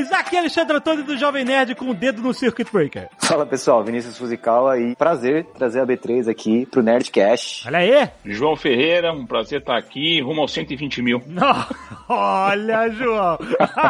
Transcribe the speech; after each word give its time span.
Nerds! 0.00 0.12
Aqui 0.12 0.36
é 0.36 0.38
Alexandre 0.40 0.76
Antônio 0.76 1.04
do 1.04 1.16
Jovem 1.16 1.44
Nerd 1.44 1.74
com 1.74 1.90
o 1.90 1.94
dedo 1.94 2.22
no 2.22 2.32
Circuit 2.32 2.66
Breaker. 2.72 3.08
Fala 3.18 3.44
pessoal, 3.44 3.82
Vinícius 3.84 4.16
Fuzikawa 4.16 4.78
e 4.78 4.94
prazer 4.96 5.44
trazer 5.56 5.80
a 5.80 5.86
B3 5.86 6.28
aqui 6.28 6.66
pro 6.66 6.82
Nerdcast. 6.82 7.66
Olha 7.66 7.78
aí! 7.78 8.08
João 8.24 8.56
Ferreira, 8.56 9.12
um 9.12 9.26
prazer 9.26 9.60
estar 9.60 9.76
aqui, 9.76 10.20
rumo 10.20 10.42
aos 10.42 10.52
120 10.52 11.02
mil. 11.02 11.22
Não, 11.26 11.66
olha, 12.08 12.90
João! 12.90 13.38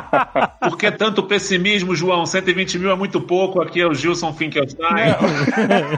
Por 0.60 0.76
que 0.76 0.90
tanto 0.90 1.22
pessimismo, 1.22 1.94
João? 1.94 2.26
120 2.26 2.78
mil 2.78 2.90
é 2.90 2.96
muito 2.96 3.20
pouco. 3.20 3.62
Aqui 3.62 3.80
é 3.80 3.86
o 3.86 3.94
Gilson 3.94 4.32
Finkelstein, 4.32 5.14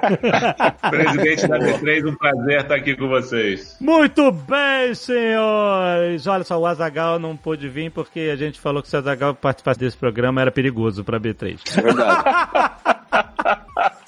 presidente 0.90 1.46
da 1.46 1.58
B3. 1.58 2.08
Um 2.08 2.14
prazer 2.14 2.60
estar 2.60 2.74
aqui 2.74 2.96
com 2.96 3.08
vocês. 3.08 3.76
Muito 3.80 4.30
bem, 4.32 4.94
senhores! 4.94 6.26
Olha 6.26 6.44
só, 6.44 6.58
o 6.58 6.66
Azagal 6.66 7.18
não 7.18 7.36
pôde 7.36 7.68
vir 7.68 7.90
porque 7.90 8.30
a 8.32 8.36
gente 8.36 8.60
falou 8.60 8.82
que 8.82 8.88
se 8.88 8.96
o 8.96 8.98
Azagal 8.98 9.34
participasse 9.34 9.80
desse 9.80 9.96
programa 10.02 10.40
era 10.40 10.50
perigoso 10.50 11.04
pra 11.04 11.20
B3. 11.20 11.60
É 11.78 11.80
verdade. 11.80 12.24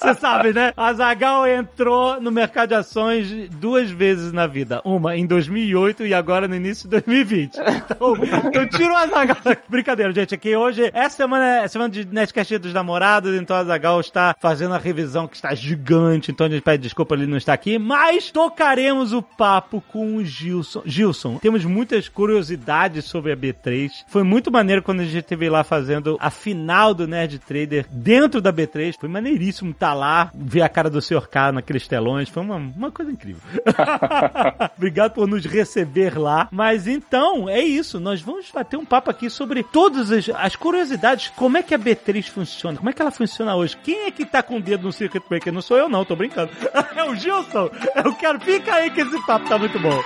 Você 0.05 0.19
sabe, 0.19 0.53
né? 0.53 0.71
A 0.77 0.93
Zagal 0.93 1.47
entrou 1.47 2.21
no 2.21 2.31
mercado 2.31 2.69
de 2.69 2.75
ações 2.75 3.49
duas 3.49 3.89
vezes 3.89 4.31
na 4.31 4.45
vida. 4.45 4.79
Uma 4.85 5.17
em 5.17 5.25
2008 5.25 6.05
e 6.05 6.13
agora 6.13 6.47
no 6.47 6.55
início 6.55 6.87
de 6.87 6.91
2020. 6.91 7.55
Então, 7.85 8.15
eu 8.53 8.69
tiro 8.69 8.95
a 8.95 9.07
Zagal. 9.07 9.37
Brincadeira, 9.67 10.13
gente. 10.13 10.35
Aqui 10.35 10.55
hoje 10.55 10.91
é 10.93 11.09
semana, 11.09 11.63
é 11.63 11.67
semana 11.67 11.89
de 11.89 12.05
Netcast 12.05 12.57
dos 12.59 12.73
namorados, 12.73 13.33
então 13.35 13.55
a 13.55 13.63
Zagal 13.63 13.99
está 13.99 14.35
fazendo 14.39 14.75
a 14.75 14.77
revisão 14.77 15.27
que 15.27 15.35
está 15.35 15.55
gigante. 15.55 16.31
Então 16.31 16.45
a 16.45 16.49
gente 16.49 16.61
pede 16.61 16.83
desculpa 16.83 17.15
ele 17.15 17.25
não 17.25 17.37
estar 17.37 17.53
aqui. 17.53 17.79
Mas 17.79 18.29
tocaremos 18.29 19.11
o 19.11 19.21
papo 19.21 19.81
com 19.91 20.17
o 20.17 20.23
Gilson. 20.23 20.83
Gilson, 20.85 21.37
temos 21.37 21.65
muitas 21.65 22.07
curiosidades 22.07 23.05
sobre 23.05 23.31
a 23.31 23.37
B3. 23.37 23.91
Foi 24.07 24.23
muito 24.23 24.51
maneiro 24.51 24.83
quando 24.83 24.99
a 24.99 25.05
gente 25.05 25.17
esteve 25.17 25.49
lá 25.49 25.63
fazendo 25.63 26.17
a 26.19 26.29
final 26.29 26.93
do 26.93 27.07
Nerd 27.07 27.39
Trader 27.39 27.87
dentro 27.89 28.39
da 28.39 28.53
B3. 28.53 28.95
Foi 28.99 29.09
maneiríssimo 29.09 29.71
estar 29.71 29.94
lá, 29.95 30.29
ver 30.33 30.61
a 30.61 30.69
cara 30.69 30.89
do 30.89 31.01
Sr. 31.01 31.27
K 31.27 31.51
naqueles 31.51 31.87
telões. 31.87 32.29
Foi 32.29 32.43
uma, 32.43 32.55
uma 32.55 32.91
coisa 32.91 33.11
incrível. 33.11 33.41
Obrigado 34.77 35.13
por 35.13 35.27
nos 35.27 35.45
receber 35.45 36.17
lá. 36.17 36.47
Mas 36.51 36.87
então, 36.87 37.49
é 37.49 37.61
isso. 37.61 37.99
Nós 37.99 38.21
vamos 38.21 38.51
bater 38.51 38.77
um 38.77 38.85
papo 38.85 39.09
aqui 39.09 39.29
sobre 39.29 39.63
todas 39.63 40.11
as, 40.11 40.29
as 40.29 40.55
curiosidades. 40.55 41.29
Como 41.35 41.57
é 41.57 41.63
que 41.63 41.73
a 41.73 41.79
B3 41.79 42.29
funciona? 42.29 42.77
Como 42.77 42.89
é 42.89 42.93
que 42.93 43.01
ela 43.01 43.11
funciona 43.11 43.55
hoje? 43.55 43.77
Quem 43.77 44.05
é 44.05 44.11
que 44.11 44.25
tá 44.25 44.43
com 44.43 44.57
o 44.57 44.61
dedo 44.61 44.83
no 44.83 44.93
Circuit 44.93 45.23
Breaker? 45.27 45.53
Não 45.53 45.61
sou 45.61 45.77
eu, 45.77 45.89
não. 45.89 46.05
Tô 46.05 46.15
brincando. 46.15 46.51
É 46.95 47.03
o 47.03 47.15
Gilson. 47.15 47.69
Eu 48.03 48.13
quero... 48.15 48.39
Fica 48.39 48.75
aí 48.75 48.89
que 48.89 49.01
esse 49.01 49.25
papo 49.25 49.49
tá 49.49 49.57
muito 49.57 49.77
bom. 49.79 50.01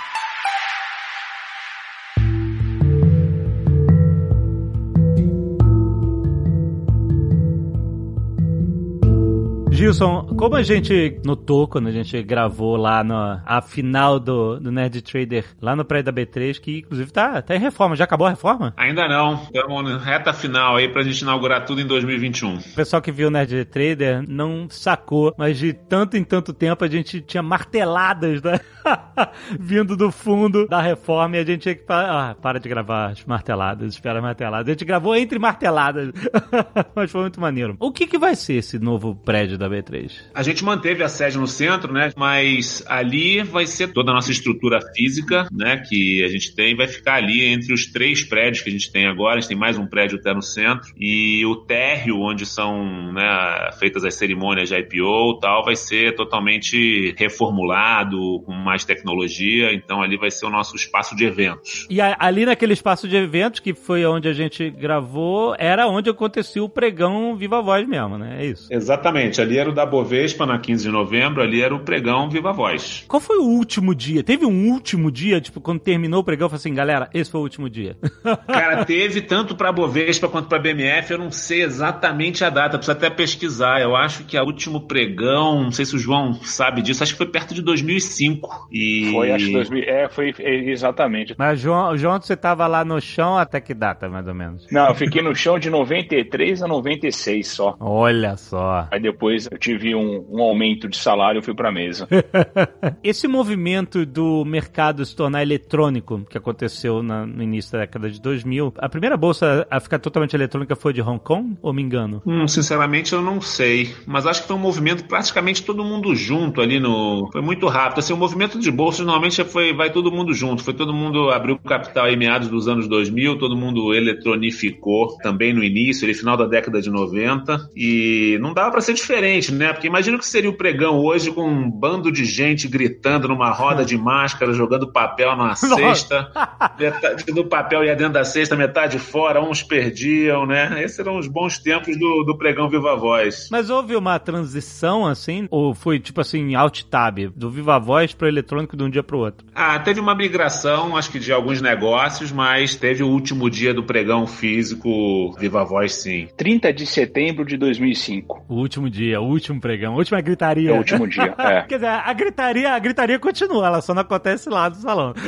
Gilson, 9.79 10.25
como 10.37 10.57
a 10.57 10.61
gente 10.61 11.21
notou 11.23 11.65
quando 11.65 11.87
a 11.87 11.91
gente 11.93 12.21
gravou 12.21 12.75
lá 12.75 13.01
no, 13.01 13.15
a 13.45 13.61
final 13.61 14.19
do, 14.19 14.59
do 14.59 14.73
Nerd 14.73 15.01
Trader, 15.01 15.45
lá 15.61 15.73
no 15.73 15.85
prédio 15.85 16.11
da 16.11 16.21
B3, 16.21 16.59
que 16.59 16.79
inclusive 16.79 17.09
tá, 17.13 17.41
tá 17.41 17.55
em 17.55 17.59
reforma. 17.59 17.95
Já 17.95 18.03
acabou 18.03 18.27
a 18.27 18.31
reforma? 18.31 18.73
Ainda 18.75 19.07
não. 19.07 19.35
Estamos 19.35 19.89
na 19.89 19.97
reta 19.97 20.33
final 20.33 20.75
aí 20.75 20.89
pra 20.89 21.01
gente 21.01 21.21
inaugurar 21.21 21.63
tudo 21.65 21.79
em 21.79 21.87
2021. 21.87 22.57
O 22.57 22.61
pessoal 22.75 23.01
que 23.01 23.09
viu 23.09 23.29
o 23.29 23.31
Nerd 23.31 23.63
Trader 23.63 24.21
não 24.27 24.67
sacou, 24.69 25.33
mas 25.37 25.57
de 25.57 25.71
tanto 25.71 26.17
em 26.17 26.25
tanto 26.25 26.51
tempo 26.51 26.83
a 26.83 26.89
gente 26.89 27.21
tinha 27.21 27.41
marteladas 27.41 28.41
né? 28.41 28.59
vindo 29.57 29.95
do 29.95 30.11
fundo 30.11 30.67
da 30.67 30.81
reforma 30.81 31.37
e 31.37 31.39
a 31.39 31.45
gente 31.45 31.61
tinha 31.61 31.75
que. 31.75 31.85
Ah, 31.87 32.35
para 32.41 32.59
de 32.59 32.67
gravar 32.67 33.11
as 33.11 33.23
marteladas, 33.23 33.93
espera 33.93 34.19
as 34.19 34.23
marteladas. 34.23 34.67
A 34.67 34.71
gente 34.71 34.83
gravou 34.83 35.15
entre 35.15 35.39
marteladas, 35.39 36.11
mas 36.93 37.09
foi 37.09 37.21
muito 37.21 37.39
maneiro. 37.39 37.77
O 37.79 37.93
que, 37.93 38.05
que 38.05 38.17
vai 38.17 38.35
ser 38.35 38.55
esse 38.55 38.77
novo 38.77 39.15
prédio 39.15 39.57
da 39.57 39.68
B3? 39.69 40.11
A 40.33 40.43
gente 40.43 40.63
manteve 40.63 41.03
a 41.03 41.09
sede 41.09 41.37
no 41.37 41.47
centro, 41.47 41.93
né? 41.93 42.11
Mas 42.15 42.83
ali 42.87 43.43
vai 43.43 43.65
ser 43.65 43.93
toda 43.93 44.11
a 44.11 44.13
nossa 44.13 44.31
estrutura 44.31 44.79
física, 44.95 45.47
né? 45.51 45.77
Que 45.87 46.23
a 46.23 46.27
gente 46.27 46.55
tem, 46.55 46.75
vai 46.75 46.87
ficar 46.87 47.15
ali 47.15 47.45
entre 47.45 47.73
os 47.73 47.85
três 47.85 48.23
prédios 48.23 48.63
que 48.63 48.69
a 48.69 48.71
gente 48.71 48.91
tem 48.91 49.07
agora. 49.07 49.37
A 49.37 49.39
gente 49.39 49.49
tem 49.49 49.57
mais 49.57 49.77
um 49.77 49.87
prédio 49.87 50.19
até 50.19 50.33
no 50.33 50.41
centro. 50.41 50.91
E 50.97 51.45
o 51.45 51.55
térreo, 51.55 52.19
onde 52.19 52.45
são 52.45 53.13
né, 53.13 53.69
feitas 53.79 54.03
as 54.03 54.15
cerimônias 54.15 54.69
de 54.69 54.75
IPO 54.75 55.37
e 55.37 55.39
tal, 55.41 55.63
vai 55.63 55.75
ser 55.75 56.15
totalmente 56.15 57.13
reformulado, 57.17 58.41
com 58.45 58.53
mais 58.53 58.83
tecnologia. 58.83 59.73
Então 59.73 60.01
ali 60.01 60.17
vai 60.17 60.31
ser 60.31 60.45
o 60.45 60.49
nosso 60.49 60.75
espaço 60.75 61.15
de 61.15 61.25
eventos. 61.25 61.87
E 61.89 62.01
a, 62.01 62.15
ali 62.19 62.45
naquele 62.45 62.73
espaço 62.73 63.07
de 63.07 63.15
eventos, 63.15 63.59
que 63.59 63.73
foi 63.73 64.05
onde 64.05 64.27
a 64.27 64.33
gente 64.33 64.69
gravou, 64.69 65.55
era 65.57 65.87
onde 65.87 66.09
aconteceu 66.09 66.63
o 66.65 66.69
pregão 66.69 67.35
Viva 67.35 67.61
Voz 67.61 67.87
mesmo, 67.87 68.17
né? 68.17 68.37
É 68.39 68.45
isso. 68.45 68.67
Exatamente. 68.71 69.41
Ali 69.41 69.58
era 69.59 69.69
o 69.69 69.73
da 69.73 69.85
Bovespa, 69.85 70.45
na 70.45 70.59
15 70.59 70.83
de 70.83 70.89
novembro. 70.89 71.41
Ali 71.41 71.61
era 71.61 71.73
o 71.75 71.79
pregão 71.79 72.29
Viva 72.29 72.51
Voz. 72.51 73.05
Qual 73.07 73.19
foi 73.19 73.37
o 73.37 73.43
último 73.43 73.93
dia? 73.93 74.23
Teve 74.23 74.45
um 74.45 74.71
último 74.71 75.11
dia, 75.11 75.41
tipo, 75.41 75.61
quando 75.61 75.79
terminou 75.79 76.21
o 76.21 76.23
pregão, 76.23 76.45
eu 76.45 76.49
falei 76.49 76.59
assim, 76.59 76.73
galera, 76.73 77.09
esse 77.13 77.29
foi 77.29 77.39
o 77.39 77.43
último 77.43 77.69
dia. 77.69 77.97
Cara, 78.47 78.85
teve 78.85 79.21
tanto 79.21 79.55
pra 79.55 79.71
Bovespa 79.71 80.27
quanto 80.27 80.47
pra 80.47 80.59
BMF. 80.59 81.11
Eu 81.11 81.19
não 81.19 81.31
sei 81.31 81.63
exatamente 81.63 82.43
a 82.43 82.49
data, 82.49 82.77
precisa 82.77 82.97
até 82.97 83.09
pesquisar. 83.09 83.81
Eu 83.81 83.95
acho 83.95 84.23
que 84.23 84.37
o 84.37 84.43
último 84.43 84.81
pregão, 84.81 85.63
não 85.63 85.71
sei 85.71 85.85
se 85.85 85.95
o 85.95 85.99
João 85.99 86.33
sabe 86.43 86.81
disso, 86.81 87.03
acho 87.03 87.13
que 87.13 87.17
foi 87.17 87.27
perto 87.27 87.53
de 87.53 87.61
2005. 87.61 88.67
E... 88.71 89.11
Foi, 89.11 89.31
acho 89.31 89.45
que 89.45 89.53
2000. 89.53 89.83
É, 89.83 90.09
foi 90.09 90.33
é, 90.39 90.55
exatamente. 90.69 91.35
Mas, 91.37 91.59
João, 91.59 91.97
João, 91.97 92.19
você 92.19 92.35
tava 92.35 92.65
lá 92.67 92.85
no 92.85 92.99
chão 93.01 93.37
até 93.37 93.59
que 93.59 93.73
data, 93.73 94.07
mais 94.09 94.27
ou 94.27 94.33
menos? 94.33 94.67
Não, 94.71 94.87
eu 94.87 94.95
fiquei 94.95 95.21
no 95.21 95.35
chão 95.35 95.59
de 95.59 95.69
93 95.69 96.63
a 96.63 96.67
96 96.67 97.47
só. 97.47 97.75
Olha 97.79 98.37
só. 98.37 98.87
Aí 98.91 98.99
depois 98.99 99.48
eu 99.51 99.57
tive 99.57 99.95
um, 99.95 100.25
um 100.29 100.41
aumento 100.41 100.87
de 100.87 100.97
salário 100.97 101.39
e 101.39 101.41
fui 101.43 101.53
pra 101.53 101.71
mesa. 101.71 102.07
Esse 103.03 103.27
movimento 103.27 104.05
do 104.05 104.43
mercado 104.45 105.05
se 105.05 105.15
tornar 105.15 105.41
eletrônico, 105.41 106.25
que 106.29 106.37
aconteceu 106.37 107.01
na- 107.03 107.25
no 107.25 107.41
início 107.43 107.71
da 107.71 107.79
década 107.79 108.09
de 108.09 108.21
2000, 108.21 108.73
a 108.77 108.89
primeira 108.89 109.17
bolsa 109.17 109.65
a 109.69 109.79
ficar 109.79 109.99
totalmente 109.99 110.35
eletrônica 110.35 110.75
foi 110.75 110.93
de 110.93 111.01
Hong 111.01 111.19
Kong, 111.19 111.57
ou 111.61 111.73
me 111.73 111.81
engano? 111.81 112.21
Hum, 112.25 112.47
sinceramente 112.47 113.13
eu 113.13 113.21
não 113.21 113.41
sei, 113.41 113.93
mas 114.05 114.25
acho 114.25 114.41
que 114.41 114.47
foi 114.47 114.55
um 114.55 114.59
movimento 114.59 115.05
praticamente 115.05 115.63
todo 115.63 115.83
mundo 115.83 116.15
junto 116.15 116.61
ali 116.61 116.79
no, 116.79 117.29
foi 117.31 117.41
muito 117.41 117.67
rápido. 117.67 117.99
Assim, 117.99 118.13
o 118.13 118.17
movimento 118.17 118.59
de 118.59 118.71
bolsa 118.71 119.03
normalmente 119.03 119.43
foi 119.43 119.73
vai 119.73 119.91
todo 119.91 120.11
mundo 120.11 120.33
junto, 120.33 120.63
foi 120.63 120.73
todo 120.73 120.93
mundo 120.93 121.29
abriu 121.29 121.57
capital 121.59 122.07
em 122.07 122.17
meados 122.17 122.47
dos 122.49 122.67
anos 122.67 122.87
2000, 122.87 123.37
todo 123.37 123.55
mundo 123.55 123.93
eletronificou 123.93 125.17
também 125.21 125.53
no 125.53 125.63
início, 125.63 126.05
ali 126.05 126.13
final 126.13 126.35
da 126.37 126.45
década 126.45 126.81
de 126.81 126.89
90 126.89 127.69
e 127.75 128.37
não 128.41 128.53
dava 128.53 128.71
para 128.71 128.81
ser 128.81 128.93
diferente, 128.93 129.38
né? 129.47 129.71
Porque 129.71 129.87
imagina 129.87 130.17
o 130.17 130.19
que 130.19 130.25
seria 130.25 130.49
o 130.49 130.53
pregão 130.53 130.99
hoje 130.99 131.31
com 131.31 131.47
um 131.47 131.69
bando 131.69 132.11
de 132.11 132.25
gente 132.25 132.67
gritando 132.67 133.27
numa 133.27 133.51
roda 133.51 133.85
de 133.85 133.97
máscara, 133.97 134.53
jogando 134.53 134.91
papel 134.91 135.35
na 135.35 135.55
cesta, 135.55 136.31
metade 136.77 137.25
do 137.25 137.45
papel 137.45 137.83
ia 137.83 137.95
dentro 137.95 138.13
da 138.13 138.25
cesta, 138.25 138.55
metade 138.55 138.99
fora, 138.99 139.41
uns 139.41 139.63
perdiam, 139.63 140.45
né? 140.45 140.83
Esses 140.83 140.99
eram 140.99 141.17
os 141.17 141.27
bons 141.27 141.59
tempos 141.59 141.97
do, 141.97 142.23
do 142.23 142.37
pregão 142.37 142.69
Viva 142.69 142.95
Voz. 142.95 143.47
Mas 143.51 143.69
houve 143.69 143.95
uma 143.95 144.19
transição 144.19 145.05
assim, 145.05 145.47
ou 145.49 145.73
foi 145.73 145.99
tipo 145.99 146.19
assim, 146.21 146.55
alt 146.55 146.83
tab, 146.83 147.19
do 147.35 147.49
Viva 147.49 147.79
Voz 147.79 148.13
pro 148.13 148.27
eletrônico 148.27 148.75
de 148.75 148.83
um 148.83 148.89
dia 148.89 149.03
pro 149.03 149.19
outro? 149.19 149.47
Ah, 149.55 149.79
teve 149.79 149.99
uma 149.99 150.15
migração, 150.15 150.97
acho 150.97 151.11
que 151.11 151.19
de 151.19 151.31
alguns 151.31 151.61
negócios, 151.61 152.31
mas 152.31 152.75
teve 152.75 153.03
o 153.03 153.07
último 153.07 153.49
dia 153.49 153.73
do 153.73 153.83
pregão 153.83 154.27
físico 154.27 155.33
Viva 155.39 155.63
Voz, 155.63 155.93
sim. 155.93 156.27
30 156.37 156.73
de 156.73 156.85
setembro 156.85 157.45
de 157.45 157.57
2005. 157.57 158.45
O 158.47 158.55
último 158.55 158.89
dia, 158.89 159.18
o 159.19 159.25
último 159.25 159.59
pregão, 159.59 159.93
a 159.93 159.97
última 159.97 160.21
gritaria. 160.21 160.71
É 160.71 160.73
o 160.73 160.77
último 160.77 161.07
dia, 161.07 161.33
é. 161.37 161.61
Quer 161.63 161.75
dizer, 161.75 161.87
a 161.87 162.13
gritaria, 162.13 162.71
a 162.73 162.79
gritaria 162.79 163.19
continua, 163.19 163.67
ela 163.67 163.81
só 163.81 163.93
não 163.93 164.01
acontece 164.01 164.49
lá 164.49 164.69
do 164.69 164.77
salão. 164.77 165.13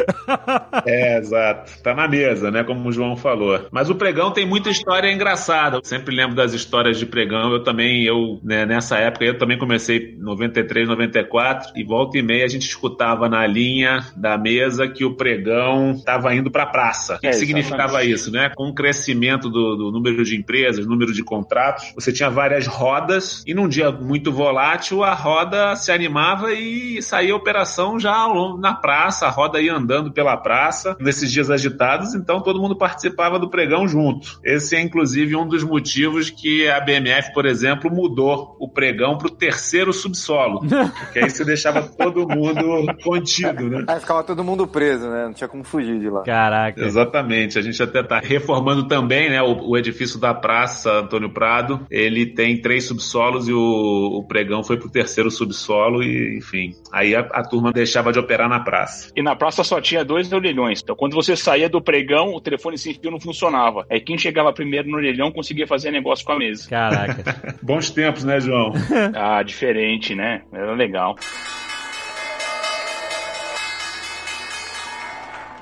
É, 0.85 1.17
exato. 1.19 1.71
Tá 1.83 1.93
na 1.93 2.07
mesa, 2.07 2.49
né? 2.49 2.63
Como 2.63 2.89
o 2.89 2.91
João 2.91 3.15
falou. 3.15 3.67
Mas 3.71 3.89
o 3.89 3.95
pregão 3.95 4.31
tem 4.31 4.45
muita 4.45 4.69
história 4.69 5.11
engraçada. 5.11 5.77
Eu 5.77 5.83
sempre 5.83 6.15
lembro 6.15 6.35
das 6.35 6.53
histórias 6.53 6.97
de 6.97 7.05
pregão. 7.05 7.51
Eu 7.51 7.63
também, 7.63 8.03
eu, 8.03 8.39
né, 8.43 8.65
nessa 8.65 8.97
época, 8.97 9.25
eu 9.25 9.37
também 9.37 9.57
comecei 9.57 10.15
em 10.15 10.17
93, 10.17 10.87
94, 10.87 11.73
e 11.75 11.83
volta 11.83 12.17
e 12.17 12.21
meia 12.21 12.45
a 12.45 12.47
gente 12.47 12.67
escutava 12.67 13.29
na 13.29 13.45
linha 13.45 13.99
da 14.15 14.37
mesa 14.37 14.87
que 14.87 15.05
o 15.05 15.15
pregão 15.15 15.91
estava 15.91 16.33
indo 16.33 16.49
pra 16.49 16.65
praça. 16.65 17.15
O 17.15 17.19
que, 17.19 17.27
É, 17.27 17.31
que 17.31 17.37
significava 17.37 18.03
isso, 18.03 18.31
né? 18.31 18.51
Com 18.55 18.69
o 18.69 18.73
crescimento 18.73 19.49
do, 19.49 19.75
do 19.75 19.91
número 19.91 20.23
de 20.23 20.35
empresas, 20.35 20.85
número 20.85 21.13
de 21.13 21.23
contratos, 21.23 21.91
você 21.95 22.11
tinha 22.11 22.29
várias 22.29 22.67
rodas 22.67 23.43
e 23.45 23.53
num 23.53 23.67
dia 23.67 23.80
muito 23.89 24.31
volátil 24.31 25.03
a 25.03 25.13
roda 25.13 25.75
se 25.75 25.91
animava 25.91 26.51
e 26.53 27.01
saía 27.01 27.33
a 27.33 27.35
operação 27.35 27.99
já 27.99 28.13
ao 28.13 28.33
longo 28.33 28.57
na 28.57 28.73
praça, 28.73 29.25
a 29.25 29.29
roda 29.29 29.61
ia 29.61 29.73
andando 29.73 30.11
pela 30.11 30.35
praça 30.35 30.97
nesses 30.99 31.31
dias 31.31 31.49
agitados, 31.49 32.13
então 32.13 32.41
todo 32.41 32.59
mundo 32.59 32.75
participava 32.75 33.39
do 33.39 33.49
pregão 33.49 33.87
junto. 33.87 34.39
Esse 34.43 34.75
é 34.75 34.81
inclusive 34.81 35.35
um 35.35 35.47
dos 35.47 35.63
motivos 35.63 36.29
que 36.29 36.67
a 36.69 36.79
BMF, 36.79 37.33
por 37.33 37.45
exemplo, 37.45 37.89
mudou 37.91 38.55
o 38.59 38.67
pregão 38.67 39.17
para 39.17 39.27
o 39.27 39.31
terceiro 39.31 39.93
subsolo, 39.93 40.61
porque 40.99 41.19
aí 41.19 41.29
você 41.29 41.45
deixava 41.45 41.81
todo 41.83 42.27
mundo 42.27 42.85
contido, 43.03 43.69
né? 43.69 43.85
Aí 43.87 43.99
ficava 43.99 44.23
todo 44.23 44.43
mundo 44.43 44.67
preso, 44.67 45.09
né? 45.09 45.25
Não 45.25 45.33
tinha 45.33 45.47
como 45.47 45.63
fugir 45.63 45.99
de 45.99 46.09
lá. 46.09 46.23
Caraca. 46.23 46.83
Exatamente. 46.83 47.57
A 47.57 47.61
gente 47.61 47.81
até 47.81 48.03
tá 48.03 48.19
reformando 48.19 48.87
também, 48.87 49.29
né? 49.29 49.41
O, 49.41 49.69
o 49.69 49.77
edifício 49.77 50.19
da 50.19 50.33
Praça 50.33 50.99
Antônio 50.99 51.31
Prado. 51.31 51.85
Ele 51.89 52.25
tem 52.25 52.61
três 52.61 52.85
subsolos 52.85 53.47
e 53.47 53.53
o, 53.53 53.59
o 53.71 54.23
pregão 54.27 54.63
foi 54.63 54.77
pro 54.77 54.89
terceiro 54.89 55.29
subsolo 55.29 56.03
e, 56.03 56.37
enfim. 56.37 56.73
Aí 56.91 57.15
a, 57.15 57.21
a 57.21 57.43
turma 57.43 57.71
deixava 57.71 58.11
de 58.11 58.19
operar 58.19 58.49
na 58.49 58.59
praça. 58.59 59.11
E 59.15 59.21
na 59.21 59.35
praça 59.35 59.63
só 59.63 59.79
tinha 59.81 60.03
dois 60.03 60.31
orelhões. 60.31 60.81
Então, 60.81 60.95
quando 60.95 61.13
você 61.13 61.35
saía 61.35 61.69
do 61.69 61.81
pregão, 61.81 62.33
o 62.33 62.41
telefone 62.41 62.77
sem 62.77 62.93
fio 62.93 63.11
não 63.11 63.19
funcionava. 63.19 63.85
Aí 63.89 63.99
quem 63.99 64.17
chegava 64.17 64.53
primeiro 64.53 64.89
no 64.89 64.97
orelhão 64.97 65.31
conseguia 65.31 65.67
fazer 65.67 65.91
negócio 65.91 66.25
com 66.25 66.33
a 66.33 66.39
mesa. 66.39 66.69
Caraca. 66.69 67.55
Bons 67.61 67.89
tempos, 67.89 68.23
né, 68.23 68.39
João? 68.39 68.73
ah, 69.15 69.41
diferente, 69.43 70.15
né? 70.15 70.43
Era 70.51 70.73
legal. 70.73 71.15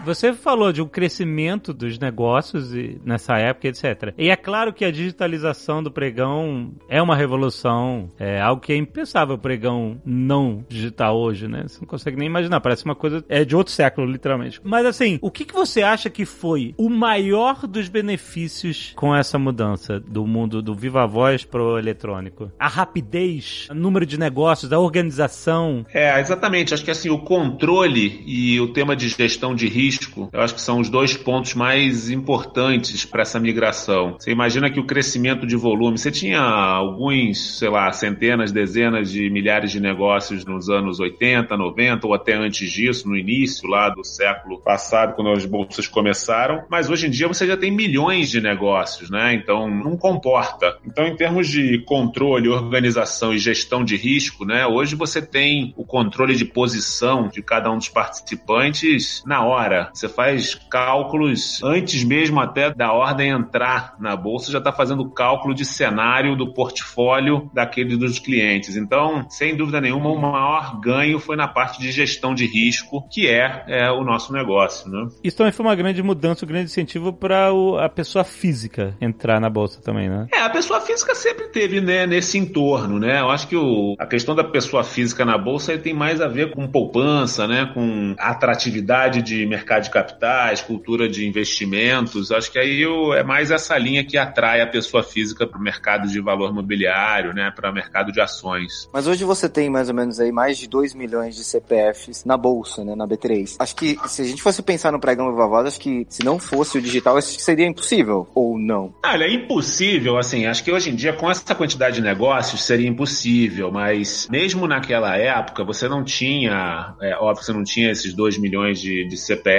Você 0.06 0.34
falou 0.34 0.72
de 0.72 0.82
um 0.82 0.88
crescimento 0.88 1.74
dos 1.74 2.00
negócios 2.00 2.72
nessa 3.04 3.38
época, 3.38 3.68
etc. 3.68 4.14
E 4.18 4.30
é 4.30 4.36
claro 4.36 4.74
que 4.74 4.86
a 4.86 4.92
digitalização 4.92 5.84
do 5.84 5.92
pregão 5.92 6.72
é 6.88 7.02
uma 7.02 7.16
revolução, 7.16 8.10
é 8.18 8.40
algo 8.40 8.62
que 8.62 8.74
é 8.74 8.76
impensável 8.76 9.36
o 9.36 9.40
pregão 9.40 10.02
não 10.06 10.66
digital 10.68 11.18
hoje, 11.18 11.48
né? 11.48 11.64
Você 11.68 11.80
não 11.82 11.88
consegue 11.88 12.18
nem 12.18 12.28
imaginar, 12.28 12.62
parece 12.62 12.86
uma 12.86 12.96
coisa 12.96 13.24
é 13.28 13.44
de 13.44 13.56
outro 13.56 13.74
século, 13.74 14.10
literalmente. 14.10 14.62
Mas 14.64 14.86
assim, 14.86 15.20
o 15.22 15.30
que, 15.30 15.46
que 15.46 15.54
você 15.54 15.82
acha 15.82 16.10
que 16.10 16.26
foi 16.26 16.74
o 16.78 16.90
maior 16.90 17.68
dos 17.68 17.90
benefícios 17.90 18.94
com 18.96 19.16
essa 19.16 19.38
mudança 19.38 20.00
do 20.00 20.26
mundo 20.26 20.62
do 20.62 20.74
viva 20.74 21.06
voz 21.06 21.44
pro 21.44 21.78
eletrônico? 21.78 22.52
A 22.58 22.68
rapidez, 22.68 23.68
o 23.70 23.74
número 23.74 24.06
de 24.06 24.18
negócios, 24.18 24.72
a 24.72 24.80
organização. 24.80 25.86
É, 25.94 26.20
exatamente. 26.20 26.74
Acho 26.74 26.86
que 26.86 26.92
assim, 26.92 27.10
o 27.10 27.20
controle 27.20 28.24
e 28.26 28.60
o 28.60 28.70
tema 28.70 28.96
de 28.96 29.10
gestão 29.10 29.54
de 29.54 29.68
risco, 29.68 29.89
eu 30.32 30.42
acho 30.42 30.56
que 30.56 30.62
são 30.62 30.80
os 30.80 30.90
dois 30.90 31.16
pontos 31.16 31.54
mais 31.54 32.10
importantes 32.10 33.06
para 33.06 33.22
essa 33.22 33.40
migração. 33.40 34.16
Você 34.20 34.32
imagina 34.32 34.70
que 34.70 34.80
o 34.80 34.86
crescimento 34.86 35.46
de 35.46 35.56
volume, 35.56 35.98
você 35.98 36.12
tinha 36.12 36.42
alguns, 36.42 37.58
sei 37.58 37.70
lá, 37.70 37.92
centenas, 37.92 38.52
dezenas 38.52 39.12
de 39.12 39.30
milhares 39.30 39.72
de 39.72 39.80
negócios 39.80 40.46
nos 40.46 40.70
anos 40.70 41.00
80, 41.00 41.56
90 41.56 42.08
ou 42.08 42.14
até 42.14 42.34
antes 42.34 42.70
disso, 42.70 43.08
no 43.08 43.18
início 43.18 43.68
lá 43.68 43.90
do 43.90 44.04
século 44.04 44.60
passado, 44.62 45.16
quando 45.16 45.32
as 45.32 45.46
bolsas 45.46 45.88
começaram, 45.88 46.64
mas 46.70 46.90
hoje 46.90 47.08
em 47.08 47.10
dia 47.10 47.28
você 47.28 47.48
já 47.48 47.58
tem 47.58 47.72
milhões 47.72 48.30
de 48.30 48.42
negócios, 48.42 49.10
né? 49.10 49.34
Então 49.34 49.70
não 49.70 49.98
comporta. 49.98 50.78
Então, 50.86 51.06
em 51.06 51.16
termos 51.16 51.48
de 51.48 51.80
controle, 51.80 52.50
organização 52.50 53.34
e 53.34 53.38
gestão 53.38 53.84
de 53.84 53.96
risco, 53.96 54.46
né? 54.46 54.66
Hoje 54.66 54.96
você 54.96 55.22
tem 55.22 55.74
o 55.78 55.86
controle 55.86 56.36
de 56.36 56.46
posição 56.46 57.28
de 57.28 57.42
cada 57.42 57.72
um 57.72 57.78
dos 57.78 57.90
participantes 57.90 59.24
na 59.26 59.44
hora. 59.46 59.79
Você 59.94 60.10
faz 60.10 60.56
cálculos 60.56 61.62
antes 61.64 62.04
mesmo 62.04 62.40
até 62.40 62.74
da 62.74 62.92
ordem 62.92 63.30
entrar 63.30 63.96
na 64.00 64.16
bolsa, 64.16 64.52
já 64.52 64.58
está 64.58 64.72
fazendo 64.72 65.10
cálculo 65.10 65.54
de 65.54 65.66
cenário 65.66 66.36
do 66.36 66.54
portfólio 66.54 67.50
daquele 67.54 67.98
dos 67.98 68.20
clientes. 68.20 68.76
Então, 68.76 69.26
sem 69.30 69.56
dúvida 69.56 69.82
nenhuma, 69.82 70.10
o 70.10 70.20
maior 70.20 70.80
ganho 70.80 71.20
foi 71.20 71.36
na 71.36 71.48
parte 71.48 71.82
de 71.82 71.92
gestão 71.92 72.34
de 72.34 72.46
risco, 72.46 73.08
que 73.10 73.28
é, 73.28 73.64
é 73.68 73.92
o 73.92 74.04
nosso 74.04 74.34
negócio, 74.34 74.90
né? 74.90 75.08
Isso 75.24 75.38
também 75.38 75.52
foi 75.52 75.66
uma 75.66 75.76
grande 75.76 76.02
mudança, 76.04 76.46
um 76.46 76.48
grande 76.48 76.66
incentivo 76.66 77.14
para 77.14 77.50
a 77.84 77.90
pessoa 77.90 78.24
física 78.24 78.96
entrar 79.00 79.40
na 79.40 79.50
bolsa 79.50 79.82
também, 79.82 80.10
né? 80.10 80.28
É, 80.34 80.42
a 80.42 80.50
pessoa 80.50 80.82
física 80.82 81.16
sempre 81.16 81.48
teve 81.48 81.82
né, 81.82 82.06
nesse 82.06 82.38
entorno, 82.38 83.00
né? 83.00 83.20
Eu 83.20 83.30
acho 83.30 83.48
que 83.48 83.56
o, 83.56 83.96
a 84.00 84.06
questão 84.06 84.36
da 84.36 84.44
pessoa 84.44 84.84
física 84.84 85.26
na 85.26 85.38
bolsa 85.38 85.78
tem 85.78 85.94
mais 85.94 86.22
a 86.22 86.28
ver 86.28 86.52
com 86.52 86.68
poupança, 86.68 87.48
né? 87.48 87.72
Com 87.74 88.16
atratividade 88.18 89.22
de 89.22 89.46
mercado 89.46 89.69
de 89.78 89.92
capitais, 89.92 90.62
cultura 90.62 91.08
de 91.08 91.28
investimentos. 91.28 92.32
Acho 92.32 92.52
que 92.52 92.58
aí 92.58 92.84
é 93.16 93.24
mais 93.24 93.52
essa 93.52 93.78
linha 93.78 94.04
que 94.04 94.18
atrai 94.18 94.62
a 94.62 94.68
pessoa 94.68 95.04
física 95.04 95.46
para 95.46 95.60
o 95.60 95.62
mercado 95.62 96.08
de 96.08 96.20
valor 96.20 96.52
mobiliário, 96.52 97.34
né? 97.34 97.52
Para 97.56 97.70
o 97.70 97.74
mercado 97.74 98.12
de 98.12 98.20
ações. 98.20 98.90
Mas 98.92 99.06
hoje 99.06 99.24
você 99.24 99.48
tem 99.48 99.70
mais 99.70 99.90
ou 99.90 99.96
menos 99.96 100.20
aí 100.20 100.32
mais 100.32 100.58
de 100.58 100.68
2 100.68 100.96
milhões 100.96 101.36
de 101.36 101.44
CPFs 101.44 102.26
na 102.26 102.38
bolsa, 102.38 102.84
né, 102.84 102.96
na 102.96 103.08
B3. 103.08 103.58
Acho 103.60 103.76
que 103.76 103.98
se 104.08 104.22
a 104.22 104.26
gente 104.26 104.42
fosse 104.42 104.64
pensar 104.64 104.92
no 104.92 105.00
pregão 105.00 105.30
Viva 105.32 105.48
Voz, 105.48 105.68
acho 105.68 105.80
que 105.80 106.06
se 106.10 106.24
não 106.24 106.40
fosse 106.40 106.78
o 106.78 106.82
digital, 106.82 107.18
acho 107.18 107.36
que 107.36 107.44
seria 107.44 107.68
impossível, 107.68 108.28
ou 108.34 108.58
não. 108.58 108.94
Olha, 109.04 109.26
é 109.26 109.34
impossível, 109.34 110.18
assim, 110.18 110.46
acho 110.46 110.64
que 110.64 110.72
hoje 110.72 110.90
em 110.90 110.96
dia, 110.96 111.14
com 111.14 111.30
essa 111.30 111.54
quantidade 111.54 111.96
de 111.96 112.02
negócios, 112.02 112.64
seria 112.64 112.88
impossível, 112.88 113.72
mas 113.72 114.28
mesmo 114.30 114.68
naquela 114.68 115.16
época, 115.18 115.64
você 115.64 115.88
não 115.88 116.04
tinha, 116.04 116.94
é 117.02 117.16
óbvio 117.16 117.40
que 117.40 117.46
você 117.46 117.54
não 117.54 117.64
tinha 117.64 117.92
esses 117.92 118.14
2 118.14 118.38
milhões 118.38 118.80
de, 118.80 119.08
de 119.08 119.18
CPFs, 119.18 119.59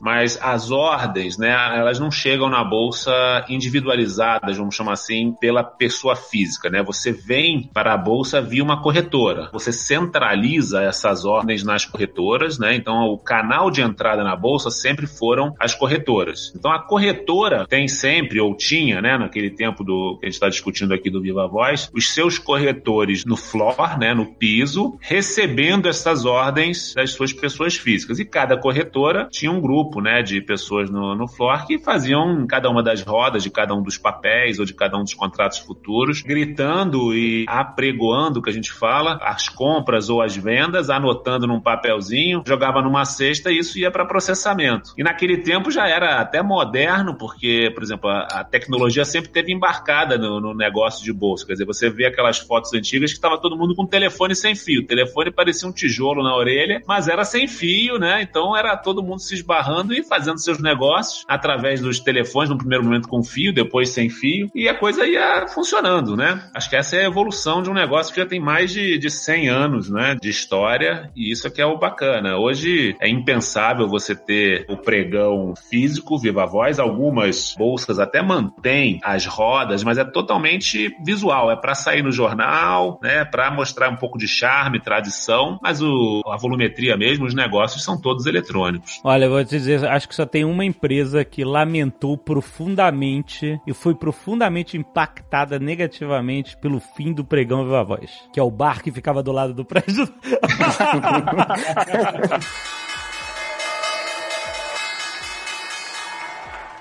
mas 0.00 0.38
as 0.42 0.70
ordens, 0.70 1.38
né, 1.38 1.50
elas 1.76 1.98
não 1.98 2.10
chegam 2.10 2.48
na 2.48 2.62
bolsa 2.64 3.44
individualizadas, 3.48 4.56
vamos 4.56 4.74
chamar 4.74 4.92
assim, 4.92 5.34
pela 5.40 5.62
pessoa 5.62 6.16
física, 6.16 6.70
né? 6.70 6.82
Você 6.82 7.12
vem 7.12 7.70
para 7.72 7.94
a 7.94 7.96
bolsa 7.96 8.40
via 8.40 8.62
uma 8.62 8.82
corretora. 8.82 9.48
Você 9.52 9.72
centraliza 9.72 10.82
essas 10.82 11.24
ordens 11.24 11.62
nas 11.62 11.84
corretoras, 11.84 12.58
né? 12.58 12.74
Então, 12.74 13.08
o 13.08 13.18
canal 13.18 13.70
de 13.70 13.82
entrada 13.82 14.22
na 14.22 14.36
bolsa 14.36 14.70
sempre 14.70 15.06
foram 15.06 15.54
as 15.58 15.74
corretoras. 15.74 16.52
Então, 16.54 16.70
a 16.70 16.78
corretora 16.78 17.66
tem 17.66 17.88
sempre, 17.88 18.40
ou 18.40 18.54
tinha, 18.56 19.00
né, 19.00 19.18
naquele 19.18 19.50
tempo 19.50 19.84
do 19.84 20.18
que 20.18 20.26
a 20.26 20.28
gente 20.28 20.34
está 20.34 20.48
discutindo 20.48 20.92
aqui 20.92 21.10
do 21.10 21.20
Viva 21.20 21.46
Voz, 21.46 21.90
os 21.94 22.12
seus 22.12 22.38
corretores 22.38 23.24
no 23.24 23.36
floor, 23.36 23.98
né, 23.98 24.14
no 24.14 24.26
piso, 24.26 24.98
recebendo 25.00 25.88
essas 25.88 26.24
ordens 26.24 26.94
das 26.94 27.12
suas 27.12 27.32
pessoas 27.32 27.76
físicas. 27.76 28.18
E 28.18 28.24
cada 28.24 28.56
corretora 28.56 29.28
tinha 29.36 29.50
um 29.50 29.60
grupo, 29.60 30.00
né, 30.00 30.22
de 30.22 30.40
pessoas 30.40 30.90
no, 30.90 31.14
no 31.14 31.28
floor 31.28 31.66
que 31.66 31.78
faziam 31.78 32.46
cada 32.46 32.70
uma 32.70 32.82
das 32.82 33.02
rodas 33.02 33.42
de 33.42 33.50
cada 33.50 33.74
um 33.74 33.82
dos 33.82 33.98
papéis 33.98 34.58
ou 34.58 34.64
de 34.64 34.72
cada 34.72 34.96
um 34.96 35.02
dos 35.02 35.14
contratos 35.14 35.58
futuros, 35.58 36.22
gritando 36.22 37.14
e 37.14 37.44
apregoando, 37.46 38.40
que 38.40 38.50
a 38.50 38.52
gente 38.52 38.72
fala, 38.72 39.18
as 39.22 39.48
compras 39.48 40.08
ou 40.08 40.22
as 40.22 40.36
vendas, 40.36 40.88
anotando 40.88 41.46
num 41.46 41.60
papelzinho, 41.60 42.42
jogava 42.46 42.80
numa 42.80 43.04
cesta 43.04 43.50
e 43.50 43.58
isso 43.58 43.78
ia 43.78 43.90
para 43.90 44.06
processamento. 44.06 44.94
E 44.96 45.02
naquele 45.02 45.38
tempo 45.38 45.70
já 45.70 45.86
era 45.86 46.20
até 46.20 46.42
moderno, 46.42 47.16
porque, 47.16 47.70
por 47.74 47.82
exemplo, 47.82 48.08
a, 48.08 48.26
a 48.40 48.44
tecnologia 48.44 49.04
sempre 49.04 49.30
teve 49.30 49.52
embarcada 49.52 50.16
no, 50.16 50.40
no 50.40 50.54
negócio 50.54 51.04
de 51.04 51.12
bolsa. 51.12 51.46
Quer 51.46 51.52
dizer, 51.52 51.66
você 51.66 51.90
vê 51.90 52.06
aquelas 52.06 52.38
fotos 52.38 52.72
antigas 52.72 53.10
que 53.10 53.18
estava 53.18 53.40
todo 53.40 53.56
mundo 53.56 53.74
com 53.74 53.86
telefone 53.86 54.34
sem 54.34 54.54
fio. 54.54 54.82
O 54.82 54.86
telefone 54.86 55.30
parecia 55.30 55.68
um 55.68 55.72
tijolo 55.72 56.22
na 56.22 56.34
orelha, 56.34 56.82
mas 56.86 57.08
era 57.08 57.24
sem 57.24 57.46
fio, 57.46 57.98
né? 57.98 58.22
Então 58.22 58.56
era 58.56 58.76
todo 58.76 59.02
mundo 59.02 59.20
se 59.26 59.34
esbarrando 59.34 59.94
e 59.94 60.02
fazendo 60.02 60.38
seus 60.38 60.58
negócios 60.58 61.24
através 61.28 61.80
dos 61.80 62.00
telefones, 62.00 62.50
no 62.50 62.58
primeiro 62.58 62.84
momento 62.84 63.08
com 63.08 63.22
fio, 63.22 63.52
depois 63.52 63.90
sem 63.90 64.08
fio, 64.08 64.50
e 64.54 64.68
a 64.68 64.74
coisa 64.74 65.06
ia 65.06 65.46
funcionando, 65.48 66.16
né? 66.16 66.48
Acho 66.54 66.70
que 66.70 66.76
essa 66.76 66.96
é 66.96 67.00
a 67.04 67.08
evolução 67.08 67.62
de 67.62 67.70
um 67.70 67.74
negócio 67.74 68.12
que 68.12 68.20
já 68.20 68.26
tem 68.26 68.40
mais 68.40 68.70
de, 68.70 68.98
de 68.98 69.10
100 69.10 69.48
anos, 69.48 69.90
né? 69.90 70.16
De 70.20 70.28
história, 70.28 71.10
e 71.16 71.32
isso 71.32 71.46
aqui 71.46 71.60
é 71.60 71.66
o 71.66 71.78
bacana. 71.78 72.36
Hoje 72.36 72.96
é 73.00 73.08
impensável 73.08 73.88
você 73.88 74.14
ter 74.14 74.66
o 74.68 74.76
pregão 74.76 75.54
físico, 75.68 76.18
viva 76.18 76.46
voz. 76.46 76.78
Algumas 76.78 77.54
bolsas 77.56 77.98
até 77.98 78.22
mantêm 78.22 79.00
as 79.02 79.26
rodas, 79.26 79.82
mas 79.82 79.98
é 79.98 80.04
totalmente 80.04 80.94
visual. 81.04 81.50
É 81.50 81.56
para 81.56 81.74
sair 81.74 82.02
no 82.02 82.12
jornal, 82.12 82.98
né? 83.02 83.24
Para 83.24 83.50
mostrar 83.50 83.90
um 83.90 83.96
pouco 83.96 84.18
de 84.18 84.28
charme, 84.28 84.80
tradição, 84.80 85.58
mas 85.62 85.82
o, 85.82 86.22
a 86.26 86.36
volumetria 86.36 86.96
mesmo, 86.96 87.26
os 87.26 87.34
negócios 87.34 87.82
são 87.82 88.00
todos 88.00 88.26
eletrônicos. 88.26 89.00
Olha, 89.02 89.15
eu 89.24 89.30
vou 89.30 89.44
te 89.44 89.50
dizer, 89.50 89.84
acho 89.86 90.08
que 90.08 90.14
só 90.14 90.26
tem 90.26 90.44
uma 90.44 90.64
empresa 90.64 91.24
que 91.24 91.44
lamentou 91.44 92.16
profundamente 92.16 93.60
e 93.66 93.72
foi 93.72 93.94
profundamente 93.94 94.76
impactada 94.76 95.58
negativamente 95.58 96.56
pelo 96.58 96.80
fim 96.80 97.12
do 97.12 97.24
pregão 97.24 97.64
Viva 97.64 97.84
Voz, 97.84 98.10
que 98.32 98.40
é 98.40 98.42
o 98.42 98.50
bar 98.50 98.82
que 98.82 98.92
ficava 98.92 99.22
do 99.22 99.32
lado 99.32 99.54
do 99.54 99.64
prédio. 99.64 100.08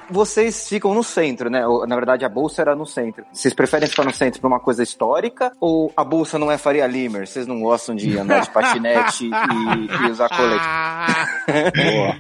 Vocês 0.09 0.67
ficam 0.69 0.93
no 0.93 1.03
centro, 1.03 1.50
né? 1.50 1.62
Na 1.88 1.95
verdade, 1.95 2.25
a 2.25 2.29
bolsa 2.29 2.62
era 2.62 2.75
no 2.75 2.85
centro. 2.85 3.25
Vocês 3.31 3.53
preferem 3.53 3.88
ficar 3.88 4.03
no 4.03 4.13
centro 4.13 4.39
pra 4.39 4.47
uma 4.47 4.59
coisa 4.59 4.83
histórica? 4.83 5.51
Ou 5.59 5.91
a 5.95 6.03
bolsa 6.03 6.38
não 6.38 6.51
é 6.51 6.57
Faria 6.57 6.88
Limer? 6.88 7.27
Vocês 7.27 7.47
não 7.47 7.59
gostam 7.59 7.95
de 7.95 8.17
andar 8.17 8.41
de 8.41 8.50
patinete 8.53 9.25
e, 9.25 10.05
e 10.05 10.12
usar 10.12 10.29
colete? 10.29 10.65
Boa. 11.75 12.15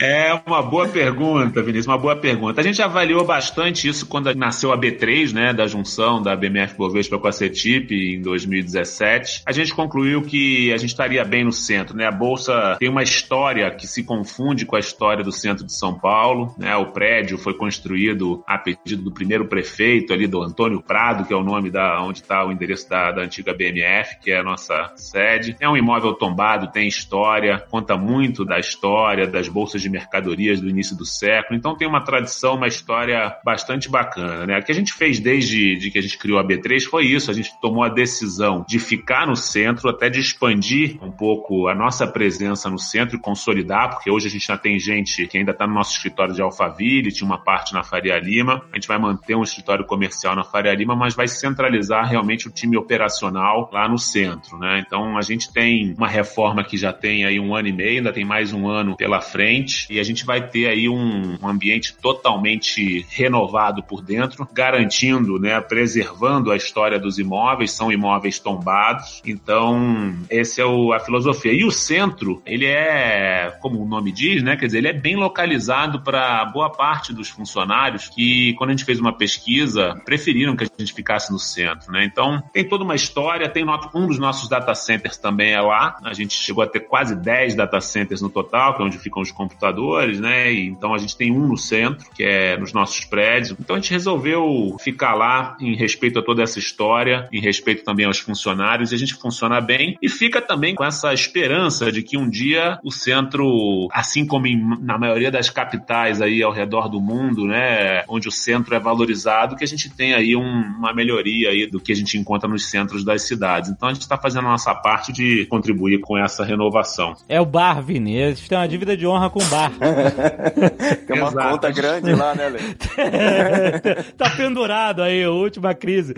É 0.00 0.40
uma 0.46 0.62
boa 0.62 0.88
pergunta, 0.88 1.62
Vinícius, 1.62 1.86
uma 1.86 1.98
boa 1.98 2.16
pergunta. 2.16 2.60
A 2.60 2.64
gente 2.64 2.80
avaliou 2.80 3.24
bastante 3.24 3.88
isso 3.88 4.06
quando 4.06 4.34
nasceu 4.34 4.72
a 4.72 4.78
B3, 4.78 5.32
né, 5.32 5.52
da 5.52 5.66
junção 5.66 6.22
da 6.22 6.34
BMF 6.34 6.76
Bovespa 6.76 7.18
com 7.18 7.28
a 7.28 7.32
CETIP 7.32 8.16
em 8.16 8.22
2017. 8.22 9.42
A 9.46 9.52
gente 9.52 9.74
concluiu 9.74 10.22
que 10.22 10.72
a 10.72 10.76
gente 10.76 10.90
estaria 10.90 11.24
bem 11.24 11.44
no 11.44 11.52
centro, 11.52 11.96
né? 11.96 12.06
A 12.06 12.12
bolsa 12.12 12.76
tem 12.78 12.88
uma 12.88 13.02
história 13.02 13.70
que 13.70 13.86
se 13.86 14.02
confunde 14.02 14.64
com 14.64 14.76
a 14.76 14.80
história 14.80 15.22
do 15.22 15.32
centro 15.32 15.64
de 15.64 15.72
São 15.72 15.98
Paulo, 15.98 16.54
né? 16.56 16.74
O 16.76 16.86
prédio 16.86 17.29
foi 17.38 17.54
construído 17.54 18.42
a 18.46 18.58
pedido 18.58 19.02
do 19.02 19.12
primeiro 19.12 19.46
prefeito 19.46 20.12
ali 20.12 20.26
do 20.26 20.42
Antônio 20.42 20.82
Prado, 20.82 21.26
que 21.26 21.32
é 21.32 21.36
o 21.36 21.42
nome 21.42 21.70
da 21.70 22.02
onde 22.02 22.20
está 22.20 22.44
o 22.44 22.52
endereço 22.52 22.88
da, 22.88 23.10
da 23.12 23.22
antiga 23.22 23.54
BMF, 23.54 24.20
que 24.20 24.30
é 24.30 24.38
a 24.38 24.42
nossa 24.42 24.92
sede. 24.96 25.56
É 25.60 25.68
um 25.68 25.76
imóvel 25.76 26.14
tombado, 26.14 26.70
tem 26.70 26.86
história, 26.86 27.64
conta 27.70 27.96
muito 27.96 28.44
da 28.44 28.58
história 28.58 29.26
das 29.26 29.48
bolsas 29.48 29.82
de 29.82 29.88
mercadorias 29.88 30.60
do 30.60 30.68
início 30.68 30.96
do 30.96 31.04
século. 31.04 31.58
Então 31.58 31.76
tem 31.76 31.88
uma 31.88 32.02
tradição, 32.02 32.54
uma 32.54 32.68
história 32.68 33.36
bastante 33.44 33.88
bacana, 33.88 34.46
né? 34.46 34.58
O 34.58 34.62
que 34.62 34.72
a 34.72 34.74
gente 34.74 34.92
fez 34.92 35.20
desde 35.20 35.76
de 35.76 35.90
que 35.90 35.98
a 35.98 36.02
gente 36.02 36.18
criou 36.18 36.38
a 36.38 36.44
B3 36.44 36.84
foi 36.84 37.06
isso. 37.06 37.30
A 37.30 37.34
gente 37.34 37.50
tomou 37.60 37.82
a 37.82 37.88
decisão 37.88 38.64
de 38.68 38.78
ficar 38.78 39.26
no 39.26 39.36
centro, 39.36 39.88
até 39.88 40.08
de 40.08 40.20
expandir 40.20 40.98
um 41.02 41.10
pouco 41.10 41.68
a 41.68 41.74
nossa 41.74 42.06
presença 42.06 42.70
no 42.70 42.78
centro 42.78 43.16
e 43.16 43.20
consolidar, 43.20 43.90
porque 43.90 44.10
hoje 44.10 44.28
a 44.28 44.30
gente 44.30 44.46
já 44.46 44.56
tem 44.56 44.78
gente 44.78 45.26
que 45.26 45.38
ainda 45.38 45.52
está 45.52 45.66
no 45.66 45.74
nosso 45.74 45.92
escritório 45.92 46.34
de 46.34 46.42
Alphaville, 46.42 47.10
tinha 47.20 47.26
uma 47.26 47.38
parte 47.38 47.74
na 47.74 47.82
Faria 47.82 48.18
Lima. 48.18 48.62
A 48.72 48.76
gente 48.76 48.88
vai 48.88 48.98
manter 48.98 49.34
um 49.36 49.42
escritório 49.42 49.84
comercial 49.84 50.34
na 50.34 50.42
Faria 50.42 50.74
Lima, 50.74 50.96
mas 50.96 51.14
vai 51.14 51.28
centralizar 51.28 52.08
realmente 52.08 52.48
o 52.48 52.50
time 52.50 52.76
operacional 52.76 53.68
lá 53.72 53.88
no 53.88 53.98
centro, 53.98 54.58
né? 54.58 54.82
Então 54.84 55.16
a 55.16 55.22
gente 55.22 55.52
tem 55.52 55.94
uma 55.96 56.08
reforma 56.08 56.64
que 56.64 56.76
já 56.76 56.92
tem 56.92 57.24
aí 57.24 57.38
um 57.38 57.54
ano 57.54 57.68
e 57.68 57.72
meio, 57.72 57.98
ainda 57.98 58.12
tem 58.12 58.24
mais 58.24 58.52
um 58.52 58.68
ano 58.68 58.96
pela 58.96 59.20
frente, 59.20 59.86
e 59.90 60.00
a 60.00 60.02
gente 60.02 60.24
vai 60.24 60.48
ter 60.48 60.68
aí 60.68 60.88
um, 60.88 61.36
um 61.40 61.48
ambiente 61.48 61.94
totalmente 61.96 63.04
renovado 63.10 63.82
por 63.82 64.02
dentro, 64.02 64.48
garantindo, 64.52 65.38
né, 65.38 65.60
preservando 65.60 66.50
a 66.50 66.56
história 66.56 66.98
dos 66.98 67.18
imóveis, 67.18 67.72
são 67.72 67.92
imóveis 67.92 68.38
tombados. 68.38 69.20
Então, 69.26 70.14
esse 70.30 70.60
é 70.60 70.64
o, 70.64 70.92
a 70.92 71.00
filosofia. 71.00 71.52
E 71.52 71.64
o 71.64 71.70
centro, 71.70 72.42
ele 72.46 72.66
é, 72.66 73.56
como 73.60 73.82
o 73.82 73.86
nome 73.86 74.10
diz, 74.10 74.42
né, 74.42 74.56
quer 74.56 74.66
dizer, 74.66 74.78
ele 74.78 74.88
é 74.88 74.92
bem 74.92 75.16
localizado 75.16 76.00
para 76.00 76.44
boa 76.46 76.70
parte 76.70 77.09
dos 77.14 77.28
funcionários 77.28 78.08
que, 78.08 78.54
quando 78.54 78.70
a 78.70 78.72
gente 78.72 78.84
fez 78.84 79.00
uma 79.00 79.12
pesquisa, 79.12 80.00
preferiram 80.04 80.56
que 80.56 80.64
a 80.64 80.68
gente 80.78 80.92
ficasse 80.92 81.32
no 81.32 81.38
centro, 81.38 81.92
né? 81.92 82.04
Então, 82.04 82.42
tem 82.52 82.68
toda 82.68 82.84
uma 82.84 82.94
história, 82.94 83.48
tem 83.48 83.64
um 83.94 84.06
dos 84.06 84.18
nossos 84.18 84.48
data 84.48 84.74
centers 84.74 85.16
também 85.16 85.52
é 85.52 85.60
lá. 85.60 85.98
A 86.04 86.12
gente 86.12 86.34
chegou 86.34 86.62
a 86.62 86.66
ter 86.66 86.80
quase 86.80 87.14
10 87.14 87.54
data 87.54 87.80
centers 87.80 88.20
no 88.20 88.28
total, 88.28 88.74
que 88.74 88.82
é 88.82 88.84
onde 88.84 88.98
ficam 88.98 89.22
os 89.22 89.30
computadores, 89.30 90.20
né? 90.20 90.52
E, 90.52 90.66
então 90.66 90.94
a 90.94 90.98
gente 90.98 91.16
tem 91.16 91.30
um 91.30 91.46
no 91.46 91.56
centro, 91.56 92.04
que 92.14 92.22
é 92.22 92.56
nos 92.56 92.72
nossos 92.72 93.04
prédios. 93.04 93.56
Então 93.58 93.76
a 93.76 93.78
gente 93.78 93.90
resolveu 93.90 94.76
ficar 94.80 95.14
lá 95.14 95.56
em 95.60 95.74
respeito 95.74 96.18
a 96.18 96.22
toda 96.22 96.42
essa 96.42 96.58
história, 96.58 97.28
em 97.32 97.40
respeito 97.40 97.84
também 97.84 98.06
aos 98.06 98.18
funcionários, 98.18 98.92
e 98.92 98.94
a 98.94 98.98
gente 98.98 99.14
funciona 99.14 99.60
bem 99.60 99.96
e 100.00 100.08
fica 100.08 100.40
também 100.40 100.74
com 100.74 100.84
essa 100.84 101.12
esperança 101.12 101.90
de 101.90 102.02
que 102.02 102.16
um 102.16 102.28
dia 102.28 102.78
o 102.82 102.90
centro, 102.90 103.88
assim 103.92 104.26
como 104.26 104.46
em, 104.46 104.56
na 104.80 104.98
maioria 104.98 105.30
das 105.30 105.50
capitais 105.50 106.20
aí 106.20 106.42
ao 106.42 106.52
redor 106.52 106.88
do 106.88 106.99
mundo, 107.00 107.46
né, 107.46 108.04
onde 108.08 108.28
o 108.28 108.32
centro 108.32 108.74
é 108.74 108.78
valorizado, 108.78 109.56
que 109.56 109.64
a 109.64 109.66
gente 109.66 109.90
tem 109.90 110.14
aí 110.14 110.36
um, 110.36 110.42
uma 110.42 110.92
melhoria 110.92 111.50
aí 111.50 111.66
do 111.66 111.80
que 111.80 111.92
a 111.92 111.96
gente 111.96 112.18
encontra 112.18 112.48
nos 112.48 112.68
centros 112.70 113.04
das 113.04 113.22
cidades. 113.22 113.70
Então 113.70 113.88
a 113.88 113.92
gente 113.92 114.02
está 114.02 114.16
fazendo 114.16 114.46
a 114.46 114.50
nossa 114.50 114.74
parte 114.74 115.12
de 115.12 115.46
contribuir 115.46 116.00
com 116.00 116.18
essa 116.18 116.44
renovação. 116.44 117.14
É 117.28 117.40
o 117.40 117.46
bar, 117.46 117.82
Vini. 117.82 118.16
Eles 118.16 118.48
têm 118.48 118.58
uma 118.58 118.68
dívida 118.68 118.96
de 118.96 119.06
honra 119.06 119.30
com 119.30 119.42
o 119.42 119.46
bar. 119.46 119.72
Tem 121.06 121.16
uma 121.20 121.28
Exato. 121.28 121.48
conta 121.50 121.70
grande 121.70 122.14
lá, 122.14 122.34
né, 122.34 122.48
Lê? 122.48 122.58
tá 124.16 124.30
pendurado 124.30 125.02
aí, 125.02 125.24
a 125.24 125.30
última 125.30 125.74
crise. 125.74 126.14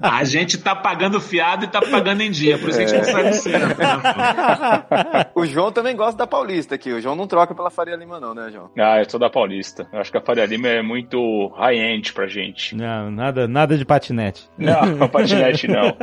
A 0.00 0.24
gente 0.24 0.58
tá 0.58 0.74
pagando 0.74 1.20
fiado 1.20 1.64
e 1.64 1.68
tá 1.68 1.80
pagando 1.80 2.20
em 2.22 2.30
dia, 2.30 2.58
por 2.58 2.70
isso 2.70 2.80
a 2.80 2.86
gente 2.86 2.96
não 2.96 3.04
sai 3.04 3.28
do 3.30 3.34
centro. 3.34 3.68
né? 3.68 5.26
O 5.34 5.46
João 5.46 5.72
também 5.72 5.96
gosta 5.96 6.16
da 6.16 6.26
Paulista 6.26 6.74
aqui. 6.74 6.92
O 6.92 7.00
João 7.00 7.16
não 7.16 7.26
troca 7.26 7.54
pela 7.54 7.70
Faria 7.70 7.96
Lima, 7.96 8.20
não, 8.20 8.34
né, 8.34 8.50
João? 8.52 8.70
Ah, 8.82 8.98
eu 8.98 9.08
sou 9.08 9.20
da 9.20 9.30
Paulista. 9.30 9.86
Eu 9.92 10.00
acho 10.00 10.10
que 10.10 10.18
a 10.18 10.20
Faria 10.20 10.44
Lima 10.44 10.68
é 10.68 10.82
muito 10.82 11.46
high-end 11.56 12.12
pra 12.12 12.26
gente. 12.26 12.74
Não, 12.74 13.10
nada, 13.10 13.46
nada 13.46 13.78
de 13.78 13.84
patinete. 13.84 14.48
Não, 14.58 14.98
patinete 15.08 15.68
não. 15.68 15.96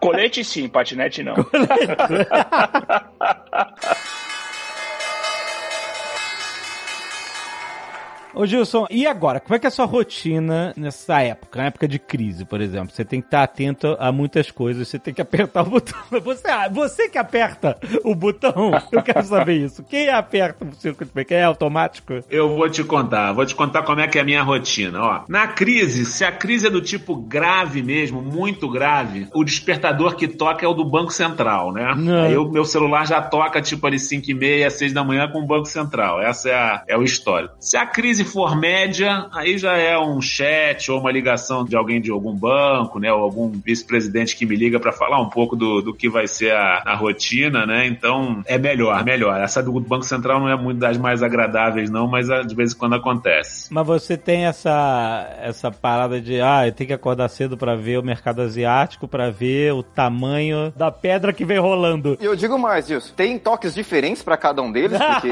Colete 0.00 0.44
sim, 0.44 0.68
patinete 0.68 1.22
não. 1.22 1.34
Ô 8.38 8.46
Gilson, 8.46 8.86
e 8.88 9.04
agora? 9.04 9.40
Como 9.40 9.56
é 9.56 9.58
que 9.58 9.66
é 9.66 9.68
a 9.68 9.70
sua 9.70 9.84
rotina 9.84 10.72
nessa 10.76 11.20
época? 11.20 11.58
Na 11.58 11.66
época 11.66 11.88
de 11.88 11.98
crise, 11.98 12.44
por 12.44 12.60
exemplo. 12.60 12.94
Você 12.94 13.04
tem 13.04 13.20
que 13.20 13.26
estar 13.26 13.42
atento 13.42 13.96
a 13.98 14.12
muitas 14.12 14.48
coisas, 14.48 14.86
você 14.86 14.96
tem 14.96 15.12
que 15.12 15.20
apertar 15.20 15.62
o 15.62 15.70
botão. 15.70 15.98
Você, 16.22 16.48
você 16.70 17.08
que 17.08 17.18
aperta 17.18 17.76
o 18.04 18.14
botão, 18.14 18.70
eu 18.92 19.02
quero 19.02 19.24
saber 19.24 19.56
isso. 19.56 19.82
Quem 19.82 20.08
aperta 20.08 20.64
o 20.64 20.74
circuito 20.74 21.12
breaker? 21.12 21.36
É 21.36 21.44
automático? 21.44 22.20
Eu 22.30 22.54
vou 22.54 22.68
te 22.68 22.84
contar, 22.84 23.32
vou 23.32 23.44
te 23.44 23.54
contar 23.54 23.82
como 23.82 24.00
é 24.00 24.06
que 24.06 24.18
é 24.18 24.20
a 24.20 24.24
minha 24.24 24.42
rotina. 24.42 25.00
Ó, 25.00 25.24
na 25.28 25.48
crise, 25.48 26.04
se 26.04 26.24
a 26.24 26.30
crise 26.30 26.66
é 26.66 26.70
do 26.70 26.80
tipo 26.80 27.16
grave 27.16 27.82
mesmo, 27.82 28.20
muito 28.20 28.68
grave, 28.68 29.26
o 29.34 29.42
despertador 29.42 30.14
que 30.14 30.28
toca 30.28 30.64
é 30.64 30.68
o 30.68 30.74
do 30.74 30.84
Banco 30.84 31.12
Central, 31.12 31.72
né? 31.72 31.94
Não. 31.96 32.22
Aí 32.22 32.36
o 32.36 32.48
meu 32.48 32.64
celular 32.64 33.06
já 33.06 33.20
toca 33.20 33.60
tipo 33.60 33.86
ali 33.86 33.98
5 33.98 34.30
e 34.30 34.34
meia, 34.34 34.70
6 34.70 34.92
da 34.92 35.02
manhã 35.02 35.28
com 35.28 35.40
o 35.40 35.46
Banco 35.46 35.66
Central. 35.66 36.20
Essa 36.20 36.50
é, 36.50 36.54
a, 36.54 36.84
é 36.86 36.96
o 36.96 37.02
histórico. 37.02 37.54
Se 37.58 37.76
a 37.76 37.86
crise 37.86 38.27
for 38.28 38.56
média, 38.56 39.26
aí 39.32 39.58
já 39.58 39.76
é 39.76 39.98
um 39.98 40.20
chat 40.20 40.90
ou 40.90 41.00
uma 41.00 41.10
ligação 41.10 41.64
de 41.64 41.74
alguém 41.74 42.00
de 42.00 42.10
algum 42.10 42.34
banco, 42.34 42.98
né? 42.98 43.12
Ou 43.12 43.22
algum 43.22 43.50
vice-presidente 43.50 44.36
que 44.36 44.46
me 44.46 44.54
liga 44.54 44.78
para 44.78 44.92
falar 44.92 45.20
um 45.20 45.28
pouco 45.28 45.56
do, 45.56 45.80
do 45.80 45.94
que 45.94 46.08
vai 46.08 46.28
ser 46.28 46.52
a, 46.52 46.82
a 46.84 46.94
rotina, 46.94 47.66
né? 47.66 47.86
Então 47.86 48.42
é 48.46 48.58
melhor, 48.58 49.04
melhor. 49.04 49.40
Essa 49.40 49.62
do 49.62 49.72
Banco 49.80 50.04
Central 50.04 50.40
não 50.40 50.48
é 50.48 50.56
muito 50.56 50.78
das 50.78 50.98
mais 50.98 51.22
agradáveis, 51.22 51.90
não, 51.90 52.06
mas 52.06 52.30
ah, 52.30 52.42
de 52.42 52.54
vez 52.54 52.72
em 52.72 52.76
quando 52.76 52.94
acontece. 52.94 53.72
Mas 53.72 53.86
você 53.86 54.16
tem 54.16 54.46
essa, 54.46 55.36
essa 55.40 55.70
parada 55.70 56.20
de, 56.20 56.40
ah, 56.40 56.66
eu 56.66 56.72
tenho 56.72 56.88
que 56.88 56.94
acordar 56.94 57.28
cedo 57.28 57.56
pra 57.56 57.74
ver 57.74 57.98
o 57.98 58.02
mercado 58.02 58.42
asiático, 58.42 59.08
pra 59.08 59.30
ver 59.30 59.72
o 59.72 59.82
tamanho 59.82 60.72
da 60.76 60.90
pedra 60.90 61.32
que 61.32 61.44
vem 61.44 61.58
rolando. 61.58 62.18
E 62.20 62.24
eu 62.24 62.36
digo 62.36 62.58
mais, 62.58 62.86
Gilson. 62.86 63.14
Tem 63.14 63.38
toques 63.38 63.74
diferentes 63.74 64.22
pra 64.22 64.36
cada 64.36 64.62
um 64.62 64.70
deles, 64.70 64.98
porque... 64.98 65.30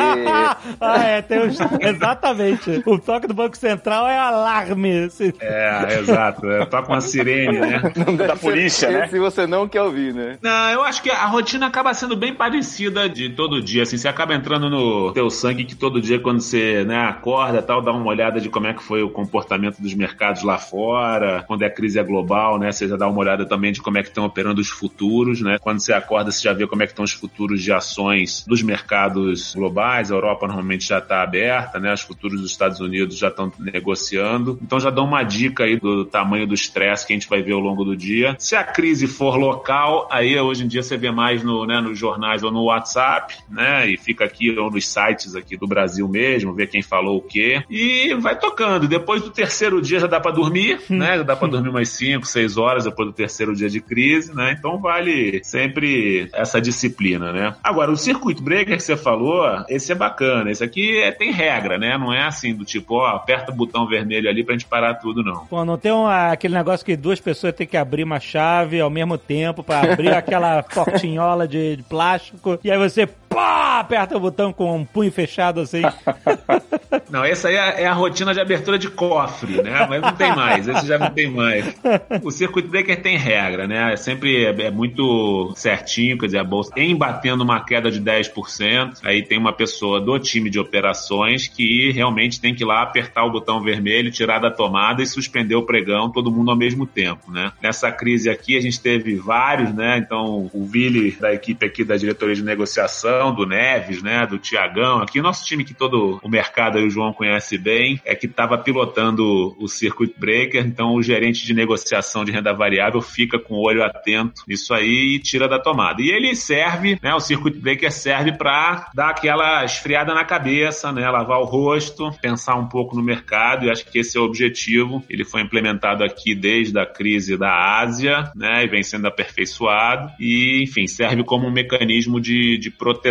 ah, 0.80 0.98
é, 1.04 1.22
tem 1.22 1.40
os... 1.40 1.58
exatamente. 1.80 2.75
O 2.84 2.98
toque 2.98 3.26
do 3.26 3.34
Banco 3.34 3.56
Central 3.56 4.06
é 4.06 4.18
alarme. 4.18 5.04
Assim. 5.04 5.32
É, 5.40 5.98
exato. 6.00 6.50
É, 6.50 6.64
toca 6.66 6.92
uma 6.92 7.00
sirene, 7.00 7.58
né? 7.58 7.82
Da 8.26 8.36
polícia, 8.36 8.90
né? 8.90 9.06
esse 9.06 9.18
você 9.18 9.46
não 9.46 9.68
quer 9.68 9.82
ouvir, 9.82 10.12
né? 10.12 10.38
Não, 10.42 10.70
eu 10.70 10.82
acho 10.82 11.02
que 11.02 11.10
a 11.10 11.26
rotina 11.26 11.66
acaba 11.66 11.92
sendo 11.94 12.16
bem 12.16 12.34
parecida 12.34 13.08
de 13.08 13.30
todo 13.30 13.62
dia, 13.62 13.82
assim, 13.82 13.96
você 13.96 14.08
acaba 14.08 14.34
entrando 14.34 14.68
no 14.68 15.12
teu 15.12 15.30
sangue 15.30 15.64
que 15.64 15.74
todo 15.74 16.00
dia 16.00 16.18
quando 16.18 16.40
você, 16.40 16.84
né, 16.84 16.96
acorda 16.96 17.62
tal, 17.62 17.82
dá 17.82 17.92
uma 17.92 18.06
olhada 18.06 18.40
de 18.40 18.48
como 18.48 18.66
é 18.66 18.74
que 18.74 18.82
foi 18.82 19.02
o 19.02 19.10
comportamento 19.10 19.80
dos 19.80 19.94
mercados 19.94 20.42
lá 20.42 20.58
fora, 20.58 21.44
quando 21.46 21.62
a 21.62 21.70
crise 21.70 21.98
é 21.98 22.02
global, 22.02 22.58
né, 22.58 22.72
você 22.72 22.88
já 22.88 22.96
dá 22.96 23.06
uma 23.08 23.18
olhada 23.18 23.46
também 23.46 23.72
de 23.72 23.80
como 23.80 23.98
é 23.98 24.02
que 24.02 24.08
estão 24.08 24.24
operando 24.24 24.60
os 24.60 24.68
futuros, 24.68 25.40
né, 25.40 25.58
quando 25.60 25.80
você 25.80 25.92
acorda 25.92 26.32
você 26.32 26.42
já 26.42 26.52
vê 26.52 26.66
como 26.66 26.82
é 26.82 26.86
que 26.86 26.92
estão 26.92 27.04
os 27.04 27.12
futuros 27.12 27.62
de 27.62 27.72
ações 27.72 28.44
dos 28.46 28.62
mercados 28.62 29.54
globais, 29.54 30.10
a 30.10 30.14
Europa 30.14 30.46
normalmente 30.46 30.86
já 30.86 30.98
está 30.98 31.22
aberta, 31.22 31.78
né, 31.78 31.92
os 31.92 32.00
futuros 32.00 32.40
dos 32.40 32.50
Estados 32.50 32.65
Unidos 32.80 33.16
já 33.16 33.28
estão 33.28 33.52
negociando, 33.58 34.58
então 34.62 34.78
já 34.80 34.90
dá 34.90 35.02
uma 35.02 35.22
dica 35.22 35.64
aí 35.64 35.78
do 35.78 36.04
tamanho 36.04 36.46
do 36.46 36.54
estresse 36.54 37.06
que 37.06 37.12
a 37.12 37.16
gente 37.16 37.28
vai 37.28 37.42
ver 37.42 37.52
ao 37.52 37.60
longo 37.60 37.84
do 37.84 37.96
dia. 37.96 38.36
Se 38.38 38.56
a 38.56 38.64
crise 38.64 39.06
for 39.06 39.36
local, 39.36 40.08
aí 40.10 40.38
hoje 40.38 40.64
em 40.64 40.68
dia 40.68 40.82
você 40.82 40.96
vê 40.96 41.10
mais 41.10 41.42
no, 41.42 41.66
né, 41.66 41.80
nos 41.80 41.98
jornais 41.98 42.42
ou 42.42 42.50
no 42.50 42.64
WhatsApp, 42.64 43.34
né? 43.48 43.88
E 43.88 43.96
fica 43.96 44.24
aqui 44.24 44.56
ou 44.58 44.70
nos 44.70 44.88
sites 44.88 45.34
aqui 45.34 45.56
do 45.56 45.66
Brasil 45.66 46.08
mesmo, 46.08 46.54
ver 46.54 46.68
quem 46.68 46.82
falou 46.82 47.18
o 47.18 47.22
quê. 47.22 47.62
E 47.70 48.14
vai 48.14 48.38
tocando. 48.38 48.88
Depois 48.88 49.22
do 49.22 49.30
terceiro 49.30 49.80
dia 49.80 50.00
já 50.00 50.06
dá 50.06 50.20
para 50.20 50.32
dormir, 50.32 50.80
né? 50.88 51.16
Já 51.18 51.22
dá 51.22 51.36
para 51.36 51.48
dormir 51.48 51.68
umas 51.68 51.88
5, 51.90 52.26
6 52.26 52.56
horas 52.56 52.84
depois 52.84 53.08
do 53.08 53.14
terceiro 53.14 53.54
dia 53.54 53.68
de 53.68 53.80
crise, 53.80 54.34
né? 54.34 54.54
Então 54.58 54.78
vale 54.78 55.40
sempre 55.44 56.28
essa 56.32 56.60
disciplina, 56.60 57.32
né? 57.32 57.54
Agora, 57.62 57.90
o 57.90 57.96
circuito 57.96 58.42
breaker 58.42 58.76
que 58.76 58.82
você 58.82 58.96
falou, 58.96 59.44
esse 59.68 59.92
é 59.92 59.94
bacana. 59.94 60.50
Esse 60.50 60.64
aqui 60.64 60.98
é, 60.98 61.10
tem 61.10 61.30
regra, 61.30 61.78
né? 61.78 61.96
Não 61.98 62.12
é 62.12 62.26
assim 62.26 62.55
do 62.56 62.64
tipo, 62.64 62.94
ó, 62.96 63.06
aperta 63.08 63.52
o 63.52 63.54
botão 63.54 63.86
vermelho 63.86 64.28
ali 64.28 64.42
pra 64.42 64.54
gente 64.54 64.66
parar 64.66 64.94
tudo, 64.94 65.22
não. 65.22 65.46
Pô, 65.46 65.64
não 65.64 65.76
tem 65.76 65.92
um, 65.92 66.06
aquele 66.06 66.54
negócio 66.54 66.84
que 66.84 66.96
duas 66.96 67.20
pessoas 67.20 67.54
têm 67.54 67.66
que 67.66 67.76
abrir 67.76 68.04
uma 68.04 68.18
chave 68.18 68.80
ao 68.80 68.90
mesmo 68.90 69.18
tempo 69.18 69.62
pra 69.62 69.80
abrir 69.92 70.12
aquela 70.14 70.62
portinhola 70.62 71.46
de, 71.46 71.76
de 71.76 71.82
plástico 71.82 72.58
e 72.62 72.70
aí 72.70 72.78
você 72.78 73.08
pá, 73.36 73.80
aperta 73.80 74.16
o 74.16 74.20
botão 74.20 74.50
com 74.50 74.74
um 74.74 74.84
punho 74.84 75.12
fechado 75.12 75.60
assim. 75.60 75.82
Não, 77.10 77.24
essa 77.24 77.48
aí 77.48 77.56
é, 77.56 77.82
é 77.82 77.86
a 77.86 77.92
rotina 77.92 78.32
de 78.32 78.40
abertura 78.40 78.78
de 78.78 78.88
cofre, 78.88 79.62
né? 79.62 79.86
Mas 79.88 80.00
não 80.00 80.12
tem 80.12 80.34
mais, 80.34 80.66
esse 80.66 80.86
já 80.86 80.98
não 80.98 81.10
tem 81.10 81.30
mais. 81.30 81.74
O 82.22 82.30
circuit 82.30 82.66
breaker 82.66 83.00
tem 83.00 83.16
regra, 83.16 83.66
né? 83.66 83.92
É 83.92 83.96
sempre 83.96 84.44
é, 84.44 84.66
é 84.66 84.70
muito 84.70 85.52
certinho, 85.56 86.18
quer 86.18 86.26
dizer, 86.26 86.38
a 86.38 86.44
bolsa 86.44 86.72
em 86.76 86.96
batendo 86.96 87.44
uma 87.44 87.64
queda 87.64 87.90
de 87.90 88.00
10%, 88.00 89.00
aí 89.04 89.22
tem 89.22 89.38
uma 89.38 89.52
pessoa 89.52 90.00
do 90.00 90.18
time 90.18 90.50
de 90.50 90.58
operações 90.58 91.46
que 91.46 91.92
realmente 91.92 92.40
tem 92.40 92.54
que 92.54 92.64
ir 92.64 92.66
lá 92.66 92.82
apertar 92.82 93.24
o 93.24 93.30
botão 93.30 93.60
vermelho, 93.60 94.10
tirar 94.10 94.38
da 94.38 94.50
tomada 94.50 95.02
e 95.02 95.06
suspender 95.06 95.54
o 95.54 95.62
pregão, 95.62 96.10
todo 96.10 96.30
mundo 96.30 96.50
ao 96.50 96.56
mesmo 96.56 96.86
tempo, 96.86 97.30
né? 97.30 97.52
Nessa 97.62 97.90
crise 97.92 98.28
aqui 98.28 98.56
a 98.56 98.60
gente 98.60 98.80
teve 98.80 99.14
vários, 99.16 99.72
né? 99.72 99.98
Então 99.98 100.50
o 100.52 100.64
Vili 100.64 101.12
da 101.12 101.32
equipe 101.32 101.64
aqui 101.64 101.84
da 101.84 101.96
diretoria 101.96 102.34
de 102.34 102.42
negociação, 102.42 103.25
do 103.32 103.46
Neves, 103.46 104.02
né? 104.02 104.26
Do 104.26 104.38
Tiagão, 104.38 105.00
aqui 105.00 105.20
nosso 105.20 105.44
time 105.44 105.64
que 105.64 105.74
todo 105.74 106.20
o 106.22 106.28
mercado 106.28 106.78
aí 106.78 106.86
o 106.86 106.90
João 106.90 107.12
conhece 107.12 107.58
bem, 107.58 108.00
é 108.04 108.14
que 108.14 108.26
estava 108.26 108.56
pilotando 108.58 109.56
o 109.58 109.68
circuit 109.68 110.14
breaker, 110.16 110.64
então 110.64 110.94
o 110.94 111.02
gerente 111.02 111.44
de 111.44 111.54
negociação 111.54 112.24
de 112.24 112.32
renda 112.32 112.52
variável 112.52 113.00
fica 113.00 113.38
com 113.38 113.54
o 113.54 113.66
olho 113.66 113.82
atento 113.82 114.42
nisso 114.46 114.72
aí 114.72 115.16
e 115.16 115.18
tira 115.18 115.48
da 115.48 115.58
tomada. 115.58 116.02
E 116.02 116.10
ele 116.10 116.34
serve, 116.34 116.98
né? 117.02 117.14
O 117.14 117.20
circuit 117.20 117.58
breaker 117.58 117.92
serve 117.92 118.32
para 118.32 118.90
dar 118.94 119.10
aquela 119.10 119.64
esfriada 119.64 120.14
na 120.14 120.24
cabeça, 120.24 120.92
né? 120.92 121.08
Lavar 121.08 121.40
o 121.40 121.44
rosto, 121.44 122.10
pensar 122.20 122.56
um 122.56 122.68
pouco 122.68 122.96
no 122.96 123.02
mercado 123.02 123.66
e 123.66 123.70
acho 123.70 123.84
que 123.90 123.98
esse 123.98 124.16
é 124.16 124.20
o 124.20 124.24
objetivo. 124.24 125.02
Ele 125.08 125.24
foi 125.24 125.40
implementado 125.42 126.04
aqui 126.04 126.34
desde 126.34 126.78
a 126.78 126.86
crise 126.86 127.36
da 127.36 127.80
Ásia, 127.80 128.30
né? 128.34 128.64
E 128.64 128.68
vem 128.68 128.82
sendo 128.82 129.06
aperfeiçoado 129.06 130.12
e, 130.20 130.62
enfim, 130.62 130.86
serve 130.86 131.24
como 131.24 131.46
um 131.46 131.52
mecanismo 131.52 132.20
de, 132.20 132.58
de 132.58 132.70
proteção 132.70 133.05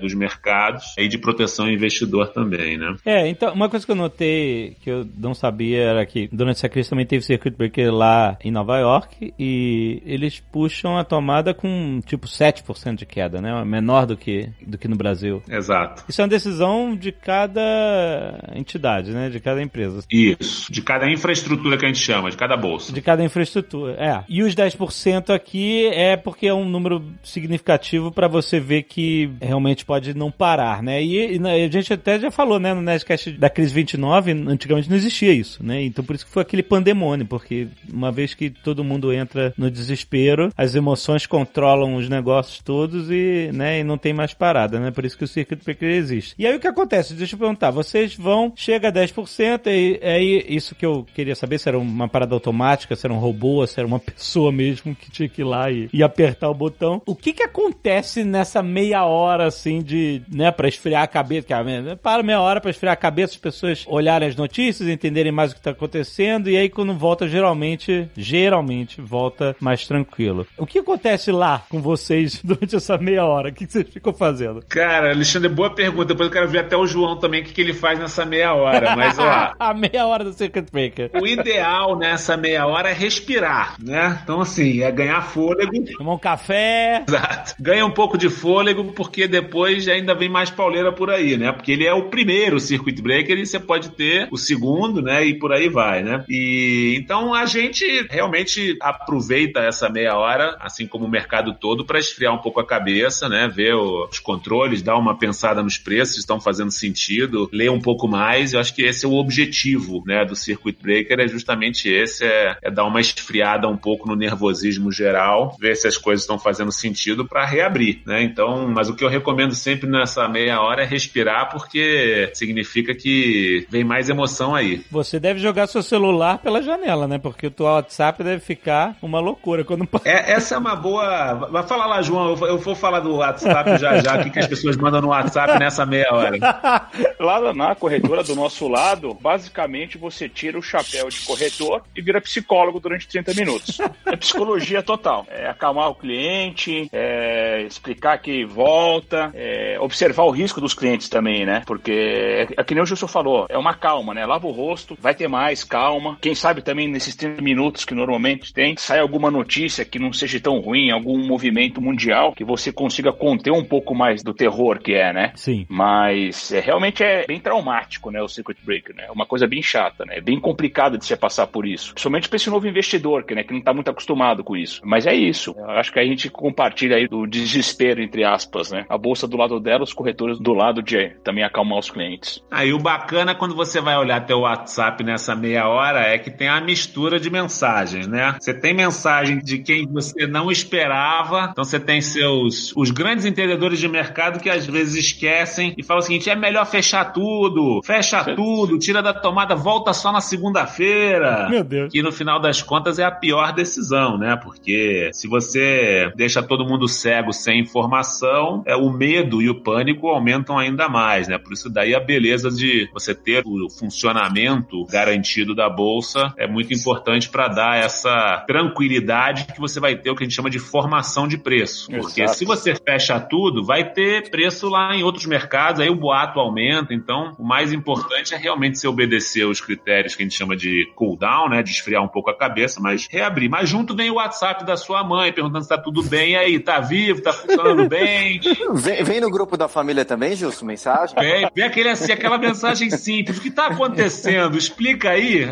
dos 0.00 0.14
mercados 0.14 0.94
e 0.98 1.08
de 1.08 1.18
proteção 1.18 1.66
ao 1.66 1.70
investidor 1.70 2.28
também, 2.28 2.76
né? 2.76 2.96
É, 3.04 3.28
então, 3.28 3.52
uma 3.52 3.68
coisa 3.68 3.84
que 3.84 3.92
eu 3.92 3.96
notei 3.96 4.76
que 4.80 4.90
eu 4.90 5.06
não 5.16 5.34
sabia 5.34 5.82
era 5.82 6.06
que 6.06 6.28
durante 6.32 6.56
essa 6.56 6.68
crise 6.68 6.90
também 6.90 7.06
teve 7.06 7.24
circuit 7.24 7.56
breaker 7.56 7.92
lá 7.92 8.36
em 8.42 8.50
Nova 8.50 8.78
York 8.78 9.32
e 9.38 10.02
eles 10.04 10.40
puxam 10.40 10.96
a 10.96 11.04
tomada 11.04 11.54
com 11.54 12.00
tipo 12.04 12.26
7% 12.26 12.96
de 12.96 13.06
queda, 13.06 13.40
né? 13.40 13.64
Menor 13.64 14.06
do 14.06 14.16
que, 14.16 14.48
do 14.66 14.78
que 14.78 14.88
no 14.88 14.96
Brasil. 14.96 15.42
Exato. 15.48 16.04
Isso 16.08 16.20
é 16.20 16.24
uma 16.24 16.28
decisão 16.28 16.94
de 16.94 17.12
cada 17.12 18.52
entidade, 18.54 19.12
né? 19.12 19.28
De 19.28 19.40
cada 19.40 19.62
empresa. 19.62 20.02
Isso. 20.10 20.70
De 20.72 20.82
cada 20.82 21.10
infraestrutura 21.10 21.76
que 21.76 21.84
a 21.84 21.88
gente 21.88 22.00
chama, 22.00 22.30
de 22.30 22.36
cada 22.36 22.56
bolsa. 22.56 22.92
De 22.92 23.00
cada 23.00 23.22
infraestrutura, 23.24 23.92
é. 23.94 24.24
E 24.28 24.42
os 24.42 24.54
10% 24.54 25.30
aqui 25.34 25.86
é 25.86 26.16
porque 26.16 26.46
é 26.46 26.54
um 26.54 26.68
número 26.68 27.04
significativo 27.22 28.10
para 28.10 28.28
você 28.28 28.60
ver 28.60 28.82
que 28.84 29.29
realmente 29.40 29.84
pode 29.84 30.14
não 30.14 30.30
parar, 30.30 30.82
né? 30.82 31.02
E, 31.02 31.36
e, 31.36 31.46
a 31.46 31.68
gente 31.68 31.92
até 31.92 32.18
já 32.18 32.30
falou, 32.30 32.58
né, 32.58 32.74
no 32.74 32.82
Nerdcast 32.82 33.32
da 33.32 33.50
crise 33.50 33.72
29, 33.74 34.32
antigamente 34.32 34.88
não 34.88 34.96
existia 34.96 35.32
isso, 35.32 35.64
né? 35.64 35.82
Então 35.82 36.04
por 36.04 36.14
isso 36.14 36.26
que 36.26 36.32
foi 36.32 36.42
aquele 36.42 36.62
pandemônio, 36.62 37.26
porque 37.26 37.68
uma 37.92 38.10
vez 38.10 38.34
que 38.34 38.50
todo 38.50 38.84
mundo 38.84 39.12
entra 39.12 39.52
no 39.56 39.70
desespero, 39.70 40.50
as 40.56 40.74
emoções 40.74 41.26
controlam 41.26 41.96
os 41.96 42.08
negócios 42.08 42.60
todos 42.60 43.10
e, 43.10 43.50
né, 43.52 43.80
e 43.80 43.84
não 43.84 43.98
tem 43.98 44.12
mais 44.12 44.34
parada, 44.34 44.78
né? 44.78 44.90
Por 44.90 45.04
isso 45.04 45.16
que 45.16 45.24
o 45.24 45.28
circuito 45.28 45.64
breaker 45.64 45.90
existe. 45.90 46.34
E 46.38 46.46
aí 46.46 46.54
o 46.54 46.60
que 46.60 46.68
acontece? 46.68 47.14
Deixa 47.14 47.34
eu 47.34 47.38
perguntar, 47.38 47.70
vocês 47.70 48.14
vão, 48.14 48.52
chega 48.56 48.88
a 48.88 48.92
10%, 48.92 49.66
e 49.66 50.00
aí 50.02 50.44
isso 50.48 50.74
que 50.74 50.84
eu 50.84 51.06
queria 51.14 51.34
saber 51.34 51.58
se 51.58 51.68
era 51.68 51.78
uma 51.78 52.08
parada 52.08 52.34
automática, 52.34 52.96
se 52.96 53.06
era 53.06 53.12
um 53.12 53.18
robô, 53.18 53.66
se 53.66 53.78
era 53.78 53.86
uma 53.86 53.98
pessoa 53.98 54.52
mesmo 54.52 54.94
que 54.94 55.10
tinha 55.10 55.28
que 55.28 55.42
ir 55.42 55.44
lá 55.44 55.70
e, 55.70 55.88
e 55.92 56.02
apertar 56.02 56.50
o 56.50 56.54
botão. 56.54 57.02
O 57.06 57.14
que 57.14 57.32
que 57.32 57.42
acontece 57.42 58.24
nessa 58.24 58.62
meia 58.62 59.04
hora, 59.04 59.19
assim, 59.28 59.82
de, 59.82 60.22
né, 60.30 60.50
pra 60.50 60.68
esfriar 60.68 61.02
a 61.02 61.06
cabeça, 61.06 61.46
que, 61.46 61.52
ah, 61.52 61.64
para 62.02 62.22
meia 62.22 62.40
hora 62.40 62.60
pra 62.60 62.70
esfriar 62.70 62.92
a 62.92 62.96
cabeça, 62.96 63.34
as 63.34 63.40
pessoas 63.40 63.84
olharem 63.86 64.28
as 64.28 64.36
notícias, 64.36 64.88
entenderem 64.88 65.32
mais 65.32 65.52
o 65.52 65.54
que 65.54 65.60
tá 65.60 65.70
acontecendo, 65.70 66.48
e 66.48 66.56
aí 66.56 66.68
quando 66.68 66.94
volta, 66.94 67.28
geralmente, 67.28 68.08
geralmente, 68.16 69.00
volta 69.00 69.56
mais 69.60 69.86
tranquilo. 69.86 70.46
O 70.56 70.66
que 70.66 70.78
acontece 70.78 71.32
lá 71.32 71.62
com 71.68 71.80
vocês 71.80 72.40
durante 72.44 72.76
essa 72.76 72.96
meia 72.98 73.24
hora? 73.24 73.48
O 73.48 73.52
que, 73.52 73.66
que 73.66 73.72
vocês 73.72 73.88
ficam 73.88 74.12
fazendo? 74.12 74.62
Cara, 74.68 75.10
Alexandre, 75.10 75.48
boa 75.48 75.70
pergunta. 75.74 76.06
Depois 76.06 76.28
eu 76.28 76.32
quero 76.32 76.48
ver 76.48 76.60
até 76.60 76.76
o 76.76 76.86
João 76.86 77.18
também, 77.18 77.42
o 77.42 77.44
que, 77.44 77.52
que 77.52 77.60
ele 77.60 77.74
faz 77.74 77.98
nessa 77.98 78.24
meia 78.24 78.54
hora. 78.54 78.96
Mas, 78.96 79.18
ó. 79.18 79.52
a 79.58 79.74
meia 79.74 80.06
hora 80.06 80.24
do 80.24 80.32
Circuit 80.32 80.66
Breaker. 80.70 81.10
O 81.20 81.26
ideal 81.26 81.96
nessa 81.96 82.36
meia 82.36 82.66
hora 82.66 82.90
é 82.90 82.92
respirar, 82.92 83.76
né? 83.80 84.20
Então, 84.22 84.40
assim, 84.40 84.82
é 84.82 84.90
ganhar 84.90 85.22
fôlego. 85.22 85.72
Tomar 85.96 86.14
um 86.14 86.18
café. 86.18 87.04
Exato. 87.06 87.54
Ganha 87.58 87.84
um 87.84 87.90
pouco 87.90 88.16
de 88.16 88.28
fôlego, 88.28 88.84
porque 88.92 89.09
depois 89.28 89.88
ainda 89.88 90.14
vem 90.14 90.28
mais 90.28 90.50
pauleira 90.50 90.92
por 90.92 91.10
aí, 91.10 91.36
né? 91.36 91.52
Porque 91.52 91.72
ele 91.72 91.86
é 91.86 91.92
o 91.92 92.08
primeiro 92.08 92.60
Circuit 92.60 93.00
Breaker 93.00 93.38
e 93.38 93.46
você 93.46 93.58
pode 93.58 93.90
ter 93.90 94.28
o 94.30 94.36
segundo, 94.36 95.02
né? 95.02 95.24
E 95.24 95.38
por 95.38 95.52
aí 95.52 95.68
vai, 95.68 96.02
né? 96.02 96.24
E 96.28 96.94
então 96.96 97.34
a 97.34 97.46
gente 97.46 98.06
realmente 98.10 98.76
aproveita 98.80 99.60
essa 99.60 99.88
meia 99.88 100.16
hora, 100.16 100.56
assim 100.60 100.86
como 100.86 101.06
o 101.06 101.10
mercado 101.10 101.54
todo, 101.54 101.84
para 101.84 101.98
esfriar 101.98 102.34
um 102.34 102.38
pouco 102.38 102.60
a 102.60 102.66
cabeça, 102.66 103.28
né? 103.28 103.48
Ver 103.48 103.74
os 103.74 104.18
controles, 104.18 104.82
dar 104.82 104.96
uma 104.96 105.18
pensada 105.18 105.62
nos 105.62 105.78
preços, 105.78 106.18
estão 106.18 106.40
fazendo 106.40 106.70
sentido, 106.70 107.48
ler 107.52 107.70
um 107.70 107.80
pouco 107.80 108.08
mais. 108.08 108.52
Eu 108.52 108.60
acho 108.60 108.74
que 108.74 108.82
esse 108.82 109.04
é 109.04 109.08
o 109.08 109.14
objetivo, 109.14 110.02
né? 110.06 110.24
Do 110.24 110.36
Circuit 110.36 110.76
Breaker 110.80 111.20
é 111.20 111.28
justamente 111.28 111.88
esse, 111.88 112.24
é, 112.24 112.56
é 112.62 112.70
dar 112.70 112.84
uma 112.84 113.00
esfriada 113.00 113.68
um 113.68 113.76
pouco 113.76 114.08
no 114.08 114.16
nervosismo 114.16 114.92
geral, 114.92 115.56
ver 115.58 115.76
se 115.76 115.86
as 115.86 115.96
coisas 115.96 116.22
estão 116.22 116.38
fazendo 116.38 116.72
sentido 116.72 117.26
para 117.26 117.44
reabrir, 117.44 118.00
né? 118.06 118.22
Então, 118.22 118.68
mas 118.68 118.88
o 118.88 118.94
que 119.00 119.04
eu 119.04 119.08
recomendo 119.08 119.54
sempre 119.54 119.88
nessa 119.88 120.28
meia 120.28 120.60
hora 120.60 120.82
é 120.82 120.86
respirar, 120.86 121.48
porque 121.50 122.30
significa 122.34 122.94
que 122.94 123.66
vem 123.70 123.82
mais 123.82 124.10
emoção 124.10 124.54
aí. 124.54 124.84
Você 124.90 125.18
deve 125.18 125.40
jogar 125.40 125.66
seu 125.68 125.82
celular 125.82 126.36
pela 126.36 126.60
janela, 126.60 127.08
né? 127.08 127.18
Porque 127.18 127.46
o 127.46 127.50
teu 127.50 127.64
WhatsApp 127.64 128.22
deve 128.22 128.40
ficar 128.40 128.94
uma 129.00 129.18
loucura 129.18 129.64
quando 129.64 129.88
é, 130.04 130.32
essa 130.32 130.54
é 130.54 130.58
uma 130.58 130.76
boa. 130.76 131.32
Vai 131.50 131.62
falar 131.62 131.86
lá, 131.86 132.02
João. 132.02 132.36
Eu 132.44 132.58
vou 132.58 132.74
falar 132.74 133.00
do 133.00 133.16
WhatsApp 133.16 133.78
já 133.78 134.02
já, 134.02 134.20
o 134.20 134.22
que, 134.22 134.30
que 134.30 134.38
as 134.38 134.46
pessoas 134.46 134.76
mandam 134.76 135.00
no 135.00 135.08
WhatsApp 135.08 135.58
nessa 135.58 135.86
meia 135.86 136.12
hora. 136.12 136.36
Lá 137.20 137.52
na 137.52 137.74
corretora 137.74 138.24
do 138.24 138.34
nosso 138.34 138.66
lado, 138.66 139.12
basicamente 139.20 139.98
você 139.98 140.26
tira 140.26 140.58
o 140.58 140.62
chapéu 140.62 141.10
de 141.10 141.20
corretor 141.20 141.82
e 141.94 142.00
vira 142.00 142.18
psicólogo 142.18 142.80
durante 142.80 143.06
30 143.06 143.34
minutos. 143.34 143.78
É 144.06 144.16
psicologia 144.16 144.82
total. 144.82 145.26
É 145.28 145.46
acalmar 145.46 145.90
o 145.90 145.94
cliente, 145.94 146.88
é 146.90 147.62
explicar 147.62 148.16
que 148.18 148.44
volta, 148.46 149.30
é 149.34 149.78
observar 149.78 150.24
o 150.24 150.30
risco 150.30 150.62
dos 150.62 150.72
clientes 150.72 151.10
também, 151.10 151.44
né? 151.44 151.62
Porque 151.66 151.92
é, 151.92 152.48
é 152.56 152.64
que 152.64 152.74
nem 152.74 152.82
o 152.82 152.86
Gilson 152.86 153.06
falou, 153.06 153.46
é 153.50 153.58
uma 153.58 153.74
calma, 153.74 154.14
né? 154.14 154.24
Lava 154.24 154.46
o 154.46 154.50
rosto, 154.50 154.96
vai 154.98 155.14
ter 155.14 155.28
mais 155.28 155.62
calma. 155.62 156.16
Quem 156.22 156.34
sabe 156.34 156.62
também 156.62 156.88
nesses 156.88 157.14
30 157.14 157.42
minutos 157.42 157.84
que 157.84 157.94
normalmente 157.94 158.52
tem, 158.52 158.74
sai 158.78 158.98
alguma 158.98 159.30
notícia 159.30 159.84
que 159.84 159.98
não 159.98 160.12
seja 160.12 160.40
tão 160.40 160.58
ruim, 160.58 160.90
algum 160.90 161.18
movimento 161.18 161.82
mundial 161.82 162.32
que 162.32 162.44
você 162.44 162.72
consiga 162.72 163.12
conter 163.12 163.52
um 163.52 163.64
pouco 163.64 163.94
mais 163.94 164.22
do 164.22 164.32
terror 164.32 164.78
que 164.78 164.94
é, 164.94 165.12
né? 165.12 165.32
Sim. 165.34 165.66
Mas 165.68 166.50
é, 166.50 166.60
realmente 166.60 167.04
é 167.04 167.09
bem 167.26 167.40
traumático, 167.40 168.10
né? 168.10 168.20
O 168.22 168.28
Circuit 168.28 168.58
Breaker, 168.62 168.94
né? 168.94 169.04
É 169.08 169.10
uma 169.10 169.26
coisa 169.26 169.46
bem 169.46 169.62
chata, 169.62 170.04
né? 170.04 170.18
É 170.18 170.20
bem 170.20 170.38
complicado 170.40 170.98
de 170.98 171.04
você 171.04 171.16
passar 171.16 171.46
por 171.46 171.66
isso. 171.66 171.92
Principalmente 171.92 172.28
para 172.28 172.36
esse 172.36 172.50
novo 172.50 172.66
investidor, 172.66 173.24
que, 173.24 173.34
né, 173.34 173.44
que 173.44 173.52
não 173.52 173.60
tá 173.60 173.72
muito 173.72 173.90
acostumado 173.90 174.42
com 174.44 174.56
isso. 174.56 174.80
Mas 174.84 175.06
é 175.06 175.14
isso. 175.14 175.54
Eu 175.56 175.70
acho 175.70 175.92
que 175.92 175.98
a 175.98 176.04
gente 176.04 176.30
compartilha 176.30 176.96
aí 176.96 177.06
do 177.06 177.26
desespero, 177.26 178.02
entre 178.02 178.24
aspas, 178.24 178.70
né? 178.70 178.84
A 178.88 178.98
bolsa 178.98 179.26
do 179.26 179.36
lado 179.36 179.60
dela, 179.60 179.84
os 179.84 179.92
corretores 179.92 180.38
do 180.38 180.52
lado 180.52 180.82
de 180.82 181.10
também 181.22 181.44
acalmar 181.44 181.78
os 181.78 181.90
clientes. 181.90 182.42
Aí 182.50 182.72
o 182.72 182.78
bacana 182.78 183.34
quando 183.34 183.54
você 183.54 183.80
vai 183.80 183.96
olhar 183.96 184.24
teu 184.26 184.40
WhatsApp 184.40 185.02
nessa 185.04 185.34
meia 185.34 185.68
hora 185.68 186.00
é 186.00 186.18
que 186.18 186.30
tem 186.30 186.48
a 186.48 186.60
mistura 186.60 187.18
de 187.18 187.30
mensagens, 187.30 188.06
né? 188.06 188.36
Você 188.40 188.54
tem 188.54 188.74
mensagem 188.74 189.38
de 189.38 189.58
quem 189.58 189.86
você 189.86 190.26
não 190.26 190.50
esperava. 190.50 191.48
Então 191.50 191.64
você 191.64 191.80
tem 191.80 192.00
seus 192.00 192.74
os 192.76 192.90
grandes 192.90 193.24
entendedores 193.24 193.78
de 193.78 193.88
mercado 193.88 194.40
que 194.40 194.50
às 194.50 194.66
vezes 194.66 194.94
esquecem 194.94 195.74
e 195.76 195.82
falam 195.82 196.00
o 196.00 196.02
seguinte: 196.02 196.30
é 196.30 196.36
melhor 196.36 196.66
fechar 196.66 196.99
tudo, 197.04 197.80
fecha 197.84 198.24
tudo, 198.34 198.78
tira 198.78 199.02
da 199.02 199.12
tomada, 199.12 199.54
volta 199.54 199.92
só 199.92 200.12
na 200.12 200.20
segunda-feira. 200.20 201.48
Meu 201.48 201.64
Deus. 201.64 201.92
Que 201.92 202.02
no 202.02 202.12
final 202.12 202.40
das 202.40 202.62
contas 202.62 202.98
é 202.98 203.04
a 203.04 203.10
pior 203.10 203.52
decisão, 203.52 204.18
né? 204.18 204.36
Porque 204.36 205.10
se 205.12 205.28
você 205.28 206.12
deixa 206.16 206.42
todo 206.42 206.64
mundo 206.64 206.88
cego 206.88 207.32
sem 207.32 207.60
informação, 207.60 208.62
é 208.66 208.76
o 208.76 208.90
medo 208.90 209.42
e 209.42 209.48
o 209.48 209.62
pânico 209.62 210.08
aumentam 210.08 210.58
ainda 210.58 210.88
mais, 210.88 211.28
né? 211.28 211.38
Por 211.38 211.52
isso 211.52 211.68
daí 211.70 211.94
a 211.94 212.00
beleza 212.00 212.50
de 212.50 212.88
você 212.92 213.14
ter 213.14 213.42
o 213.46 213.68
funcionamento 213.68 214.84
garantido 214.86 215.54
da 215.54 215.68
bolsa 215.68 216.32
é 216.36 216.46
muito 216.46 216.72
importante 216.72 217.28
para 217.28 217.48
dar 217.48 217.76
essa 217.78 218.44
tranquilidade 218.46 219.46
que 219.52 219.60
você 219.60 219.80
vai 219.80 219.96
ter 219.96 220.10
o 220.10 220.16
que 220.16 220.24
a 220.24 220.26
gente 220.26 220.34
chama 220.34 220.50
de 220.50 220.58
formação 220.58 221.26
de 221.26 221.38
preço. 221.38 221.90
Porque 221.90 222.22
Exato. 222.22 222.38
se 222.38 222.44
você 222.44 222.74
fecha 222.74 223.18
tudo, 223.20 223.64
vai 223.64 223.92
ter 223.92 224.30
preço 224.30 224.68
lá 224.68 224.94
em 224.94 225.02
outros 225.02 225.26
mercados, 225.26 225.80
aí 225.80 225.88
o 225.88 225.94
boato 225.94 226.38
aumenta. 226.40 226.89
Então, 226.92 227.34
o 227.38 227.44
mais 227.44 227.72
importante 227.72 228.34
é 228.34 228.36
realmente 228.36 228.78
se 228.78 228.86
obedecer 228.86 229.44
os 229.46 229.60
critérios 229.60 230.14
que 230.14 230.22
a 230.22 230.26
gente 230.26 230.36
chama 230.36 230.56
de 230.56 230.90
cooldown, 230.94 231.48
né? 231.48 231.62
De 231.62 231.70
esfriar 231.70 232.02
um 232.02 232.08
pouco 232.08 232.30
a 232.30 232.36
cabeça, 232.36 232.80
mas 232.80 233.06
reabrir. 233.10 233.48
Mas 233.48 233.68
junto 233.68 233.94
vem 233.94 234.10
o 234.10 234.14
WhatsApp 234.14 234.64
da 234.64 234.76
sua 234.76 235.02
mãe 235.04 235.32
perguntando 235.32 235.62
se 235.62 235.68
tá 235.68 235.78
tudo 235.78 236.02
bem. 236.02 236.32
E 236.32 236.36
aí, 236.36 236.60
tá 236.60 236.80
vivo? 236.80 237.22
Tá 237.22 237.32
funcionando 237.32 237.88
bem? 237.88 238.40
Vem, 238.72 239.02
vem 239.02 239.20
no 239.20 239.30
grupo 239.30 239.56
da 239.56 239.68
família 239.68 240.04
também, 240.04 240.34
Gilson, 240.36 240.64
mensagem? 240.64 241.14
Vem, 241.18 241.48
vem 241.54 241.64
aquele, 241.64 241.88
assim, 241.88 242.12
aquela 242.12 242.38
mensagem 242.38 242.88
simples. 242.90 243.38
O 243.38 243.40
que 243.40 243.50
tá 243.50 243.66
acontecendo? 243.66 244.56
Explica 244.56 245.10
aí. 245.10 245.44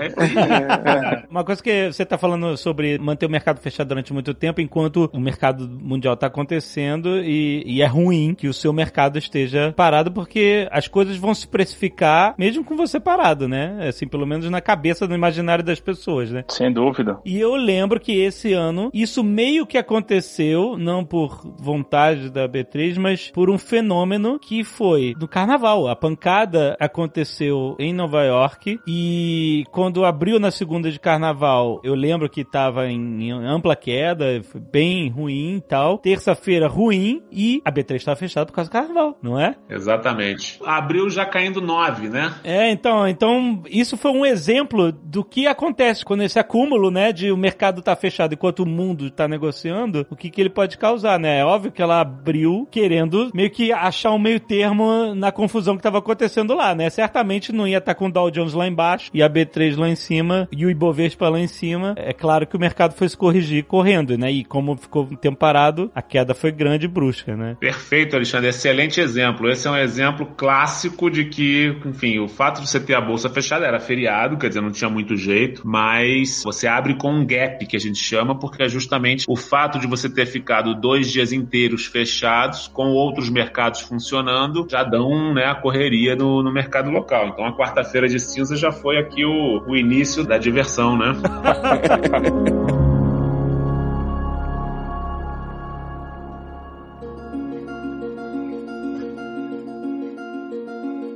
Uma 1.28 1.44
coisa 1.44 1.62
que 1.62 1.92
você 1.92 2.04
tá 2.04 2.16
falando 2.16 2.56
sobre 2.56 2.98
manter 2.98 3.26
o 3.26 3.30
mercado 3.30 3.60
fechado 3.60 3.88
durante 3.88 4.12
muito 4.12 4.32
tempo, 4.34 4.60
enquanto 4.60 5.10
o 5.12 5.20
mercado 5.20 5.68
mundial 5.68 6.16
tá 6.16 6.26
acontecendo 6.26 7.18
e, 7.20 7.62
e 7.66 7.82
é 7.82 7.86
ruim 7.86 8.34
que 8.34 8.48
o 8.48 8.54
seu 8.54 8.72
mercado 8.72 9.18
esteja 9.18 9.72
parado, 9.76 10.12
porque 10.12 10.68
as 10.70 10.88
coisas 10.88 11.16
vão 11.16 11.27
se 11.34 11.46
precificar 11.46 12.34
mesmo 12.38 12.64
com 12.64 12.76
você 12.76 13.00
parado, 13.00 13.48
né? 13.48 13.88
Assim, 13.88 14.06
pelo 14.06 14.26
menos 14.26 14.48
na 14.50 14.60
cabeça, 14.60 15.06
no 15.06 15.14
imaginário 15.14 15.64
das 15.64 15.80
pessoas, 15.80 16.30
né? 16.30 16.44
Sem 16.48 16.72
dúvida. 16.72 17.18
E 17.24 17.38
eu 17.38 17.54
lembro 17.54 18.00
que 18.00 18.12
esse 18.12 18.52
ano, 18.52 18.90
isso 18.92 19.22
meio 19.22 19.66
que 19.66 19.78
aconteceu, 19.78 20.76
não 20.78 21.04
por 21.04 21.40
vontade 21.58 22.30
da 22.30 22.48
B3, 22.48 22.98
mas 22.98 23.30
por 23.30 23.50
um 23.50 23.58
fenômeno 23.58 24.38
que 24.38 24.64
foi 24.64 25.14
no 25.18 25.28
carnaval. 25.28 25.88
A 25.88 25.96
pancada 25.96 26.76
aconteceu 26.80 27.76
em 27.78 27.92
Nova 27.92 28.22
York 28.24 28.80
e 28.86 29.64
quando 29.70 30.04
abriu 30.04 30.38
na 30.38 30.50
segunda 30.50 30.90
de 30.90 30.98
carnaval, 30.98 31.80
eu 31.82 31.94
lembro 31.94 32.28
que 32.28 32.44
tava 32.44 32.88
em, 32.88 33.28
em 33.28 33.32
ampla 33.32 33.76
queda, 33.76 34.42
foi 34.42 34.60
bem 34.60 35.08
ruim 35.08 35.56
e 35.56 35.60
tal. 35.60 35.98
Terça-feira 35.98 36.68
ruim 36.68 37.22
e 37.30 37.60
a 37.64 37.72
B3 37.72 37.96
estava 37.96 38.16
fechada 38.16 38.46
por 38.46 38.52
causa 38.52 38.70
do 38.70 38.72
carnaval, 38.72 39.18
não 39.22 39.38
é? 39.38 39.56
Exatamente. 39.68 40.58
Abriu 40.64 41.07
já 41.10 41.24
caindo 41.24 41.60
9, 41.60 42.08
né? 42.08 42.34
É, 42.44 42.70
então, 42.70 43.06
então 43.06 43.62
isso 43.68 43.96
foi 43.96 44.10
um 44.10 44.24
exemplo 44.24 44.92
do 44.92 45.24
que 45.24 45.46
acontece 45.46 46.04
quando 46.04 46.22
esse 46.22 46.38
acúmulo, 46.38 46.90
né, 46.90 47.12
de 47.12 47.30
o 47.30 47.36
mercado 47.36 47.82
tá 47.82 47.94
fechado 47.96 48.34
enquanto 48.34 48.60
o 48.60 48.66
mundo 48.66 49.10
tá 49.10 49.28
negociando, 49.28 50.06
o 50.10 50.16
que 50.16 50.30
que 50.30 50.40
ele 50.40 50.50
pode 50.50 50.78
causar, 50.78 51.18
né? 51.18 51.38
É 51.38 51.44
óbvio 51.44 51.72
que 51.72 51.82
ela 51.82 52.00
abriu 52.00 52.66
querendo 52.70 53.30
meio 53.34 53.50
que 53.50 53.72
achar 53.72 54.12
um 54.12 54.18
meio 54.18 54.40
termo 54.40 55.14
na 55.14 55.30
confusão 55.30 55.76
que 55.76 55.82
tava 55.82 55.98
acontecendo 55.98 56.54
lá, 56.54 56.74
né? 56.74 56.90
Certamente 56.90 57.52
não 57.52 57.66
ia 57.66 57.78
estar 57.78 57.94
tá 57.94 57.98
com 57.98 58.06
o 58.06 58.12
Dow 58.12 58.30
Jones 58.30 58.54
lá 58.54 58.66
embaixo 58.66 59.10
e 59.12 59.22
a 59.22 59.28
B3 59.28 59.76
lá 59.76 59.88
em 59.88 59.96
cima 59.96 60.48
e 60.52 60.64
o 60.64 60.70
Ibovespa 60.70 61.28
lá 61.28 61.40
em 61.40 61.46
cima. 61.46 61.94
É 61.96 62.12
claro 62.12 62.46
que 62.46 62.56
o 62.56 62.60
mercado 62.60 62.94
foi 62.94 63.08
se 63.08 63.16
corrigir 63.16 63.64
correndo, 63.64 64.16
né? 64.16 64.30
E 64.30 64.44
como 64.44 64.76
ficou 64.76 65.04
um 65.04 65.16
tempo 65.16 65.38
parado, 65.38 65.90
a 65.94 66.02
queda 66.02 66.34
foi 66.34 66.50
grande 66.50 66.86
e 66.86 66.88
brusca, 66.88 67.36
né? 67.36 67.56
Perfeito, 67.60 68.16
Alexandre. 68.16 68.48
Excelente 68.48 69.00
exemplo. 69.00 69.48
Esse 69.50 69.68
é 69.68 69.70
um 69.70 69.76
exemplo 69.76 70.26
clássico 70.36 70.97
de 71.08 71.24
que, 71.26 71.76
enfim, 71.86 72.18
o 72.18 72.26
fato 72.26 72.60
de 72.60 72.68
você 72.68 72.80
ter 72.80 72.94
a 72.94 73.00
bolsa 73.00 73.30
fechada 73.30 73.64
era 73.64 73.78
feriado, 73.78 74.36
quer 74.36 74.48
dizer, 74.48 74.60
não 74.60 74.72
tinha 74.72 74.90
muito 74.90 75.16
jeito, 75.16 75.62
mas 75.64 76.42
você 76.42 76.66
abre 76.66 76.94
com 76.94 77.12
um 77.12 77.24
gap, 77.24 77.64
que 77.64 77.76
a 77.76 77.80
gente 77.80 78.02
chama, 78.02 78.36
porque 78.36 78.64
é 78.64 78.68
justamente 78.68 79.24
o 79.28 79.36
fato 79.36 79.78
de 79.78 79.86
você 79.86 80.10
ter 80.10 80.26
ficado 80.26 80.74
dois 80.74 81.10
dias 81.10 81.32
inteiros 81.32 81.86
fechados, 81.86 82.66
com 82.66 82.88
outros 82.88 83.30
mercados 83.30 83.80
funcionando, 83.82 84.66
já 84.68 84.82
dão 84.82 85.32
né, 85.32 85.44
a 85.44 85.54
correria 85.54 86.16
no, 86.16 86.42
no 86.42 86.52
mercado 86.52 86.90
local. 86.90 87.28
Então 87.28 87.46
a 87.46 87.56
quarta-feira 87.56 88.08
de 88.08 88.18
cinza 88.18 88.56
já 88.56 88.72
foi 88.72 88.98
aqui 88.98 89.24
o, 89.24 89.62
o 89.68 89.76
início 89.76 90.24
da 90.24 90.36
diversão, 90.36 90.98
né? 90.98 91.14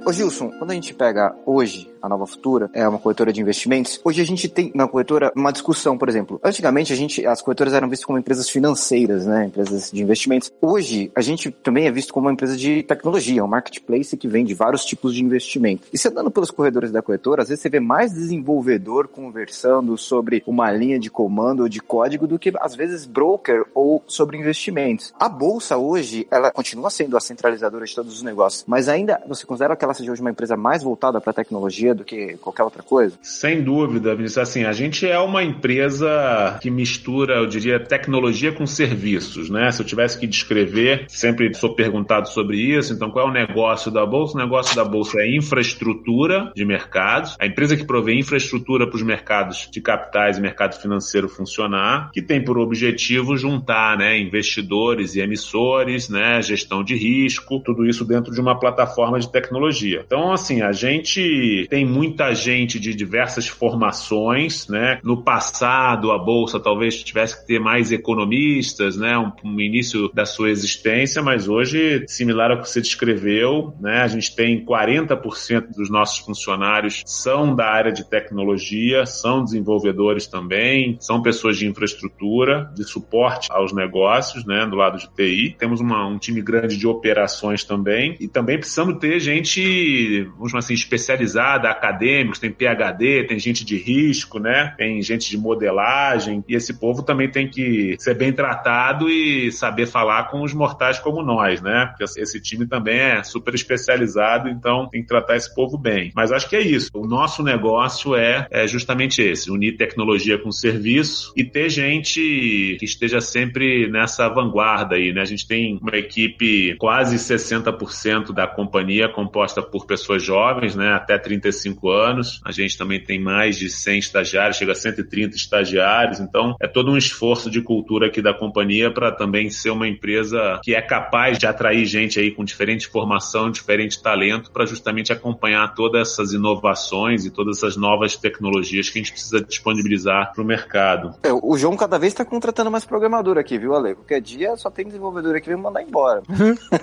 Ô 0.05 0.13
Gilson, 0.13 0.51
quando 0.59 0.73
a 0.73 0.75
gente 0.75 0.93
pega 0.93 1.33
hoje 1.47 1.92
a 2.03 2.09
Nova 2.09 2.27
Futura, 2.27 2.69
é 2.75 2.87
uma 2.87 2.99
corretora 2.99 3.33
de 3.33 3.41
investimentos, 3.41 4.01
hoje 4.05 4.21
a 4.21 4.25
gente 4.25 4.49
tem 4.49 4.73
na 4.75 4.89
corretora 4.89 5.33
uma 5.37 5.53
discussão, 5.53 5.97
por 5.97 6.09
exemplo. 6.09 6.41
Antigamente 6.43 6.93
a 6.93 6.97
gente, 6.97 7.25
as 7.27 7.41
corretoras 7.41 7.73
eram 7.73 7.89
vistas 7.89 8.05
como 8.05 8.19
empresas 8.19 8.49
financeiras, 8.49 9.27
né? 9.27 9.47
Empresas 9.47 9.91
de 9.91 10.03
investimentos. 10.03 10.53
Hoje 10.61 11.11
a 11.15 11.21
gente 11.21 11.51
também 11.51 11.87
é 11.87 11.91
visto 11.91 12.13
como 12.13 12.27
uma 12.27 12.33
empresa 12.33 12.57
de 12.57 12.83
tecnologia, 12.83 13.45
um 13.45 13.49
marketplace 13.49 14.17
que 14.17 14.27
vende 14.27 14.55
vários 14.55 14.85
tipos 14.85 15.15
de 15.15 15.23
investimento. 15.23 15.87
E 15.93 15.99
você 15.99 16.09
andando 16.09 16.31
pelos 16.31 16.51
corredores 16.51 16.91
da 16.91 17.03
corretora, 17.03 17.43
às 17.43 17.49
vezes 17.49 17.63
você 17.63 17.69
vê 17.69 17.81
mais 17.81 18.13
desenvolvedor 18.13 19.09
conversando 19.09 19.97
sobre 19.97 20.43
uma 20.47 20.71
linha 20.71 20.99
de 20.99 21.11
comando 21.11 21.63
ou 21.63 21.69
de 21.69 21.81
código 21.81 22.27
do 22.27 22.39
que 22.39 22.53
às 22.61 22.75
vezes 22.75 23.07
broker 23.07 23.65
ou 23.75 24.03
sobre 24.07 24.37
investimentos. 24.37 25.13
A 25.19 25.29
bolsa 25.29 25.77
hoje, 25.77 26.27
ela 26.31 26.51
continua 26.51 26.91
sendo 26.91 27.17
a 27.17 27.21
centralizadora 27.21 27.85
de 27.85 27.95
todos 27.95 28.15
os 28.15 28.23
negócios, 28.23 28.65
mas 28.67 28.89
ainda 28.89 29.23
você 29.29 29.47
considera 29.47 29.77
que 29.77 29.85
ela 29.85 29.95
seja 29.95 30.11
hoje 30.11 30.21
uma 30.21 30.31
empresa 30.31 30.57
mais 30.57 30.83
voltada 30.83 31.21
para 31.21 31.33
tecnologia 31.33 31.92
do 31.95 32.05
que 32.05 32.37
qualquer 32.39 32.63
outra 32.63 32.83
coisa? 32.83 33.17
Sem 33.23 33.63
dúvida, 33.63 34.15
Vinícius. 34.15 34.39
Assim, 34.39 34.65
a 34.65 34.73
gente 34.73 35.07
é 35.07 35.19
uma 35.19 35.43
empresa 35.43 36.59
que 36.61 36.71
mistura, 36.71 37.37
eu 37.37 37.47
diria, 37.47 37.79
tecnologia 37.81 38.53
com 38.53 38.67
serviços, 38.67 39.51
né? 39.51 39.71
Se 39.71 39.83
eu 39.83 39.87
tivesse 39.87 40.19
que 40.19 40.27
descrever, 40.27 41.05
sempre 41.09 41.53
sou 41.55 41.75
perguntado 41.75 42.29
sobre 42.29 42.57
isso. 42.59 42.93
Então, 42.93 43.11
qual 43.11 43.27
é 43.27 43.31
o 43.31 43.33
negócio 43.33 43.91
da 43.91 44.05
bolsa? 44.05 44.37
O 44.37 44.41
negócio 44.41 44.75
da 44.77 44.85
bolsa 44.85 45.21
é 45.21 45.37
infraestrutura 45.37 46.53
de 46.55 46.65
mercados. 46.65 47.37
A 47.39 47.47
empresa 47.47 47.77
que 47.77 47.85
provê 47.85 48.15
infraestrutura 48.19 48.87
para 48.87 48.97
os 48.97 49.03
mercados 49.03 49.69
de 49.71 49.81
capitais 49.81 50.39
e 50.39 50.41
mercado 50.41 50.81
financeiro 50.81 51.29
funcionar, 51.29 52.11
que 52.13 52.23
tem 52.23 52.43
por 52.43 52.59
objetivo 52.59 53.37
juntar, 53.37 53.97
né, 53.97 54.19
investidores 54.19 55.15
e 55.15 55.21
emissores, 55.21 56.09
né, 56.09 56.41
gestão 56.43 56.83
de 56.83 56.95
risco, 56.95 57.61
tudo 57.61 57.87
isso 57.87 58.05
dentro 58.05 58.33
de 58.33 58.41
uma 58.41 58.59
plataforma 58.59 59.19
de 59.19 59.31
tecnologia. 59.31 60.03
Então, 60.07 60.33
assim, 60.33 60.63
a 60.63 60.73
gente 60.73 61.67
tem 61.69 61.82
muita 61.85 62.35
gente 62.35 62.79
de 62.79 62.95
diversas 62.95 63.49
formações, 63.49 64.69
né? 64.69 65.01
No 65.03 65.23
passado, 65.23 66.13
a 66.13 66.19
bolsa 66.19 66.61
talvez 66.61 67.03
tivesse 67.03 67.41
que 67.41 67.47
ter 67.47 67.59
mais 67.59 67.93
economistas, 67.93 68.97
né? 68.97 69.17
Um, 69.19 69.33
um 69.45 69.61
início 69.61 70.11
da 70.13 70.25
sua 70.25 70.51
existência, 70.51 71.23
mas 71.23 71.49
hoje, 71.49 72.05
similar 72.09 72.51
ao 72.51 72.61
que 72.61 72.69
você 72.69 72.81
descreveu, 72.81 73.75
né? 73.81 74.03
A 74.03 74.09
gente 74.09 74.35
tem 74.35 74.65
40% 74.65 75.69
dos 75.77 75.91
nossos 75.91 76.19
funcionários 76.19 77.03
são 77.07 77.55
da 77.55 77.67
área 77.67 77.93
de 77.93 78.09
tecnologia, 78.09 79.07
são 79.07 79.45
desenvolvedores 79.45 80.27
também, 80.27 80.97
são 81.01 81.23
pessoas 81.23 81.57
de 81.57 81.67
infraestrutura, 81.67 82.71
de 82.75 82.85
suporte 82.85 83.49
aos 83.51 83.73
negócios, 83.73 84.45
né? 84.45 84.67
Do 84.67 84.77
lado 84.77 84.99
de 84.99 85.09
TI. 85.15 85.57
Temos 85.59 85.81
uma, 85.81 86.07
um 86.07 86.19
time 86.19 86.41
grande 86.43 86.77
de 86.77 86.87
operações 86.87 87.65
também 87.65 88.17
e 88.21 88.29
também 88.29 88.59
precisamos 88.59 88.99
ter 88.99 89.19
gente 89.21 90.23
vamos 90.37 90.51
chamar 90.51 90.61
assim, 90.61 90.75
especializada, 90.75 91.72
acadêmicos, 91.73 92.39
tem 92.39 92.51
PhD, 92.51 93.25
tem 93.25 93.39
gente 93.39 93.65
de 93.65 93.77
risco, 93.77 94.39
né? 94.39 94.75
Tem 94.77 95.03
gente 95.03 95.29
de 95.29 95.39
modelagem, 95.39 96.45
e 96.49 96.55
esse 96.55 96.79
povo 96.79 97.03
também 97.03 97.31
tem 97.31 97.49
que 97.49 97.97
ser 97.99 98.15
bem 98.15 98.33
tratado 98.33 99.09
e 99.09 99.51
saber 99.53 99.87
falar 99.87 100.25
com 100.31 100.43
os 100.43 100.55
mortais 100.55 100.99
como 100.99 101.23
nós, 101.23 101.61
né? 101.61 101.87
Porque 101.87 102.05
esse 102.21 102.41
time 102.41 102.67
também 102.67 102.99
é 102.99 103.23
super 103.23 103.55
especializado, 103.55 104.49
então 104.49 104.89
tem 104.89 105.03
que 105.03 105.09
tratar 105.09 105.37
esse 105.37 105.53
povo 105.55 105.77
bem. 105.77 106.13
Mas 106.15 106.33
acho 106.33 106.49
que 106.49 106.57
é 106.57 106.61
isso. 106.61 106.91
O 106.95 107.07
nosso 107.07 107.43
negócio 107.43 108.15
é, 108.15 108.47
é 108.51 108.67
justamente 108.67 109.23
esse: 109.23 109.51
unir 109.51 109.77
tecnologia 109.77 110.39
com 110.39 110.51
serviço 110.51 111.33
e 111.37 111.45
ter 111.45 111.69
gente 111.69 112.77
que 112.79 112.85
esteja 112.85 113.21
sempre 113.21 113.89
nessa 113.89 114.29
vanguarda 114.29 114.97
aí, 114.97 115.13
né? 115.13 115.23
A 115.23 115.27
gente 115.27 115.47
tem 115.47 115.79
uma 115.81 115.97
equipe 115.97 116.77
quase 116.77 117.17
60% 117.17 118.33
da 118.33 118.47
companhia 118.47 119.09
composta 119.09 119.63
por 119.63 119.87
pessoas 119.87 120.23
jovens, 120.23 120.75
né, 120.75 120.93
até 120.93 121.19
35 121.19 121.52
anos. 121.91 122.41
A 122.45 122.51
gente 122.51 122.79
também 122.79 123.01
tem 123.01 123.21
mais 123.21 123.59
de 123.59 123.69
100 123.69 123.99
estagiários, 123.99 124.57
chega 124.57 124.73
a 124.73 124.75
130 124.75 125.37
estagiários. 125.37 126.19
Então, 126.19 126.57
é 126.61 126.67
todo 126.67 126.91
um 126.91 126.97
esforço 126.97 127.51
de 127.51 127.61
cultura 127.61 128.07
aqui 128.07 128.23
da 128.23 128.35
companhia 128.35 128.91
para 128.91 129.13
também 129.13 129.51
ser 129.51 129.71
uma 129.71 129.87
empresa 129.87 130.61
que 130.63 130.75
é 130.75 130.81
capaz 130.81 131.39
de 131.39 131.47
atrair 131.47 131.85
gente 131.85 132.19
aí 132.19 132.31
com 132.31 132.45
diferente 132.45 132.89
formação, 132.89 133.51
diferente 133.51 134.03
talento, 134.03 134.51
para 134.51 134.65
justamente 134.67 135.13
acompanhar 135.13 135.75
todas 135.75 136.13
essas 136.13 136.33
inovações 136.33 137.25
e 137.25 137.31
todas 137.31 137.59
essas 137.59 137.77
novas 137.77 138.17
tecnologias 138.17 138.89
que 138.89 138.99
a 138.99 139.03
gente 139.03 139.13
precisa 139.13 139.41
disponibilizar 139.41 140.33
para 140.33 140.43
o 140.43 140.47
mercado. 140.47 141.15
É, 141.23 141.33
o 141.33 141.57
João 141.59 141.77
cada 141.77 141.99
vez 141.99 142.13
está 142.13 142.25
contratando 142.25 142.71
mais 142.71 142.85
programador 142.85 143.37
aqui, 143.39 143.59
viu, 143.59 143.75
Ale? 143.75 143.95
Qualquer 143.95 144.21
dia 144.21 144.57
só 144.57 144.71
tem 144.71 144.87
desenvolvedor 144.87 145.37
aqui 145.37 145.43
que 145.43 145.51
vai 145.51 145.61
mandar 145.61 145.83
embora. 145.83 146.23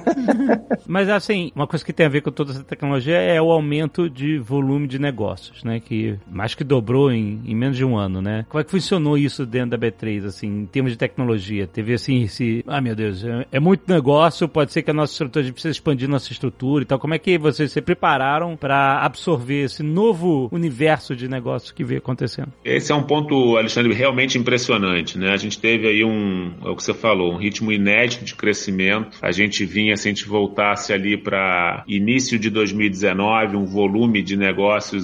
Mas 0.86 1.10
assim, 1.10 1.52
uma 1.56 1.66
coisa 1.66 1.84
que 1.84 1.94
tem 1.94 2.06
a 2.06 2.10
ver 2.10 2.22
com 2.22 2.32
toda 2.32 2.52
essa 2.52 2.64
tecnologia 2.64 3.18
é 3.18 3.42
o 3.42 3.52
aumento 3.52 4.10
de 4.10 4.38
volume 4.38 4.59
de 4.88 5.00
negócios, 5.00 5.64
né? 5.64 5.80
Que 5.80 6.18
mais 6.30 6.56
que 6.56 6.64
dobrou 6.64 7.12
em, 7.12 7.42
em 7.46 7.56
menos 7.56 7.78
de 7.78 7.86
um 7.86 7.98
ano, 7.98 8.22
né? 8.22 8.46
Como 8.50 8.62
é 8.62 8.64
que 8.64 8.72
funcionou 8.72 9.18
isso 9.18 9.46
dentro 9.46 9.72
da 9.72 9.78
B3, 9.78 10.26
assim, 10.26 10.48
em 10.48 10.66
termos 10.66 10.92
de 10.92 10.98
tecnologia? 10.98 11.68
Teve 11.68 11.94
assim, 11.94 12.24
esse. 12.24 12.64
Ah, 12.68 12.82
meu 12.82 12.96
Deus, 12.96 13.24
é, 13.24 13.46
é 13.52 13.60
muito 13.60 13.92
negócio, 13.92 14.48
pode 14.48 14.72
ser 14.72 14.82
que 14.82 14.92
a 14.92 14.94
nossa 14.94 15.14
estrutura, 15.14 15.42
a 15.42 15.44
gente 15.44 15.54
precisa 15.54 15.72
expandir 15.72 16.10
nossa 16.10 16.32
estrutura 16.32 16.84
e 16.84 16.86
tal. 16.86 17.00
Como 17.00 17.14
é 17.14 17.20
que 17.20 17.38
vocês 17.38 17.72
se 17.72 17.82
prepararam 17.82 18.56
para 18.56 19.04
absorver 19.04 19.64
esse 19.64 19.84
novo 19.84 20.50
universo 20.52 21.16
de 21.16 21.28
negócios 21.28 21.72
que 21.72 21.84
veio 21.84 22.00
acontecendo? 22.00 22.52
Esse 22.64 22.92
é 22.92 22.96
um 22.96 23.04
ponto, 23.04 23.58
Alexandre, 23.58 23.94
realmente 23.94 24.38
impressionante, 24.38 25.18
né? 25.18 25.32
A 25.32 25.38
gente 25.38 25.60
teve 25.60 25.88
aí 25.88 26.04
um, 26.04 26.54
é 26.64 26.70
o 26.70 26.76
que 26.76 26.84
você 26.84 26.94
falou, 26.94 27.34
um 27.34 27.38
ritmo 27.38 27.72
inédito 27.72 28.26
de 28.26 28.36
crescimento. 28.36 29.18
A 29.22 29.32
gente 29.32 29.66
vinha, 29.66 29.96
se 29.96 30.08
a 30.08 30.12
gente 30.12 30.28
voltasse 30.28 30.94
ali 30.94 31.18
para 31.18 31.84
início 31.88 32.38
de 32.38 32.50
2019, 32.50 33.56
um 33.56 33.66
volume 33.66 34.22
de 34.22 34.36
negócios 34.36 34.49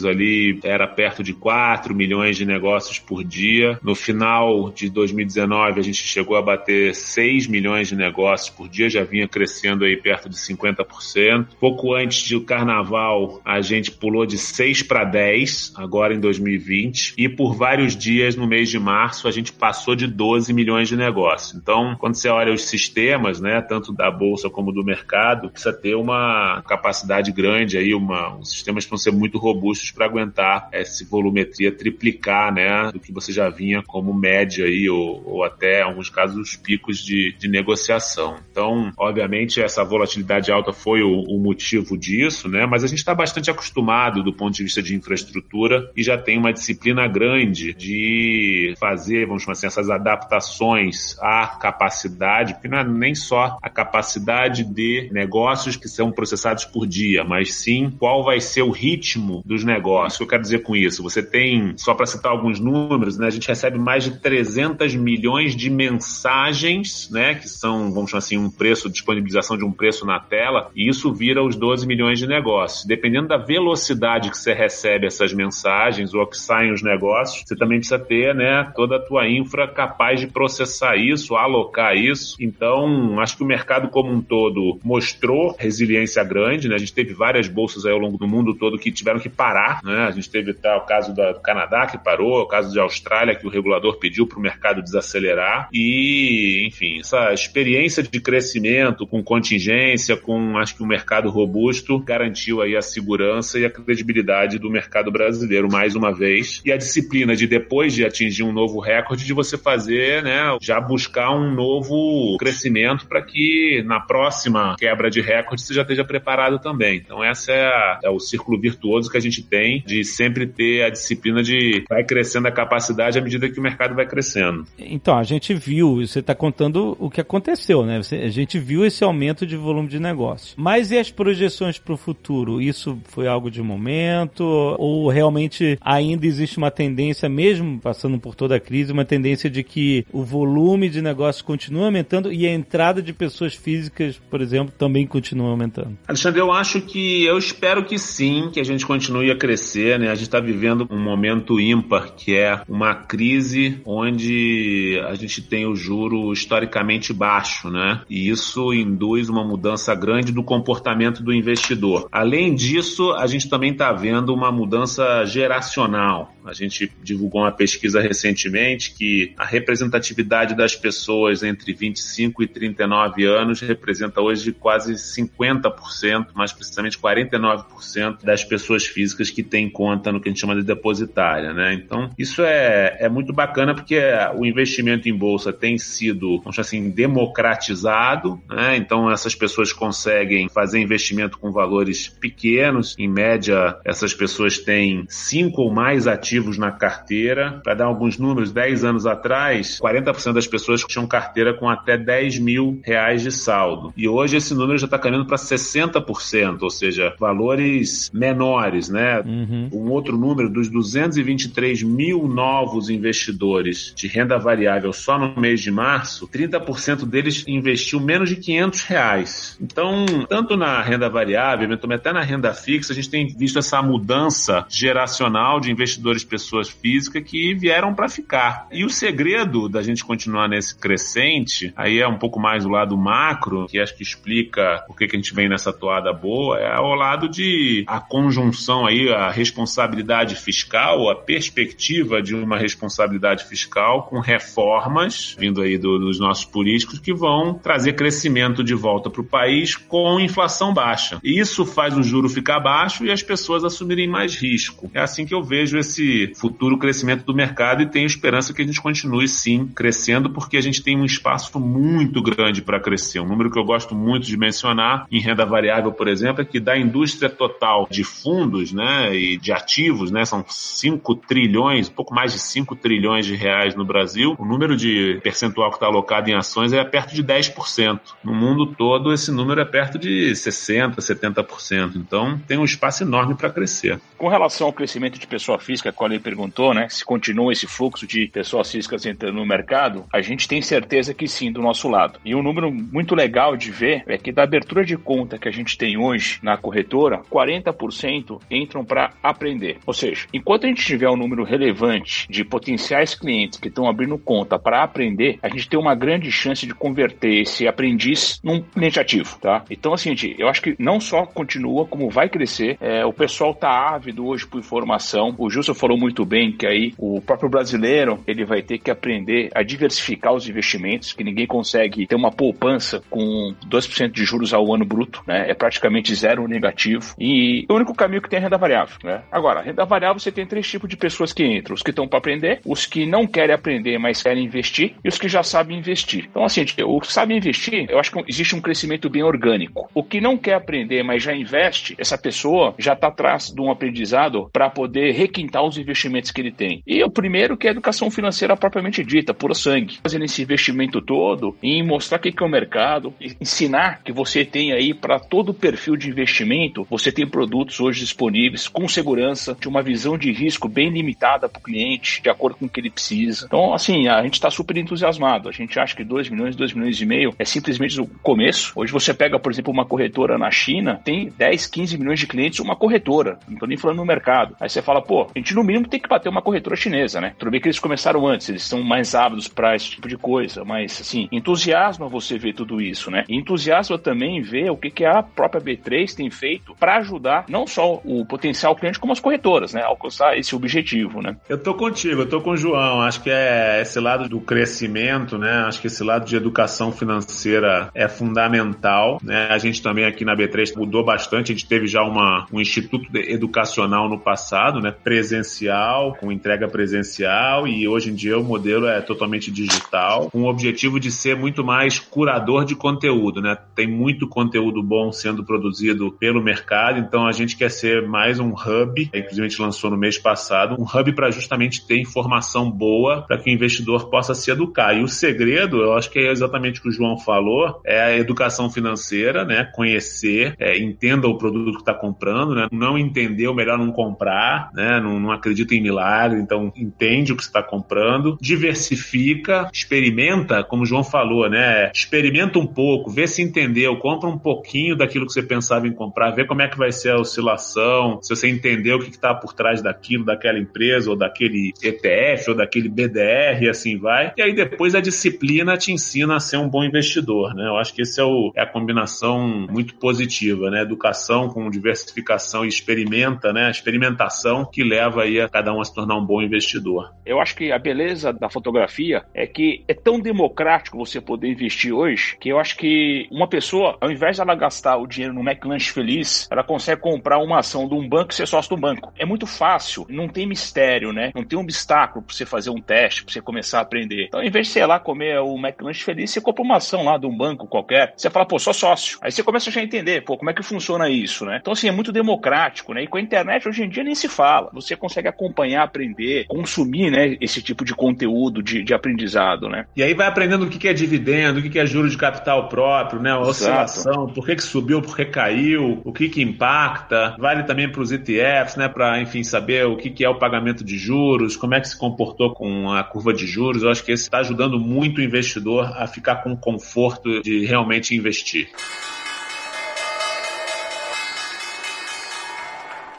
ali 0.05 0.59
era 0.63 0.87
perto 0.87 1.23
de 1.23 1.33
4 1.33 1.93
milhões 1.93 2.37
de 2.37 2.45
negócios 2.45 2.99
por 2.99 3.23
dia. 3.23 3.79
No 3.83 3.95
final 3.95 4.71
de 4.71 4.89
2019, 4.89 5.79
a 5.79 5.83
gente 5.83 5.97
chegou 5.97 6.35
a 6.37 6.41
bater 6.41 6.93
6 6.93 7.47
milhões 7.47 7.87
de 7.87 7.95
negócios 7.95 8.49
por 8.49 8.67
dia, 8.69 8.89
já 8.89 9.03
vinha 9.03 9.27
crescendo 9.27 9.85
aí 9.85 9.97
perto 9.97 10.29
de 10.29 10.35
50%. 10.35 11.47
Pouco 11.59 11.93
antes 11.93 12.29
do 12.29 12.41
carnaval, 12.41 13.41
a 13.43 13.61
gente 13.61 13.91
pulou 13.91 14.25
de 14.25 14.37
6 14.37 14.83
para 14.83 15.03
10, 15.03 15.73
agora 15.75 16.13
em 16.13 16.19
2020, 16.19 17.13
e 17.17 17.27
por 17.29 17.55
vários 17.55 17.95
dias 17.95 18.35
no 18.35 18.47
mês 18.47 18.69
de 18.69 18.79
março 18.79 19.27
a 19.27 19.31
gente 19.31 19.51
passou 19.51 19.95
de 19.95 20.07
12 20.07 20.53
milhões 20.53 20.87
de 20.87 20.95
negócios. 20.95 21.53
Então, 21.55 21.95
quando 21.99 22.15
você 22.15 22.29
olha 22.29 22.53
os 22.53 22.65
sistemas, 22.65 23.39
né, 23.39 23.61
tanto 23.61 23.93
da 23.93 24.09
bolsa 24.09 24.49
como 24.49 24.71
do 24.71 24.83
mercado, 24.83 25.49
precisa 25.49 25.73
ter 25.73 25.95
uma 25.95 26.61
capacidade 26.67 27.31
grande 27.31 27.77
aí, 27.77 27.93
uma, 27.93 28.37
os 28.37 28.51
sistemas 28.51 28.85
vão 28.85 28.97
ser 28.97 29.11
muito 29.11 29.34
robustos 29.37 29.91
para 29.91 30.05
aguentar 30.05 30.69
essa 30.71 31.05
volumetria 31.05 31.71
triplicar, 31.71 32.53
né, 32.53 32.91
do 32.91 32.99
que 32.99 33.11
você 33.11 33.31
já 33.31 33.49
vinha 33.49 33.83
como 33.83 34.13
média 34.13 34.65
aí, 34.65 34.89
ou, 34.89 35.23
ou 35.25 35.43
até, 35.43 35.79
em 35.79 35.83
alguns 35.83 36.09
casos, 36.09 36.37
os 36.37 36.55
picos 36.55 37.03
de, 37.03 37.35
de 37.37 37.47
negociação. 37.47 38.37
Então, 38.51 38.91
obviamente, 38.97 39.61
essa 39.61 39.83
volatilidade 39.83 40.51
alta 40.51 40.73
foi 40.73 41.01
o, 41.01 41.21
o 41.21 41.39
motivo 41.39 41.97
disso, 41.97 42.47
né, 42.47 42.65
mas 42.65 42.83
a 42.83 42.87
gente 42.87 42.99
está 42.99 43.13
bastante 43.13 43.49
acostumado 43.49 44.23
do 44.23 44.33
ponto 44.33 44.53
de 44.53 44.63
vista 44.63 44.81
de 44.81 44.95
infraestrutura 44.95 45.91
e 45.95 46.03
já 46.03 46.17
tem 46.17 46.37
uma 46.37 46.53
disciplina 46.53 47.07
grande 47.07 47.73
de 47.73 48.73
fazer, 48.79 49.25
vamos 49.25 49.43
chamar 49.43 49.53
assim, 49.53 49.67
essas 49.67 49.89
adaptações 49.89 51.17
à 51.19 51.47
capacidade, 51.47 52.53
porque 52.53 52.67
não 52.67 52.79
é 52.79 52.83
nem 52.83 53.15
só 53.15 53.57
a 53.61 53.69
capacidade 53.69 54.63
de 54.63 55.09
negócios 55.11 55.75
que 55.75 55.87
são 55.87 56.11
processados 56.11 56.65
por 56.65 56.87
dia, 56.87 57.23
mas 57.23 57.53
sim 57.55 57.91
qual 57.97 58.23
vai 58.23 58.39
ser 58.39 58.61
o 58.61 58.71
ritmo 58.71 59.24
dos 59.45 59.63
negócios. 59.63 60.15
O 60.15 60.17
que 60.19 60.23
eu 60.23 60.29
quero 60.29 60.41
dizer 60.41 60.59
com 60.59 60.75
isso? 60.75 61.03
Você 61.03 61.23
tem, 61.23 61.73
só 61.77 61.93
para 61.93 62.05
citar 62.05 62.31
alguns 62.31 62.59
números, 62.59 63.17
né, 63.17 63.27
a 63.27 63.31
gente 63.31 63.47
recebe 63.47 63.77
mais 63.77 64.03
de 64.03 64.19
300 64.19 64.95
milhões 64.95 65.55
de 65.55 65.69
mensagens, 65.69 67.09
né, 67.11 67.35
que 67.35 67.47
são, 67.47 67.91
vamos 67.91 68.11
chamar 68.11 68.19
assim, 68.19 68.37
um 68.37 68.49
preço, 68.49 68.89
disponibilização 68.89 69.57
de 69.57 69.63
um 69.63 69.71
preço 69.71 70.05
na 70.05 70.19
tela, 70.19 70.69
e 70.75 70.89
isso 70.89 71.13
vira 71.13 71.43
os 71.43 71.55
12 71.55 71.85
milhões 71.87 72.19
de 72.19 72.27
negócios. 72.27 72.85
Dependendo 72.85 73.27
da 73.27 73.37
velocidade 73.37 74.29
que 74.29 74.37
você 74.37 74.53
recebe 74.53 75.07
essas 75.07 75.33
mensagens 75.33 76.13
ou 76.13 76.25
que 76.25 76.37
saem 76.37 76.71
os 76.71 76.81
negócios, 76.81 77.43
você 77.45 77.55
também 77.55 77.79
precisa 77.79 77.99
ter, 77.99 78.33
né, 78.35 78.71
toda 78.75 78.97
a 78.97 78.99
tua 78.99 79.27
infra 79.27 79.67
capaz 79.67 80.19
de 80.19 80.27
processar 80.27 80.95
isso, 80.95 81.35
alocar 81.35 81.95
isso. 81.95 82.35
Então, 82.39 83.19
acho 83.19 83.37
que 83.37 83.43
o 83.43 83.47
mercado 83.47 83.89
como 83.89 84.11
um 84.11 84.21
todo 84.21 84.79
mostrou 84.83 85.55
resiliência 85.57 86.23
grande, 86.23 86.67
né? 86.67 86.75
A 86.75 86.77
gente 86.77 86.93
teve 86.93 87.13
várias 87.13 87.47
bolsas 87.47 87.85
aí 87.85 87.91
ao 87.91 87.99
longo 87.99 88.17
do 88.17 88.27
mundo 88.27 88.53
todo 88.55 88.77
que 88.77 88.91
tiveram 88.91 89.14
que 89.19 89.29
parar, 89.29 89.81
né? 89.83 90.05
A 90.07 90.11
gente 90.11 90.29
teve 90.29 90.53
tá, 90.53 90.77
o 90.77 90.85
caso 90.85 91.13
do 91.13 91.39
Canadá 91.41 91.85
que 91.87 91.97
parou, 91.97 92.41
o 92.41 92.47
caso 92.47 92.71
de 92.71 92.79
Austrália 92.79 93.35
que 93.35 93.45
o 93.45 93.49
regulador 93.49 93.97
pediu 93.97 94.27
para 94.27 94.37
o 94.37 94.41
mercado 94.41 94.81
desacelerar 94.81 95.69
e, 95.73 96.65
enfim, 96.67 96.99
essa 96.99 97.33
experiência 97.33 98.03
de 98.03 98.19
crescimento 98.19 99.05
com 99.07 99.23
contingência, 99.23 100.17
com 100.17 100.57
acho 100.57 100.75
que 100.75 100.83
um 100.83 100.87
mercado 100.87 101.29
robusto 101.29 101.99
garantiu 101.99 102.61
aí 102.61 102.75
a 102.75 102.81
segurança 102.81 103.59
e 103.59 103.65
a 103.65 103.69
credibilidade 103.69 104.59
do 104.59 104.69
mercado 104.69 105.11
brasileiro 105.11 105.71
mais 105.71 105.95
uma 105.95 106.13
vez 106.13 106.61
e 106.65 106.71
a 106.71 106.77
disciplina 106.77 107.35
de 107.35 107.47
depois 107.47 107.93
de 107.93 108.05
atingir 108.05 108.43
um 108.43 108.51
novo 108.51 108.79
recorde 108.79 109.25
de 109.25 109.33
você 109.33 109.57
fazer, 109.57 110.23
né, 110.23 110.57
já 110.61 110.79
buscar 110.79 111.31
um 111.31 111.53
novo 111.53 112.37
crescimento 112.37 113.07
para 113.07 113.21
que 113.21 113.83
na 113.85 113.99
próxima 113.99 114.75
quebra 114.77 115.09
de 115.09 115.21
recorde 115.21 115.61
você 115.61 115.73
já 115.73 115.81
esteja 115.81 116.03
preparado 116.03 116.59
também. 116.59 116.97
Então 116.97 117.23
essa 117.23 117.51
é, 117.51 117.65
a, 117.65 117.99
é, 118.03 118.09
o 118.09 118.19
círculo 118.19 118.59
virtuoso 118.59 119.04
que 119.09 119.17
a 119.17 119.21
gente 119.21 119.43
tem 119.43 119.83
de 119.85 120.03
sempre 120.03 120.47
ter 120.47 120.83
a 120.83 120.89
disciplina 120.89 121.43
de 121.43 121.83
vai 121.89 122.03
crescendo 122.03 122.47
a 122.47 122.51
capacidade 122.51 123.17
à 123.17 123.21
medida 123.21 123.49
que 123.49 123.59
o 123.59 123.63
mercado 123.63 123.95
vai 123.95 124.05
crescendo. 124.05 124.65
Então 124.77 125.17
a 125.17 125.23
gente 125.23 125.53
viu, 125.53 126.05
você 126.05 126.19
está 126.19 126.35
contando 126.35 126.95
o 126.99 127.09
que 127.09 127.21
aconteceu, 127.21 127.85
né? 127.85 127.99
a 128.11 128.29
gente 128.29 128.59
viu 128.59 128.85
esse 128.85 129.03
aumento 129.03 129.45
de 129.45 129.55
volume 129.55 129.87
de 129.87 129.99
negócio. 129.99 130.55
Mas 130.57 130.91
e 130.91 130.97
as 130.97 131.11
projeções 131.11 131.77
para 131.77 131.93
o 131.93 131.97
futuro? 131.97 132.61
Isso 132.61 132.97
foi 133.05 133.27
algo 133.27 133.49
de 133.49 133.61
momento 133.61 134.43
ou 134.77 135.09
realmente 135.09 135.77
ainda 135.81 136.25
existe 136.25 136.57
uma 136.57 136.71
tendência, 136.71 137.27
mesmo 137.29 137.79
passando 137.79 138.19
por 138.19 138.35
toda 138.35 138.55
a 138.55 138.59
crise, 138.59 138.91
uma 138.91 139.05
tendência 139.05 139.49
de 139.49 139.63
que 139.63 140.05
o 140.11 140.23
volume 140.23 140.89
de 140.89 141.01
negócios 141.01 141.41
continua 141.41 141.85
aumentando 141.85 142.31
e 142.31 142.45
a 142.45 142.53
entrada 142.53 143.01
de 143.01 143.13
pessoas 143.13 143.53
físicas, 143.55 144.19
por 144.29 144.41
exemplo, 144.41 144.73
também 144.77 145.05
continua 145.05 145.49
aumentando? 145.49 145.97
Alexandre, 146.07 146.39
eu 146.39 146.51
acho 146.51 146.81
que, 146.81 147.23
eu 147.23 147.37
espero 147.37 147.85
que 147.85 147.97
sim, 147.97 148.49
que 148.51 148.59
a 148.59 148.63
gente 148.63 148.85
continue 148.95 149.29
a 149.29 149.35
crescer, 149.35 149.99
né? 149.99 150.09
A 150.09 150.15
gente 150.15 150.27
está 150.27 150.39
vivendo 150.39 150.87
um 150.89 150.97
momento 150.97 151.59
ímpar, 151.59 152.13
que 152.15 152.33
é 152.33 152.61
uma 152.65 152.95
crise 152.95 153.81
onde 153.85 154.97
a 155.05 155.13
gente 155.15 155.41
tem 155.41 155.65
o 155.65 155.75
juro 155.75 156.31
historicamente 156.31 157.11
baixo, 157.11 157.69
né? 157.69 158.01
E 158.09 158.29
isso 158.29 158.73
induz 158.73 159.27
uma 159.27 159.43
mudança 159.43 159.93
grande 159.93 160.31
do 160.31 160.41
comportamento 160.41 161.21
do 161.21 161.33
investidor. 161.33 162.07
Além 162.09 162.55
disso, 162.55 163.11
a 163.11 163.27
gente 163.27 163.49
também 163.49 163.73
está 163.73 163.91
vendo 163.91 164.33
uma 164.33 164.49
mudança 164.49 165.25
geracional. 165.25 166.33
A 166.45 166.53
gente 166.53 166.89
divulgou 167.03 167.41
uma 167.41 167.51
pesquisa 167.51 167.99
recentemente 167.99 168.93
que 168.93 169.33
a 169.35 169.43
representatividade 169.43 170.55
das 170.55 170.73
pessoas 170.73 171.43
entre 171.43 171.73
25 171.73 172.43
e 172.43 172.47
39 172.47 173.25
anos 173.25 173.59
representa 173.59 174.21
hoje 174.21 174.53
quase 174.53 174.93
50%, 174.93 176.27
mais 176.33 176.53
precisamente 176.53 176.97
49% 176.97 178.23
das 178.23 178.43
pessoas 178.43 178.84
físicas 178.85 179.29
que 179.29 179.43
têm 179.43 179.69
conta 179.69 180.11
no 180.11 180.19
que 180.19 180.29
a 180.29 180.31
gente 180.31 180.41
chama 180.41 180.55
de 180.55 180.63
depositária, 180.63 181.53
né? 181.53 181.73
Então, 181.73 182.09
isso 182.17 182.41
é, 182.43 182.97
é 182.99 183.09
muito 183.09 183.33
bacana 183.33 183.73
porque 183.73 183.99
o 184.37 184.45
investimento 184.45 185.09
em 185.09 185.15
bolsa 185.15 185.51
tem 185.51 185.77
sido, 185.77 186.39
vamos 186.39 186.57
assim, 186.57 186.89
democratizado, 186.89 188.39
né? 188.49 188.77
Então, 188.77 189.11
essas 189.11 189.35
pessoas 189.35 189.71
conseguem 189.73 190.49
fazer 190.49 190.79
investimento 190.79 191.37
com 191.37 191.51
valores 191.51 192.07
pequenos, 192.07 192.95
em 192.97 193.07
média, 193.07 193.77
essas 193.85 194.13
pessoas 194.13 194.59
têm 194.59 195.05
cinco 195.07 195.63
ou 195.63 195.73
mais 195.73 196.07
ativos 196.07 196.57
na 196.57 196.71
carteira. 196.71 197.61
Para 197.63 197.73
dar 197.73 197.85
alguns 197.85 198.17
números, 198.17 198.51
10 198.51 198.83
anos 198.83 199.05
atrás, 199.05 199.79
40% 199.79 200.33
das 200.33 200.47
pessoas 200.47 200.81
tinham 200.83 201.07
carteira 201.07 201.53
com 201.53 201.69
até 201.69 201.97
10 201.97 202.39
mil 202.39 202.79
reais 202.83 203.21
de 203.21 203.31
saldo. 203.31 203.93
E 203.95 204.07
hoje 204.07 204.37
esse 204.37 204.53
número 204.53 204.77
já 204.77 204.85
está 204.85 204.97
caminhando 204.99 205.27
para 205.27 205.37
60%, 205.37 206.61
ou 206.61 206.69
seja, 206.69 207.13
valores 207.19 208.09
menores, 208.13 208.64
né? 208.89 209.21
Uhum. 209.21 209.69
Um 209.71 209.91
outro 209.91 210.17
número, 210.17 210.49
dos 210.49 210.69
223 210.69 211.83
mil 211.83 212.27
novos 212.27 212.89
investidores 212.89 213.93
de 213.95 214.07
renda 214.07 214.37
variável 214.37 214.91
só 214.93 215.17
no 215.17 215.39
mês 215.39 215.61
de 215.61 215.71
março, 215.71 216.27
30% 216.27 217.05
deles 217.05 217.43
investiu 217.47 217.99
menos 217.99 218.29
de 218.29 218.35
500 218.35 218.81
reais. 218.83 219.57
Então, 219.61 220.05
tanto 220.27 220.57
na 220.57 220.81
renda 220.81 221.09
variável, 221.09 221.67
até 221.95 222.11
na 222.11 222.21
renda 222.21 222.53
fixa, 222.53 222.91
a 222.91 222.95
gente 222.95 223.09
tem 223.09 223.27
visto 223.27 223.59
essa 223.59 223.81
mudança 223.81 224.65
geracional 224.69 225.59
de 225.59 225.71
investidores 225.71 226.23
pessoas 226.23 226.69
físicas 226.69 227.23
que 227.23 227.53
vieram 227.53 227.93
para 227.93 228.09
ficar. 228.09 228.67
E 228.71 228.83
o 228.83 228.89
segredo 228.89 229.69
da 229.69 229.81
gente 229.81 230.03
continuar 230.03 230.47
nesse 230.47 230.77
crescente, 230.77 231.73
aí 231.75 231.99
é 231.99 232.07
um 232.07 232.17
pouco 232.17 232.39
mais 232.39 232.65
o 232.65 232.69
lado 232.69 232.97
macro, 232.97 233.67
que 233.67 233.79
acho 233.79 233.95
que 233.95 234.03
explica 234.03 234.83
por 234.87 234.95
que 234.95 235.05
a 235.05 235.07
gente 235.07 235.33
vem 235.33 235.49
nessa 235.49 235.71
toada 235.71 236.11
boa, 236.11 236.59
é 236.59 236.79
o 236.79 236.95
lado 236.95 237.29
de 237.29 237.83
a 237.87 237.99
conjunção 237.99 238.54
aí, 238.85 239.09
a 239.09 239.29
responsabilidade 239.29 240.35
fiscal, 240.35 241.09
a 241.09 241.15
perspectiva 241.15 242.21
de 242.21 242.35
uma 242.35 242.57
responsabilidade 242.57 243.45
fiscal 243.45 244.03
com 244.03 244.19
reformas 244.19 245.35
vindo 245.37 245.61
aí 245.61 245.77
do, 245.77 245.99
dos 245.99 246.19
nossos 246.19 246.45
políticos 246.45 246.99
que 246.99 247.13
vão 247.13 247.53
trazer 247.53 247.93
crescimento 247.93 248.63
de 248.63 248.73
volta 248.73 249.09
para 249.09 249.21
o 249.21 249.25
país 249.25 249.75
com 249.75 250.19
inflação 250.19 250.73
baixa. 250.73 251.19
E 251.23 251.39
isso 251.39 251.65
faz 251.65 251.97
o 251.97 252.03
juro 252.03 252.29
ficar 252.29 252.59
baixo 252.59 253.05
e 253.05 253.11
as 253.11 253.21
pessoas 253.21 253.63
assumirem 253.63 254.07
mais 254.07 254.35
risco. 254.35 254.89
É 254.93 254.99
assim 254.99 255.25
que 255.25 255.33
eu 255.33 255.43
vejo 255.43 255.77
esse 255.77 256.33
futuro 256.35 256.77
crescimento 256.77 257.25
do 257.25 257.33
mercado 257.33 257.81
e 257.81 257.89
tenho 257.89 258.05
esperança 258.05 258.53
que 258.53 258.61
a 258.61 258.65
gente 258.65 258.81
continue 258.81 259.27
sim 259.27 259.67
crescendo, 259.67 260.29
porque 260.29 260.57
a 260.57 260.61
gente 260.61 260.81
tem 260.81 260.97
um 260.97 261.05
espaço 261.05 261.59
muito 261.59 262.21
grande 262.21 262.61
para 262.61 262.79
crescer. 262.79 263.19
Um 263.19 263.27
número 263.27 263.51
que 263.51 263.59
eu 263.59 263.65
gosto 263.65 263.95
muito 263.95 264.25
de 264.25 264.37
mencionar 264.37 265.05
em 265.11 265.19
renda 265.19 265.45
variável, 265.45 265.91
por 265.91 266.07
exemplo, 266.07 266.41
é 266.41 266.45
que 266.45 266.59
da 266.59 266.77
indústria 266.77 267.29
total 267.29 267.87
de 267.89 268.03
fundos 268.03 268.44
fundos, 268.45 268.71
né, 268.71 269.15
e 269.15 269.37
de 269.37 269.51
ativos, 269.51 270.11
né, 270.11 270.23
são 270.23 270.45
5 270.47 271.15
trilhões, 271.15 271.89
pouco 271.89 272.13
mais 272.13 272.31
de 272.31 272.39
5 272.39 272.75
trilhões 272.75 273.25
de 273.25 273.35
reais 273.35 273.75
no 273.75 273.83
Brasil. 273.83 274.35
O 274.37 274.45
número 274.45 274.77
de 274.77 275.19
percentual 275.23 275.69
que 275.69 275.77
está 275.77 275.87
alocado 275.87 276.29
em 276.29 276.35
ações 276.35 276.73
é 276.73 276.83
perto 276.83 277.13
de 277.13 277.23
10%. 277.23 277.99
No 278.23 278.33
mundo 278.33 278.67
todo, 278.67 279.11
esse 279.11 279.31
número 279.31 279.61
é 279.61 279.65
perto 279.65 279.97
de 279.97 280.31
60%, 280.31 280.95
70%. 280.95 281.95
Então, 281.95 282.39
tem 282.47 282.57
um 282.57 282.63
espaço 282.63 283.03
enorme 283.03 283.35
para 283.35 283.49
crescer. 283.49 283.99
Com 284.17 284.27
relação 284.27 284.67
ao 284.67 284.73
crescimento 284.73 285.19
de 285.19 285.27
pessoa 285.27 285.59
física, 285.59 285.91
que 285.91 286.03
ele 286.05 286.19
perguntou, 286.19 286.73
né, 286.73 286.87
se 286.89 287.03
continua 287.03 287.51
esse 287.51 287.65
fluxo 287.65 288.05
de 288.05 288.27
pessoas 288.27 288.71
físicas 288.71 289.05
entrando 289.05 289.35
no 289.35 289.45
mercado, 289.45 290.05
a 290.13 290.21
gente 290.21 290.47
tem 290.47 290.61
certeza 290.61 291.13
que 291.13 291.27
sim, 291.27 291.51
do 291.51 291.61
nosso 291.61 291.89
lado. 291.89 292.19
E 292.23 292.35
um 292.35 292.43
número 292.43 292.71
muito 292.71 293.15
legal 293.15 293.57
de 293.57 293.71
ver 293.71 294.03
é 294.07 294.17
que 294.17 294.31
da 294.31 294.43
abertura 294.43 294.85
de 294.85 294.97
conta 294.97 295.37
que 295.39 295.47
a 295.47 295.51
gente 295.51 295.77
tem 295.77 295.97
hoje 295.97 296.39
na 296.43 296.57
corretora, 296.57 297.21
40% 297.31 298.34
entram 298.49 298.83
para 298.83 299.11
aprender. 299.21 299.77
Ou 299.85 299.93
seja, 299.93 300.27
enquanto 300.33 300.65
a 300.65 300.67
gente 300.67 300.85
tiver 300.85 301.09
um 301.09 301.17
número 301.17 301.43
relevante 301.43 302.27
de 302.29 302.43
potenciais 302.43 303.15
clientes 303.15 303.59
que 303.59 303.67
estão 303.67 303.87
abrindo 303.87 304.17
conta 304.17 304.57
para 304.57 304.83
aprender, 304.83 305.37
a 305.41 305.49
gente 305.49 305.69
tem 305.69 305.79
uma 305.79 305.95
grande 305.95 306.31
chance 306.31 306.65
de 306.65 306.73
converter 306.73 307.41
esse 307.41 307.67
aprendiz 307.67 308.39
num 308.43 308.61
cliente 308.61 308.99
ativo, 308.99 309.37
tá? 309.39 309.63
Então, 309.69 309.93
assim, 309.93 310.15
eu 310.37 310.47
acho 310.47 310.61
que 310.61 310.75
não 310.79 310.99
só 310.99 311.25
continua, 311.25 311.85
como 311.85 312.09
vai 312.09 312.29
crescer. 312.29 312.77
É, 312.79 313.05
o 313.05 313.13
pessoal 313.13 313.53
tá 313.53 313.69
ávido 313.69 314.25
hoje 314.25 314.45
por 314.47 314.59
informação. 314.59 315.33
O 315.37 315.49
Justo 315.49 315.73
falou 315.73 315.97
muito 315.97 316.25
bem 316.25 316.51
que 316.51 316.65
aí 316.65 316.93
o 316.97 317.21
próprio 317.21 317.49
brasileiro 317.49 318.19
ele 318.27 318.45
vai 318.45 318.61
ter 318.61 318.77
que 318.77 318.91
aprender 318.91 319.49
a 319.53 319.63
diversificar 319.63 320.33
os 320.33 320.47
investimentos, 320.47 321.13
que 321.13 321.23
ninguém 321.23 321.47
consegue 321.47 322.07
ter 322.07 322.15
uma 322.15 322.31
poupança 322.31 323.01
com 323.09 323.53
2% 323.67 324.11
de 324.11 324.23
juros 324.23 324.53
ao 324.53 324.73
ano 324.73 324.85
bruto, 324.85 325.21
né? 325.27 325.49
É 325.49 325.53
praticamente 325.53 326.13
zero 326.15 326.47
negativo. 326.47 327.13
E 327.19 327.65
o 327.69 327.73
único 327.75 327.93
caminho 327.93 328.21
que 328.25 328.31
tem 328.31 328.39
renda 328.39 328.57
variável, 328.57 328.97
né? 329.03 329.21
Agora, 329.31 329.61
renda 329.61 329.85
variável 329.85 330.19
você 330.19 330.31
tem 330.31 330.45
três 330.45 330.67
tipos 330.67 330.89
de 330.89 330.97
pessoas 330.97 331.31
que 331.31 331.45
entram: 331.45 331.73
os 331.73 331.81
que 331.81 331.91
estão 331.91 332.07
para 332.07 332.19
aprender, 332.19 332.59
os 332.65 332.85
que 332.85 333.05
não 333.05 333.25
querem 333.25 333.55
aprender, 333.55 333.97
mas 333.97 334.21
querem 334.21 334.43
investir, 334.43 334.95
e 335.03 335.07
os 335.07 335.17
que 335.17 335.27
já 335.27 335.43
sabem 335.43 335.77
investir. 335.77 336.27
Então, 336.29 336.43
assim, 336.43 336.65
o 336.83 336.99
que 336.99 337.11
sabe 337.11 337.35
investir, 337.35 337.85
eu 337.89 337.99
acho 337.99 338.11
que 338.11 338.23
existe 338.27 338.55
um 338.55 338.61
crescimento 338.61 339.09
bem 339.09 339.23
orgânico. 339.23 339.89
O 339.93 340.03
que 340.03 340.19
não 340.19 340.37
quer 340.37 340.55
aprender, 340.55 341.03
mas 341.03 341.23
já 341.23 341.33
investe, 341.33 341.95
essa 341.97 342.17
pessoa 342.17 342.73
já 342.77 342.93
está 342.93 343.07
atrás 343.07 343.51
de 343.51 343.61
um 343.61 343.71
aprendizado 343.71 344.49
para 344.51 344.69
poder 344.69 345.11
requintar 345.11 345.63
os 345.63 345.77
investimentos 345.77 346.31
que 346.31 346.41
ele 346.41 346.51
tem. 346.51 346.81
E 346.85 347.03
o 347.03 347.09
primeiro 347.09 347.57
que 347.57 347.67
é 347.67 347.69
a 347.69 347.71
educação 347.71 348.09
financeira 348.11 348.57
propriamente 348.57 349.03
dita, 349.03 349.33
puro 349.33 349.55
sangue. 349.55 349.99
Fazendo 350.01 350.25
esse 350.25 350.41
investimento 350.41 351.01
todo 351.01 351.55
em 351.61 351.85
mostrar 351.85 352.17
o 352.17 352.21
que 352.21 352.33
é 352.37 352.45
o 352.45 352.49
mercado, 352.49 353.13
ensinar 353.39 354.01
que 354.03 354.11
você 354.11 354.43
tem 354.43 354.71
aí 354.73 354.93
para 354.93 355.19
todo 355.19 355.49
o 355.49 355.53
perfil 355.53 355.95
de 355.95 356.09
investimento, 356.09 356.85
você 356.89 357.11
tem 357.11 357.27
produtos 357.27 357.79
hoje 357.79 358.03
disponíveis 358.15 358.67
com 358.69 358.87
segurança, 358.87 359.55
de 359.59 359.67
uma 359.67 359.83
visão 359.83 360.17
de 360.17 360.31
risco 360.31 360.69
bem 360.69 360.89
limitada 360.89 361.49
para 361.49 361.59
o 361.59 361.61
cliente, 361.61 362.21
de 362.21 362.29
acordo 362.29 362.55
com 362.55 362.65
o 362.65 362.69
que 362.69 362.79
ele 362.79 362.89
precisa. 362.89 363.45
Então, 363.45 363.73
assim, 363.73 364.07
a 364.07 364.23
gente 364.23 364.35
está 364.35 364.49
super 364.49 364.77
entusiasmado. 364.77 365.49
A 365.49 365.51
gente 365.51 365.77
acha 365.77 365.95
que 365.95 366.03
2 366.03 366.29
milhões, 366.29 366.55
2 366.55 366.73
milhões 366.73 366.99
e 366.99 367.05
meio 367.05 367.33
é 367.37 367.43
simplesmente 367.43 367.99
o 367.99 368.07
começo. 368.23 368.71
Hoje 368.75 368.91
você 368.91 369.13
pega, 369.13 369.37
por 369.37 369.51
exemplo, 369.51 369.73
uma 369.73 369.85
corretora 369.85 370.37
na 370.37 370.49
China, 370.49 371.01
tem 371.03 371.29
10, 371.37 371.67
15 371.67 371.97
milhões 371.97 372.19
de 372.19 372.27
clientes, 372.27 372.59
uma 372.59 372.75
corretora. 372.75 373.37
Não 373.47 373.55
estou 373.55 373.67
nem 373.67 373.77
falando 373.77 373.97
no 373.97 374.05
mercado. 374.05 374.55
Aí 374.59 374.69
você 374.69 374.81
fala, 374.81 375.01
pô, 375.01 375.23
a 375.23 375.37
gente 375.37 375.53
no 375.53 375.63
mínimo 375.63 375.87
tem 375.87 375.99
que 375.99 376.07
bater 376.07 376.29
uma 376.29 376.41
corretora 376.41 376.75
chinesa, 376.75 377.19
né? 377.19 377.33
Tudo 377.37 377.51
bem 377.51 377.59
que 377.59 377.67
eles 377.67 377.79
começaram 377.79 378.25
antes, 378.25 378.47
eles 378.47 378.63
são 378.63 378.81
mais 378.81 379.13
ávidos 379.13 379.47
para 379.47 379.75
esse 379.75 379.89
tipo 379.89 380.07
de 380.07 380.17
coisa, 380.17 380.63
mas 380.63 381.01
assim, 381.01 381.27
entusiasma 381.31 382.07
você 382.07 382.37
ver 382.37 382.53
tudo 382.53 382.81
isso, 382.81 383.11
né? 383.11 383.25
E 383.27 383.35
entusiasma 383.35 383.97
também 383.97 384.41
ver 384.41 384.71
o 384.71 384.77
que, 384.77 384.89
que 384.89 385.05
a 385.05 385.21
própria 385.21 385.61
B3 385.61 386.15
tem 386.15 386.29
feito 386.29 386.75
para 386.79 386.97
ajudar 386.97 387.45
não 387.49 387.67
só 387.67 388.01
o 388.05 388.25
potencial 388.25 388.75
cliente, 388.75 388.99
como 388.99 389.13
as 389.13 389.19
corretoras, 389.19 389.73
né? 389.73 389.81
Alcançar 389.81 390.37
esse 390.37 390.55
objetivo, 390.55 391.21
né? 391.21 391.35
Eu 391.49 391.57
tô 391.57 391.73
contigo, 391.73 392.21
eu 392.21 392.29
tô 392.29 392.41
com 392.41 392.51
o 392.51 392.57
João. 392.57 393.01
Acho 393.01 393.21
que 393.21 393.29
é 393.29 393.81
esse 393.81 393.99
lado 393.99 394.29
do 394.29 394.39
crescimento, 394.39 395.37
né? 395.37 395.65
Acho 395.67 395.81
que 395.81 395.87
esse 395.87 396.03
lado 396.03 396.25
de 396.25 396.35
educação 396.35 396.91
financeira 396.91 397.89
é 397.93 398.07
fundamental, 398.07 399.19
né? 399.23 399.47
A 399.49 399.57
gente 399.57 399.81
também 399.81 400.05
aqui 400.05 400.23
na 400.23 400.35
B3 400.35 400.75
mudou 400.75 401.03
bastante, 401.03 401.51
a 401.51 401.55
gente 401.55 401.67
teve 401.67 401.87
já 401.87 402.01
uma, 402.03 402.45
um 402.51 402.61
instituto 402.61 403.05
educacional 403.15 404.09
no 404.09 404.19
passado, 404.19 404.79
né? 404.79 404.91
Presencial, 404.91 406.15
com 406.19 406.31
entrega 406.31 406.67
presencial 406.67 407.67
e 407.67 407.87
hoje 407.87 408.11
em 408.11 408.15
dia 408.15 408.37
o 408.37 408.43
modelo 408.43 408.87
é 408.87 409.01
totalmente 409.01 409.51
digital, 409.51 410.29
com 410.29 410.43
o 410.43 410.49
objetivo 410.49 410.99
de 410.99 411.11
ser 411.11 411.35
muito 411.35 411.63
mais 411.63 411.99
curador 411.99 412.65
de 412.65 412.75
conteúdo, 412.75 413.41
né? 413.41 413.57
Tem 413.75 413.87
muito 413.87 414.27
conteúdo 414.27 414.81
bom 414.83 415.11
sendo 415.11 415.43
produzido 415.43 416.11
pelo 416.11 416.41
mercado, 416.41 416.99
então 416.99 417.25
a 417.25 417.31
gente 417.31 417.55
quer 417.55 417.71
ser 417.71 417.94
mais 418.01 418.39
um 418.39 418.51
hub, 418.51 419.09
inclusive 419.13 419.45
a 419.45 419.49
gente 419.49 419.61
lançou 419.61 419.89
no 419.89 419.97
mês 419.97 420.17
passado, 420.17 420.75
um 420.79 420.83
hub 420.83 421.13
para 421.13 421.31
justamente 421.31 421.85
ter 421.85 421.99
informação 421.99 422.69
boa 422.69 423.23
para 423.27 423.37
que 423.37 423.49
o 423.49 423.53
investidor 423.53 424.09
possa 424.09 424.33
se 424.33 424.51
educar. 424.51 424.93
E 424.93 425.03
o 425.03 425.07
segredo, 425.07 425.81
eu 425.81 425.93
acho 425.93 426.09
que 426.09 426.19
é 426.19 426.31
exatamente 426.31 426.79
o 426.79 426.83
que 426.83 426.89
o 426.89 426.91
João 426.91 427.17
falou, 427.17 427.81
é 427.85 428.01
a 428.01 428.17
educação 428.17 428.69
financeira, 428.69 429.45
né? 429.45 429.69
Conhecer, 429.73 430.55
é, 430.59 430.77
entenda 430.77 431.27
o 431.27 431.37
produto 431.37 431.73
que 431.73 431.79
está 431.79 431.93
comprando, 431.93 432.55
né? 432.55 432.67
Não 432.71 432.97
entender, 432.97 433.47
o 433.47 433.53
melhor 433.53 433.77
não 433.77 433.91
comprar, 433.91 434.69
né? 434.73 434.99
Não, 434.99 435.19
não 435.19 435.31
acredita 435.31 435.73
em 435.75 435.81
milagre, 435.81 436.39
então 436.39 436.71
entende 436.75 437.33
o 437.33 437.35
que 437.35 437.43
está 437.43 437.61
comprando, 437.61 438.37
diversifica, 438.41 439.69
experimenta, 439.73 440.63
como 440.63 440.83
o 440.83 440.85
João 440.85 441.03
falou, 441.03 441.49
né? 441.49 441.91
Experimenta 441.93 442.59
um 442.59 442.67
pouco, 442.67 443.11
vê 443.11 443.27
se 443.27 443.41
entendeu, 443.41 443.97
compra 443.97 444.29
um 444.29 444.37
pouquinho 444.37 444.95
daquilo 444.95 445.25
que 445.25 445.33
você 445.33 445.43
pensava 445.43 445.87
em 445.87 445.93
comprar, 445.93 446.31
vê 446.31 446.45
como 446.45 446.61
é 446.61 446.67
que 446.67 446.77
vai 446.77 446.91
ser 446.91 447.11
a 447.11 447.19
oscilação, 447.19 447.74
se 448.21 448.35
você 448.35 448.49
entendeu 448.49 448.97
o 448.97 448.99
que 448.99 449.09
está 449.09 449.33
por 449.33 449.53
trás 449.53 449.81
daquilo, 449.81 450.25
daquela 450.25 450.59
empresa, 450.59 451.09
ou 451.09 451.15
daquele 451.15 451.73
ETF, 451.81 452.49
ou 452.49 452.55
daquele 452.55 452.89
BDR, 452.89 453.63
e 453.63 453.69
assim 453.69 453.97
vai. 453.97 454.33
E 454.37 454.41
aí 454.41 454.53
depois 454.53 454.95
a 454.95 455.01
disciplina 455.01 455.77
te 455.77 455.91
ensina 455.91 456.35
a 456.35 456.39
ser 456.39 456.57
um 456.57 456.69
bom 456.69 456.83
investidor, 456.83 457.53
né? 457.53 457.67
Eu 457.67 457.77
acho 457.77 457.93
que 457.93 458.01
esse 458.01 458.19
é, 458.19 458.23
o, 458.23 458.51
é 458.55 458.61
a 458.61 458.65
combinação 458.65 459.67
muito 459.69 459.95
positiva, 459.95 460.69
né? 460.69 460.81
Educação 460.81 461.49
com 461.49 461.69
diversificação 461.69 462.65
e 462.65 462.67
experimenta, 462.67 463.51
né? 463.51 463.69
Experimentação 463.69 464.65
que 464.65 464.83
leva 464.83 465.23
aí 465.23 465.39
a 465.39 465.49
cada 465.49 465.73
um 465.73 465.81
a 465.81 465.85
se 465.85 465.93
tornar 465.93 466.15
um 466.15 466.25
bom 466.25 466.41
investidor. 466.41 467.13
Eu 467.25 467.39
acho 467.39 467.55
que 467.55 467.71
a 467.71 467.79
beleza 467.79 468.31
da 468.31 468.49
fotografia 468.49 469.23
é 469.33 469.45
que 469.45 469.83
é 469.87 469.93
tão 469.93 470.19
democrático 470.19 470.97
você 470.97 471.19
poder 471.19 471.49
investir 471.49 471.93
hoje 471.93 472.37
que 472.39 472.49
eu 472.49 472.59
acho 472.59 472.77
que 472.77 473.27
uma 473.31 473.47
pessoa, 473.47 473.97
ao 473.99 474.11
invés 474.11 474.35
de 474.35 474.41
ela 474.41 474.55
gastar 474.55 474.97
o 474.97 475.07
dinheiro 475.07 475.33
no 475.33 475.41
McLanche 475.41 475.91
Feliz, 475.91 476.47
ela 476.51 476.63
consegue 476.63 477.01
comprar 477.01 477.39
uma 477.39 477.59
ação 477.65 477.87
de 477.87 477.95
um 477.95 478.07
banco 478.07 478.31
e 478.31 478.35
ser 478.35 478.47
sócio 478.47 478.75
do 478.75 478.79
banco. 478.79 479.11
É 479.17 479.25
muito 479.25 479.47
fácil, 479.47 480.05
não 480.09 480.27
tem 480.27 480.47
mistério, 480.47 481.11
né? 481.11 481.31
Não 481.35 481.43
tem 481.43 481.57
um 481.57 481.63
obstáculo 481.63 482.23
para 482.23 482.33
você 482.33 482.45
fazer 482.45 482.69
um 482.69 482.81
teste, 482.81 483.23
para 483.23 483.33
você 483.33 483.41
começar 483.41 483.79
a 483.79 483.81
aprender. 483.81 484.25
Então, 484.27 484.39
ao 484.39 484.45
invés 484.45 484.67
de, 484.67 484.73
sei 484.73 484.85
lá, 484.85 484.99
comer 484.99 485.39
o 485.39 485.57
McLanche 485.57 486.03
Feliz, 486.03 486.31
você 486.31 486.39
compra 486.39 486.63
uma 486.63 486.77
ação 486.77 487.03
lá 487.03 487.17
de 487.17 487.25
um 487.25 487.35
banco 487.35 487.67
qualquer, 487.67 488.13
você 488.15 488.29
fala, 488.29 488.45
pô, 488.45 488.59
sou 488.59 488.73
sócio. 488.73 489.17
Aí 489.21 489.31
você 489.31 489.43
começa 489.43 489.69
a 489.69 489.73
já 489.73 489.81
entender, 489.81 490.23
pô, 490.23 490.37
como 490.37 490.49
é 490.49 490.53
que 490.53 490.63
funciona 490.63 491.09
isso, 491.09 491.45
né? 491.45 491.57
Então, 491.59 491.73
assim, 491.73 491.87
é 491.87 491.91
muito 491.91 492.11
democrático, 492.11 492.93
né? 492.93 493.03
E 493.03 493.07
com 493.07 493.17
a 493.17 493.21
internet, 493.21 493.67
hoje 493.67 493.83
em 493.83 493.89
dia, 493.89 494.03
nem 494.03 494.15
se 494.15 494.29
fala. 494.29 494.69
Você 494.73 494.95
consegue 494.95 495.27
acompanhar, 495.27 495.83
aprender, 495.83 496.45
consumir, 496.47 497.11
né, 497.11 497.37
esse 497.41 497.61
tipo 497.61 497.83
de 497.83 497.93
conteúdo 497.93 498.61
de, 498.61 498.83
de 498.83 498.93
aprendizado, 498.93 499.67
né? 499.67 499.85
E 499.95 500.03
aí 500.03 500.13
vai 500.13 500.27
aprendendo 500.27 500.65
o 500.65 500.69
que 500.69 500.87
é 500.87 500.93
dividendo, 500.93 501.59
o 501.59 501.69
que 501.69 501.79
é 501.79 501.85
juros 501.85 502.11
de 502.11 502.17
capital 502.17 502.67
próprio, 502.69 503.21
né? 503.21 503.31
A 503.31 503.39
oscilação, 503.39 504.27
por 504.27 504.45
que, 504.45 504.55
que 504.55 504.63
subiu, 504.63 505.01
por 505.01 505.15
que 505.15 505.25
caiu, 505.25 506.01
o 506.03 506.11
que 506.11 506.29
que 506.29 506.41
impacta. 506.41 507.35
Vale 507.55 507.67
também 507.67 507.89
para 507.89 508.01
os 508.01 508.11
ETFs, 508.11 508.75
né? 508.75 508.89
Para, 508.89 509.21
enfim, 509.21 509.41
saber 509.41 509.85
o 509.85 509.95
que, 509.95 510.09
que 510.09 510.25
é 510.25 510.29
o 510.29 510.37
pagamento 510.37 510.83
de 510.83 510.97
juros, 510.97 511.55
como 511.55 511.73
é 511.73 511.79
que 511.79 511.87
se 511.87 511.97
comportou 511.97 512.53
com 512.53 512.91
a 512.91 513.01
curva 513.01 513.33
de 513.33 513.47
juros. 513.47 513.81
Eu 513.81 513.89
acho 513.89 514.03
que 514.03 514.11
esse 514.11 514.23
está 514.23 514.39
ajudando 514.39 514.77
muito 514.77 515.19
o 515.19 515.23
investidor 515.23 515.85
a 515.95 516.05
ficar 516.05 516.43
com 516.43 516.53
conforto 516.53 517.41
de 517.41 517.65
realmente 517.65 518.13
investir. 518.13 518.67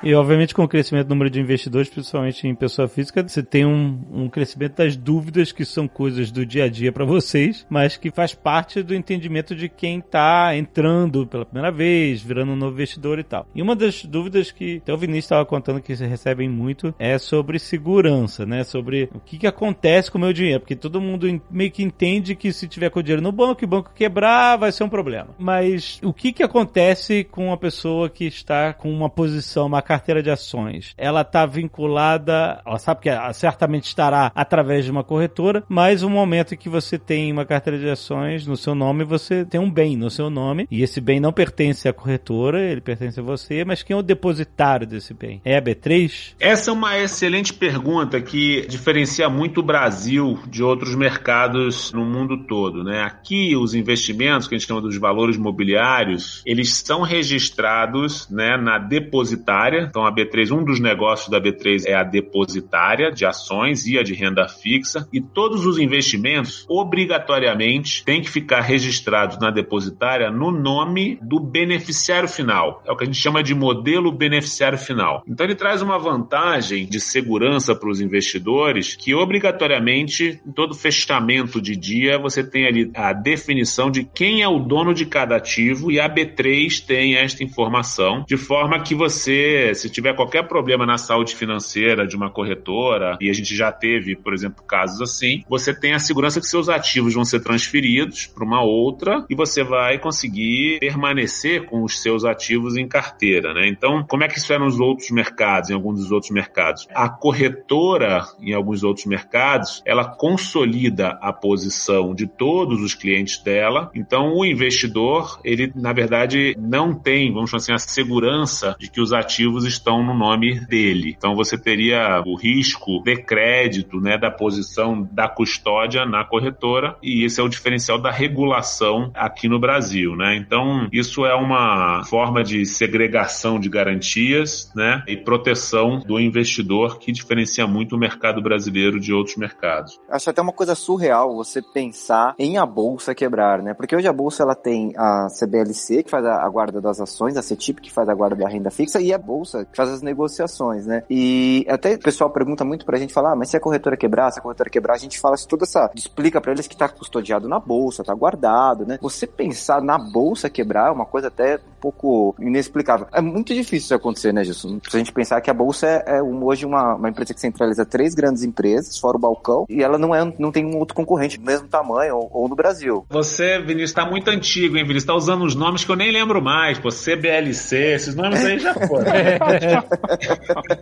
E, 0.06 0.14
obviamente, 0.14 0.54
com 0.54 0.62
o 0.62 0.68
crescimento 0.68 1.08
do 1.08 1.16
número 1.16 1.28
de 1.28 1.40
investidores, 1.40 1.88
principalmente 1.88 2.46
em 2.46 2.54
pessoa 2.54 2.86
física, 2.86 3.26
você 3.26 3.42
tem 3.42 3.66
um, 3.66 3.98
um 4.12 4.28
crescimento 4.28 4.76
das 4.76 4.94
dúvidas 4.96 5.50
que 5.50 5.64
são 5.64 5.88
coisas 5.88 6.30
do 6.30 6.46
dia 6.46 6.66
a 6.66 6.68
dia 6.68 6.92
para 6.92 7.04
vocês, 7.04 7.66
mas 7.68 7.96
que 7.96 8.12
faz 8.12 8.32
parte 8.32 8.84
do 8.84 8.94
entendimento 8.94 9.52
de 9.52 9.68
quem 9.68 9.98
está 9.98 10.56
entrando 10.56 11.26
pela 11.26 11.44
primeira 11.44 11.72
vez, 11.72 12.22
virando 12.22 12.52
um 12.52 12.56
novo 12.56 12.74
investidor 12.74 13.18
e 13.18 13.24
tal. 13.24 13.48
E 13.52 13.60
uma 13.60 13.74
das 13.74 14.04
dúvidas 14.04 14.52
que 14.52 14.76
até 14.76 14.94
o 14.94 14.96
Vinícius 14.96 15.24
estava 15.24 15.44
contando 15.44 15.80
que 15.80 15.96
vocês 15.96 16.08
recebem 16.08 16.48
muito 16.48 16.94
é 17.00 17.18
sobre 17.18 17.58
segurança, 17.58 18.46
né? 18.46 18.62
Sobre 18.62 19.10
o 19.12 19.18
que, 19.18 19.38
que 19.38 19.46
acontece 19.48 20.08
com 20.08 20.18
o 20.18 20.20
meu 20.20 20.32
dinheiro. 20.32 20.60
Porque 20.60 20.76
todo 20.76 21.00
mundo 21.00 21.26
meio 21.50 21.72
que 21.72 21.82
entende 21.82 22.36
que 22.36 22.52
se 22.52 22.68
tiver 22.68 22.90
com 22.90 23.00
o 23.00 23.02
dinheiro 23.02 23.22
no 23.22 23.32
banco, 23.32 23.64
o 23.64 23.68
banco 23.68 23.90
quebrar, 23.92 24.56
vai 24.56 24.70
ser 24.70 24.84
um 24.84 24.88
problema. 24.88 25.30
Mas 25.36 25.98
o 26.00 26.12
que, 26.12 26.32
que 26.32 26.44
acontece 26.44 27.24
com 27.24 27.48
uma 27.48 27.56
pessoa 27.56 28.08
que 28.08 28.24
está 28.24 28.72
com 28.72 28.88
uma 28.88 29.10
posição, 29.10 29.66
uma 29.66 29.82
de 30.22 30.30
ações, 30.30 30.94
ela 30.96 31.22
está 31.22 31.44
vinculada, 31.44 32.60
ela 32.64 32.78
sabe 32.78 33.02
que 33.02 33.10
certamente 33.34 33.84
estará 33.84 34.30
através 34.34 34.84
de 34.84 34.90
uma 34.90 35.04
corretora, 35.04 35.64
mas 35.68 36.02
o 36.02 36.10
momento 36.10 36.54
em 36.54 36.56
que 36.56 36.68
você 36.68 36.98
tem 36.98 37.32
uma 37.32 37.44
carteira 37.44 37.78
de 37.78 37.88
ações 37.88 38.46
no 38.46 38.56
seu 38.56 38.74
nome, 38.74 39.04
você 39.04 39.44
tem 39.44 39.60
um 39.60 39.70
bem 39.70 39.96
no 39.96 40.10
seu 40.10 40.30
nome, 40.30 40.66
e 40.70 40.82
esse 40.82 41.00
bem 41.00 41.20
não 41.20 41.32
pertence 41.32 41.88
à 41.88 41.92
corretora, 41.92 42.60
ele 42.60 42.80
pertence 42.80 43.20
a 43.20 43.22
você, 43.22 43.64
mas 43.64 43.82
quem 43.82 43.94
é 43.94 43.98
o 43.98 44.02
depositário 44.02 44.86
desse 44.86 45.12
bem? 45.12 45.40
É 45.44 45.56
a 45.56 45.62
B3? 45.62 46.34
Essa 46.38 46.70
é 46.70 46.72
uma 46.72 46.98
excelente 46.98 47.52
pergunta 47.52 48.20
que 48.20 48.66
diferencia 48.68 49.28
muito 49.28 49.60
o 49.60 49.62
Brasil 49.62 50.38
de 50.48 50.62
outros 50.62 50.94
mercados 50.94 51.92
no 51.92 52.04
mundo 52.04 52.44
todo, 52.44 52.84
né? 52.84 53.02
Aqui 53.02 53.56
os 53.56 53.74
investimentos 53.74 54.48
que 54.48 54.54
a 54.54 54.58
gente 54.58 54.66
chama 54.66 54.80
dos 54.80 54.96
valores 54.96 55.36
mobiliários, 55.36 56.42
eles 56.46 56.74
são 56.74 57.02
registrados, 57.02 58.28
né, 58.30 58.56
na 58.56 58.78
depositária. 58.78 59.75
Então 59.82 60.06
a 60.06 60.12
B3, 60.12 60.50
um 60.52 60.64
dos 60.64 60.80
negócios 60.80 61.28
da 61.28 61.40
B3 61.40 61.84
é 61.86 61.94
a 61.94 62.02
depositária 62.02 63.10
de 63.10 63.24
ações 63.24 63.86
e 63.86 63.98
a 63.98 64.02
de 64.02 64.14
renda 64.14 64.48
fixa, 64.48 65.08
e 65.12 65.20
todos 65.20 65.66
os 65.66 65.78
investimentos 65.78 66.64
obrigatoriamente 66.68 68.04
têm 68.04 68.20
que 68.20 68.30
ficar 68.30 68.60
registrados 68.60 69.38
na 69.38 69.50
depositária 69.50 70.30
no 70.30 70.50
nome 70.50 71.18
do 71.22 71.40
beneficiário 71.40 72.28
final. 72.28 72.82
É 72.86 72.92
o 72.92 72.96
que 72.96 73.04
a 73.04 73.06
gente 73.06 73.18
chama 73.18 73.42
de 73.42 73.54
modelo 73.54 74.12
beneficiário 74.12 74.78
final. 74.78 75.22
Então 75.26 75.46
ele 75.46 75.54
traz 75.54 75.82
uma 75.82 75.98
vantagem 75.98 76.86
de 76.86 77.00
segurança 77.00 77.74
para 77.74 77.90
os 77.90 78.00
investidores 78.00 78.94
que 78.94 79.14
obrigatoriamente 79.14 80.40
em 80.46 80.52
todo 80.52 80.74
fechamento 80.74 81.60
de 81.60 81.76
dia 81.76 82.18
você 82.18 82.42
tem 82.42 82.66
ali 82.66 82.90
a 82.94 83.12
definição 83.12 83.90
de 83.90 84.04
quem 84.04 84.42
é 84.42 84.48
o 84.48 84.58
dono 84.58 84.94
de 84.94 85.06
cada 85.06 85.36
ativo 85.36 85.90
e 85.90 86.00
a 86.00 86.08
B3 86.08 86.84
tem 86.84 87.16
esta 87.16 87.42
informação 87.42 88.24
de 88.26 88.36
forma 88.36 88.80
que 88.80 88.94
você, 88.94 89.65
se 89.74 89.90
tiver 89.90 90.14
qualquer 90.14 90.46
problema 90.46 90.86
na 90.86 90.98
saúde 90.98 91.34
financeira 91.34 92.06
de 92.06 92.16
uma 92.16 92.30
corretora, 92.30 93.16
e 93.20 93.30
a 93.30 93.32
gente 93.32 93.54
já 93.54 93.72
teve, 93.72 94.16
por 94.16 94.34
exemplo, 94.34 94.64
casos 94.64 95.00
assim, 95.00 95.44
você 95.48 95.74
tem 95.78 95.94
a 95.94 95.98
segurança 95.98 96.40
que 96.40 96.46
seus 96.46 96.68
ativos 96.68 97.14
vão 97.14 97.24
ser 97.24 97.40
transferidos 97.40 98.26
para 98.26 98.44
uma 98.44 98.62
outra 98.62 99.24
e 99.28 99.34
você 99.34 99.62
vai 99.62 99.98
conseguir 99.98 100.78
permanecer 100.80 101.66
com 101.66 101.82
os 101.82 102.00
seus 102.00 102.24
ativos 102.24 102.76
em 102.76 102.86
carteira, 102.86 103.52
né? 103.54 103.68
Então, 103.68 104.04
como 104.06 104.24
é 104.24 104.28
que 104.28 104.38
isso 104.38 104.52
é 104.52 104.58
nos 104.58 104.78
outros 104.80 105.10
mercados, 105.10 105.70
em 105.70 105.74
alguns 105.74 106.00
dos 106.00 106.12
outros 106.12 106.30
mercados? 106.30 106.86
A 106.94 107.08
corretora, 107.08 108.24
em 108.40 108.52
alguns 108.52 108.82
outros 108.82 109.06
mercados, 109.06 109.82
ela 109.84 110.04
consolida 110.04 111.18
a 111.20 111.32
posição 111.32 112.14
de 112.14 112.26
todos 112.26 112.82
os 112.82 112.94
clientes 112.94 113.38
dela. 113.42 113.90
Então, 113.94 114.34
o 114.34 114.44
investidor, 114.44 115.40
ele, 115.44 115.72
na 115.74 115.92
verdade, 115.92 116.54
não 116.58 116.94
tem, 116.94 117.32
vamos 117.32 117.50
chamar 117.50 117.56
assim, 117.56 117.72
a 117.72 117.78
segurança 117.78 118.76
de 118.78 118.90
que 118.90 119.00
os 119.00 119.12
ativos 119.12 119.55
estão 119.64 120.02
no 120.02 120.14
nome 120.14 120.60
dele. 120.66 121.14
Então, 121.16 121.34
você 121.34 121.56
teria 121.56 122.22
o 122.26 122.36
risco 122.36 123.02
de 123.02 123.16
crédito, 123.16 124.00
né, 124.00 124.18
da 124.18 124.30
posição 124.30 125.08
da 125.12 125.28
custódia 125.28 126.04
na 126.04 126.24
corretora, 126.24 126.96
e 127.02 127.24
esse 127.24 127.40
é 127.40 127.44
o 127.44 127.48
diferencial 127.48 127.98
da 127.98 128.10
regulação 128.10 129.10
aqui 129.14 129.48
no 129.48 129.58
Brasil, 129.58 130.16
né? 130.16 130.36
Então, 130.36 130.88
isso 130.92 131.24
é 131.24 131.34
uma 131.34 132.04
forma 132.04 132.42
de 132.42 132.64
segregação 132.64 133.58
de 133.58 133.68
garantias, 133.68 134.70
né, 134.74 135.02
e 135.06 135.16
proteção 135.16 136.00
do 136.00 136.18
investidor 136.20 136.98
que 136.98 137.12
diferencia 137.12 137.66
muito 137.66 137.96
o 137.96 137.98
mercado 137.98 138.42
brasileiro 138.42 139.00
de 139.00 139.12
outros 139.12 139.36
mercados. 139.36 139.98
Acho 140.08 140.30
até 140.30 140.40
uma 140.40 140.52
coisa 140.52 140.74
surreal 140.74 141.34
você 141.34 141.62
pensar 141.62 142.34
em 142.38 142.58
a 142.58 142.66
bolsa 142.66 143.14
quebrar, 143.14 143.62
né? 143.62 143.74
Porque 143.74 143.94
hoje 143.94 144.06
a 144.06 144.12
bolsa 144.12 144.42
ela 144.42 144.54
tem 144.54 144.92
a 144.96 145.28
CBLC 145.28 146.02
que 146.02 146.10
faz 146.10 146.24
a 146.24 146.48
guarda 146.48 146.80
das 146.80 147.00
ações, 147.00 147.36
a 147.36 147.42
CETIP 147.42 147.80
que 147.80 147.92
faz 147.92 148.08
a 148.08 148.14
guarda 148.14 148.36
da 148.36 148.48
renda 148.48 148.70
fixa 148.70 149.00
e 149.00 149.12
a 149.12 149.18
bolsa 149.18 149.45
que 149.50 149.76
faz 149.76 149.90
as 149.90 150.02
negociações, 150.02 150.86
né? 150.86 151.02
E 151.10 151.66
até 151.68 151.94
o 151.94 151.98
pessoal 151.98 152.30
pergunta 152.30 152.64
muito 152.64 152.84
pra 152.84 152.98
gente 152.98 153.12
falar, 153.12 153.32
ah, 153.32 153.36
mas 153.36 153.50
se 153.50 153.56
a 153.56 153.60
corretora 153.60 153.96
quebrar, 153.96 154.30
se 154.30 154.38
a 154.38 154.42
corretora 154.42 154.70
quebrar, 154.70 154.94
a 154.94 154.98
gente 154.98 155.18
fala 155.18 155.36
toda 155.48 155.64
essa, 155.64 155.90
explica 155.94 156.40
para 156.40 156.52
eles 156.52 156.66
que 156.66 156.76
tá 156.76 156.88
custodiado 156.88 157.48
na 157.48 157.58
bolsa, 157.58 158.04
tá 158.04 158.14
guardado, 158.14 158.86
né? 158.86 158.98
Você 159.00 159.26
pensar 159.26 159.82
na 159.82 159.98
bolsa 159.98 160.48
quebrar 160.48 160.88
é 160.88 160.90
uma 160.90 161.06
coisa 161.06 161.28
até 161.28 161.56
um 161.56 161.80
pouco 161.80 162.34
inexplicável. 162.40 163.06
É 163.12 163.20
muito 163.20 163.54
difícil 163.54 163.76
isso 163.86 163.94
acontecer, 163.94 164.32
né, 164.32 164.44
Gilson? 164.44 164.80
Se 164.88 164.96
a 164.96 164.98
gente 164.98 165.12
pensar 165.12 165.40
que 165.40 165.50
a 165.50 165.54
bolsa 165.54 165.86
é, 165.86 166.16
é 166.16 166.22
hoje 166.22 166.64
uma, 166.64 166.94
uma 166.94 167.08
empresa 167.08 167.34
que 167.34 167.40
centraliza 167.40 167.84
três 167.84 168.14
grandes 168.14 168.42
empresas, 168.42 168.98
fora 168.98 169.16
o 169.16 169.20
balcão, 169.20 169.66
e 169.68 169.82
ela 169.82 169.98
não 169.98 170.14
é, 170.14 170.32
não 170.38 170.50
tem 170.50 170.64
um 170.64 170.78
outro 170.78 170.94
concorrente 170.94 171.38
do 171.38 171.44
mesmo 171.44 171.68
tamanho 171.68 172.16
ou, 172.16 172.30
ou 172.32 172.48
no 172.48 172.56
Brasil. 172.56 173.04
Você, 173.10 173.58
Vinícius, 173.58 173.92
tá 173.92 174.04
muito 174.04 174.30
antigo, 174.30 174.76
hein, 174.76 174.84
Vinícius? 174.84 175.04
Tá 175.04 175.14
usando 175.14 175.44
uns 175.44 175.54
nomes 175.54 175.84
que 175.84 175.90
eu 175.90 175.96
nem 175.96 176.10
lembro 176.10 176.42
mais, 176.42 176.78
pô, 176.78 176.88
CBLC, 176.88 177.76
esses 177.94 178.14
nomes 178.14 178.44
aí 178.44 178.58
já 178.58 178.74
foram. 178.74 179.06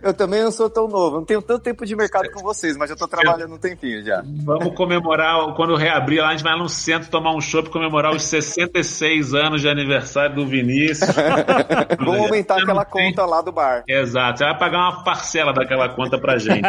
eu 0.01 0.13
também 0.13 0.43
não 0.43 0.51
sou 0.51 0.69
tão 0.69 0.87
novo, 0.87 1.17
não 1.17 1.25
tenho 1.25 1.41
tanto 1.41 1.61
tempo 1.61 1.85
de 1.85 1.95
mercado 1.95 2.29
com 2.31 2.41
vocês, 2.41 2.77
mas 2.77 2.89
eu 2.89 2.95
tô 2.95 3.07
trabalhando 3.07 3.55
um 3.55 3.57
tempinho 3.57 4.03
já. 4.03 4.23
Vamos 4.43 4.75
comemorar, 4.75 5.53
quando 5.55 5.75
reabrir 5.75 6.21
lá, 6.21 6.29
a 6.29 6.31
gente 6.31 6.43
vai 6.43 6.57
no 6.57 6.69
centro 6.69 7.09
tomar 7.09 7.35
um 7.35 7.41
show 7.41 7.63
pra 7.63 7.71
comemorar 7.71 8.13
os 8.13 8.23
66 8.23 9.33
anos 9.33 9.61
de 9.61 9.69
aniversário 9.69 10.35
do 10.35 10.45
Vinícius. 10.45 11.09
Vamos 11.99 12.21
aumentar 12.21 12.61
aquela 12.61 12.85
conta 12.85 13.25
lá 13.25 13.41
do 13.41 13.51
bar. 13.51 13.83
Exato, 13.87 14.39
você 14.39 14.45
vai 14.45 14.57
pagar 14.57 14.79
uma 14.79 15.03
parcela 15.03 15.53
daquela 15.53 15.89
conta 15.89 16.17
pra 16.17 16.37
gente. 16.37 16.67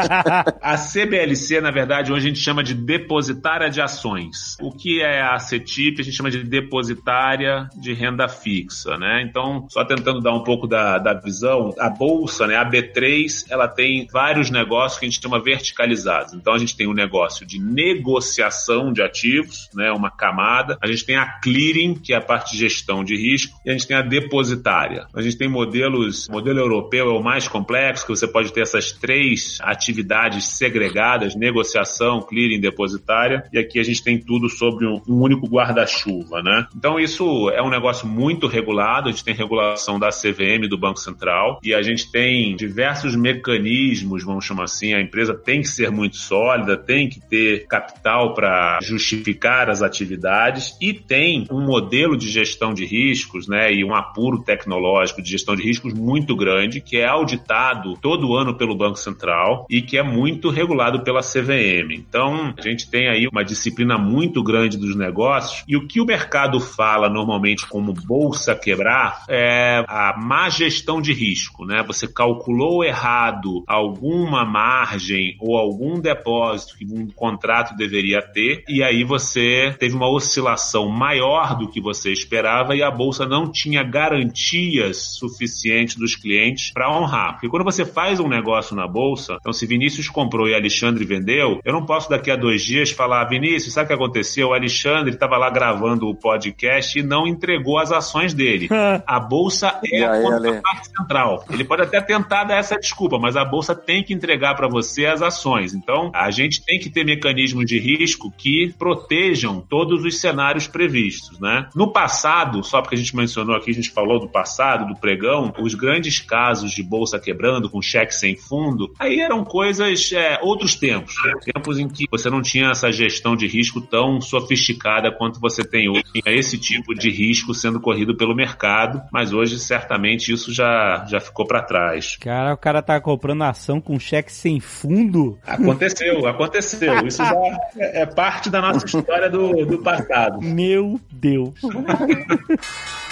A 0.60 0.76
CBLC, 0.76 1.60
na 1.60 1.70
verdade, 1.70 2.12
hoje 2.12 2.26
a 2.26 2.28
gente 2.28 2.40
chama 2.40 2.62
de 2.62 2.74
depositária 2.74 3.70
de 3.70 3.80
ações. 3.80 4.56
O 4.60 4.70
que 4.70 5.00
é 5.02 5.22
a 5.22 5.38
CETIP? 5.38 6.00
A 6.00 6.04
gente 6.04 6.16
chama 6.16 6.30
de 6.30 6.42
depositária 6.42 7.68
de 7.76 7.92
renda 7.92 8.28
fixa, 8.28 8.96
né? 8.96 9.22
Então, 9.22 9.66
só 9.68 9.84
tentando 9.84 10.20
dar 10.20 10.32
um 10.32 10.42
pouco 10.42 10.66
da, 10.66 10.98
da 10.98 11.14
visão, 11.14 11.72
a 11.78 11.90
bolsa, 11.90 12.46
né, 12.46 12.56
a 12.56 12.68
B3, 12.68 13.44
ela 13.48 13.68
tem 13.68 14.06
vários 14.10 14.50
negócios 14.50 14.98
que 14.98 15.06
a 15.06 15.08
gente 15.08 15.22
chama 15.22 15.42
verticalizados. 15.42 16.34
Então, 16.34 16.54
a 16.54 16.58
gente 16.58 16.76
tem 16.76 16.86
o 16.86 16.90
um 16.90 16.94
negócio 16.94 17.46
de 17.46 17.58
negociação 17.58 18.92
de 18.92 19.02
ativos, 19.02 19.68
né, 19.74 19.90
uma 19.92 20.10
camada. 20.10 20.78
A 20.82 20.86
gente 20.86 21.04
tem 21.04 21.16
a 21.16 21.26
clearing, 21.40 21.94
que 21.94 22.12
é 22.12 22.16
a 22.16 22.20
parte 22.20 22.52
de 22.52 22.58
gestão 22.58 23.04
de 23.04 23.16
risco, 23.16 23.58
e 23.64 23.70
a 23.70 23.72
gente 23.72 23.86
tem 23.86 23.96
a 23.96 24.02
depositária. 24.02 25.06
A 25.14 25.22
gente 25.22 25.36
tem 25.36 25.48
modelos, 25.48 26.28
modelo 26.28 26.58
europeu 26.58 27.10
é 27.10 27.18
o 27.18 27.22
mais 27.22 27.48
complexo, 27.48 28.06
que 28.06 28.10
você 28.10 28.26
pode 28.26 28.52
ter 28.52 28.62
essas 28.62 28.92
três 28.92 29.58
atividades 29.62 30.56
segregadas, 30.56 31.34
negociação, 31.34 32.20
clearing, 32.20 32.60
depositária, 32.60 33.44
e 33.52 33.58
aqui 33.58 33.78
a 33.78 33.82
gente 33.82 34.02
tem 34.02 34.18
tudo 34.18 34.48
sobre 34.48 34.86
um 34.86 35.00
único 35.08 35.46
guarda-chuva, 35.46 36.42
né? 36.42 36.66
Então 36.76 36.98
isso 36.98 37.50
é 37.50 37.62
um 37.62 37.70
negócio 37.70 38.06
muito 38.06 38.46
regulado, 38.46 39.08
a 39.08 39.12
gente 39.12 39.24
tem 39.24 39.34
regulação 39.34 39.98
da 39.98 40.08
CVM, 40.08 40.68
do 40.68 40.78
Banco 40.78 40.98
Central, 40.98 41.60
e 41.66 41.74
a 41.74 41.82
gente 41.82 42.10
tem 42.10 42.54
diversos 42.54 43.16
mecanismos, 43.16 44.24
vamos 44.24 44.44
chamar 44.44 44.64
assim, 44.64 44.94
a 44.94 45.00
empresa 45.00 45.34
tem 45.34 45.60
que 45.60 45.68
ser 45.68 45.90
muito 45.90 46.16
sólida, 46.16 46.76
tem 46.76 47.08
que 47.08 47.20
ter 47.20 47.66
capital 47.66 48.34
para 48.34 48.78
justificar 48.82 49.68
as 49.68 49.82
atividades 49.82 50.76
e 50.80 50.92
tem 50.92 51.46
um 51.50 51.64
modelo 51.64 52.16
de 52.16 52.28
gestão 52.28 52.72
de 52.72 52.84
riscos, 52.84 53.48
né, 53.48 53.72
e 53.72 53.84
um 53.84 53.94
apuro 53.94 54.42
tecnológico 54.42 55.22
de 55.22 55.30
gestão 55.30 55.56
de 55.56 55.62
riscos 55.62 55.92
muito 55.92 56.36
grande, 56.36 56.80
que 56.80 56.98
é 56.98 57.06
auditado 57.06 57.96
todo 58.00 58.34
ano 58.34 58.56
pelo 58.56 58.76
Banco 58.76 58.96
Central 58.96 59.66
e 59.68 59.82
que 59.82 59.98
é 59.98 60.02
muito 60.02 60.50
regulado 60.50 61.02
pela 61.02 61.20
CVM. 61.20 61.92
Então, 61.92 62.54
a 62.56 62.62
gente 62.62 62.90
tem 62.90 63.08
aí 63.08 63.26
uma 63.26 63.44
disciplina 63.44 63.98
muito 63.98 64.42
grande 64.42 64.76
dos 64.76 64.94
negócios 64.94 65.64
e 65.66 65.76
o 65.76 65.86
que 65.86 66.00
o 66.00 66.04
mercado 66.04 66.60
fala 66.60 67.08
normalmente 67.08 67.66
como 67.66 67.92
bolsa 67.92 68.54
quebrar 68.54 69.24
é 69.28 69.84
a 69.88 70.14
má 70.16 70.48
gestão 70.48 71.00
de 71.00 71.12
risco, 71.12 71.55
né? 71.64 71.82
Você 71.86 72.06
calculou 72.08 72.84
errado 72.84 73.62
alguma 73.66 74.44
margem 74.44 75.36
ou 75.40 75.56
algum 75.56 76.00
depósito 76.00 76.76
que 76.76 76.84
um 76.84 77.08
contrato 77.08 77.76
deveria 77.76 78.20
ter 78.20 78.64
e 78.68 78.82
aí 78.82 79.04
você 79.04 79.74
teve 79.78 79.94
uma 79.94 80.10
oscilação 80.10 80.88
maior 80.88 81.56
do 81.56 81.68
que 81.68 81.80
você 81.80 82.12
esperava 82.12 82.74
e 82.74 82.82
a 82.82 82.90
bolsa 82.90 83.26
não 83.26 83.50
tinha 83.50 83.82
garantias 83.82 85.16
suficientes 85.18 85.96
dos 85.96 86.14
clientes 86.14 86.72
para 86.72 86.90
honrar. 86.90 87.32
Porque 87.32 87.48
quando 87.48 87.64
você 87.64 87.84
faz 87.84 88.20
um 88.20 88.28
negócio 88.28 88.74
na 88.74 88.86
bolsa, 88.86 89.36
então 89.40 89.52
se 89.52 89.66
Vinícius 89.66 90.08
comprou 90.08 90.48
e 90.48 90.54
Alexandre 90.54 91.04
vendeu, 91.04 91.60
eu 91.64 91.72
não 91.72 91.84
posso 91.84 92.10
daqui 92.10 92.30
a 92.30 92.36
dois 92.36 92.62
dias 92.62 92.90
falar, 92.90 93.24
Vinícius, 93.24 93.74
sabe 93.74 93.84
o 93.84 93.88
que 93.88 93.94
aconteceu? 93.94 94.48
O 94.48 94.54
Alexandre 94.54 95.14
estava 95.14 95.36
lá 95.36 95.50
gravando 95.50 96.08
o 96.08 96.14
podcast 96.14 96.98
e 96.98 97.02
não 97.02 97.26
entregou 97.26 97.78
as 97.78 97.92
ações 97.92 98.34
dele. 98.34 98.68
a 99.06 99.20
bolsa 99.20 99.78
é 99.84 100.04
a 100.04 100.20
contraparte 100.20 100.88
central. 100.88 101.35
Ele 101.50 101.64
pode 101.64 101.82
até 101.82 102.00
tentar 102.00 102.44
dar 102.44 102.58
essa 102.58 102.76
desculpa, 102.76 103.18
mas 103.18 103.36
a 103.36 103.44
bolsa 103.44 103.74
tem 103.74 104.02
que 104.02 104.14
entregar 104.14 104.54
para 104.54 104.68
você 104.68 105.06
as 105.06 105.22
ações. 105.22 105.74
Então, 105.74 106.10
a 106.14 106.30
gente 106.30 106.64
tem 106.64 106.78
que 106.78 106.90
ter 106.90 107.04
mecanismos 107.04 107.66
de 107.66 107.78
risco 107.78 108.32
que 108.36 108.74
protejam 108.78 109.60
todos 109.60 110.04
os 110.04 110.20
cenários 110.20 110.66
previstos, 110.66 111.38
né? 111.40 111.68
No 111.74 111.92
passado, 111.92 112.62
só 112.64 112.80
porque 112.80 112.94
a 112.94 112.98
gente 112.98 113.14
mencionou 113.16 113.56
aqui, 113.56 113.70
a 113.70 113.74
gente 113.74 113.90
falou 113.90 114.20
do 114.20 114.28
passado, 114.28 114.86
do 114.86 114.98
pregão, 114.98 115.52
os 115.58 115.74
grandes 115.74 116.18
casos 116.18 116.72
de 116.72 116.82
bolsa 116.82 117.18
quebrando 117.18 117.70
com 117.70 117.80
cheque 117.80 118.14
sem 118.14 118.36
fundo, 118.36 118.92
aí 118.98 119.20
eram 119.20 119.44
coisas, 119.44 120.12
é, 120.12 120.38
outros 120.42 120.74
tempos, 120.74 121.14
né? 121.24 121.32
tempos 121.52 121.78
em 121.78 121.88
que 121.88 122.04
você 122.10 122.30
não 122.30 122.42
tinha 122.42 122.70
essa 122.70 122.90
gestão 122.90 123.36
de 123.36 123.46
risco 123.46 123.80
tão 123.80 124.20
sofisticada 124.20 125.10
quanto 125.10 125.40
você 125.40 125.64
tem 125.64 125.88
hoje, 125.88 126.02
esse 126.26 126.58
tipo 126.58 126.94
de 126.94 127.10
risco 127.10 127.54
sendo 127.54 127.80
corrido 127.80 128.16
pelo 128.16 128.34
mercado, 128.34 129.02
mas 129.12 129.32
hoje 129.32 129.58
certamente 129.58 130.32
isso 130.32 130.52
já, 130.52 131.04
já 131.08 131.20
ficou 131.26 131.46
para 131.46 131.62
trás. 131.62 132.16
Cara, 132.16 132.54
o 132.54 132.56
cara 132.56 132.82
tá 132.82 133.00
comprando 133.00 133.42
ação 133.42 133.80
com 133.80 133.98
cheque 133.98 134.32
sem 134.32 134.60
fundo? 134.60 135.38
Aconteceu, 135.46 136.26
aconteceu. 136.26 137.06
Isso 137.06 137.24
já 137.24 137.34
é, 137.76 138.02
é 138.02 138.06
parte 138.06 138.50
da 138.50 138.60
nossa 138.60 138.84
história 138.84 139.30
do, 139.30 139.66
do 139.66 139.78
passado. 139.78 140.40
Meu 140.40 141.00
Deus. 141.10 141.60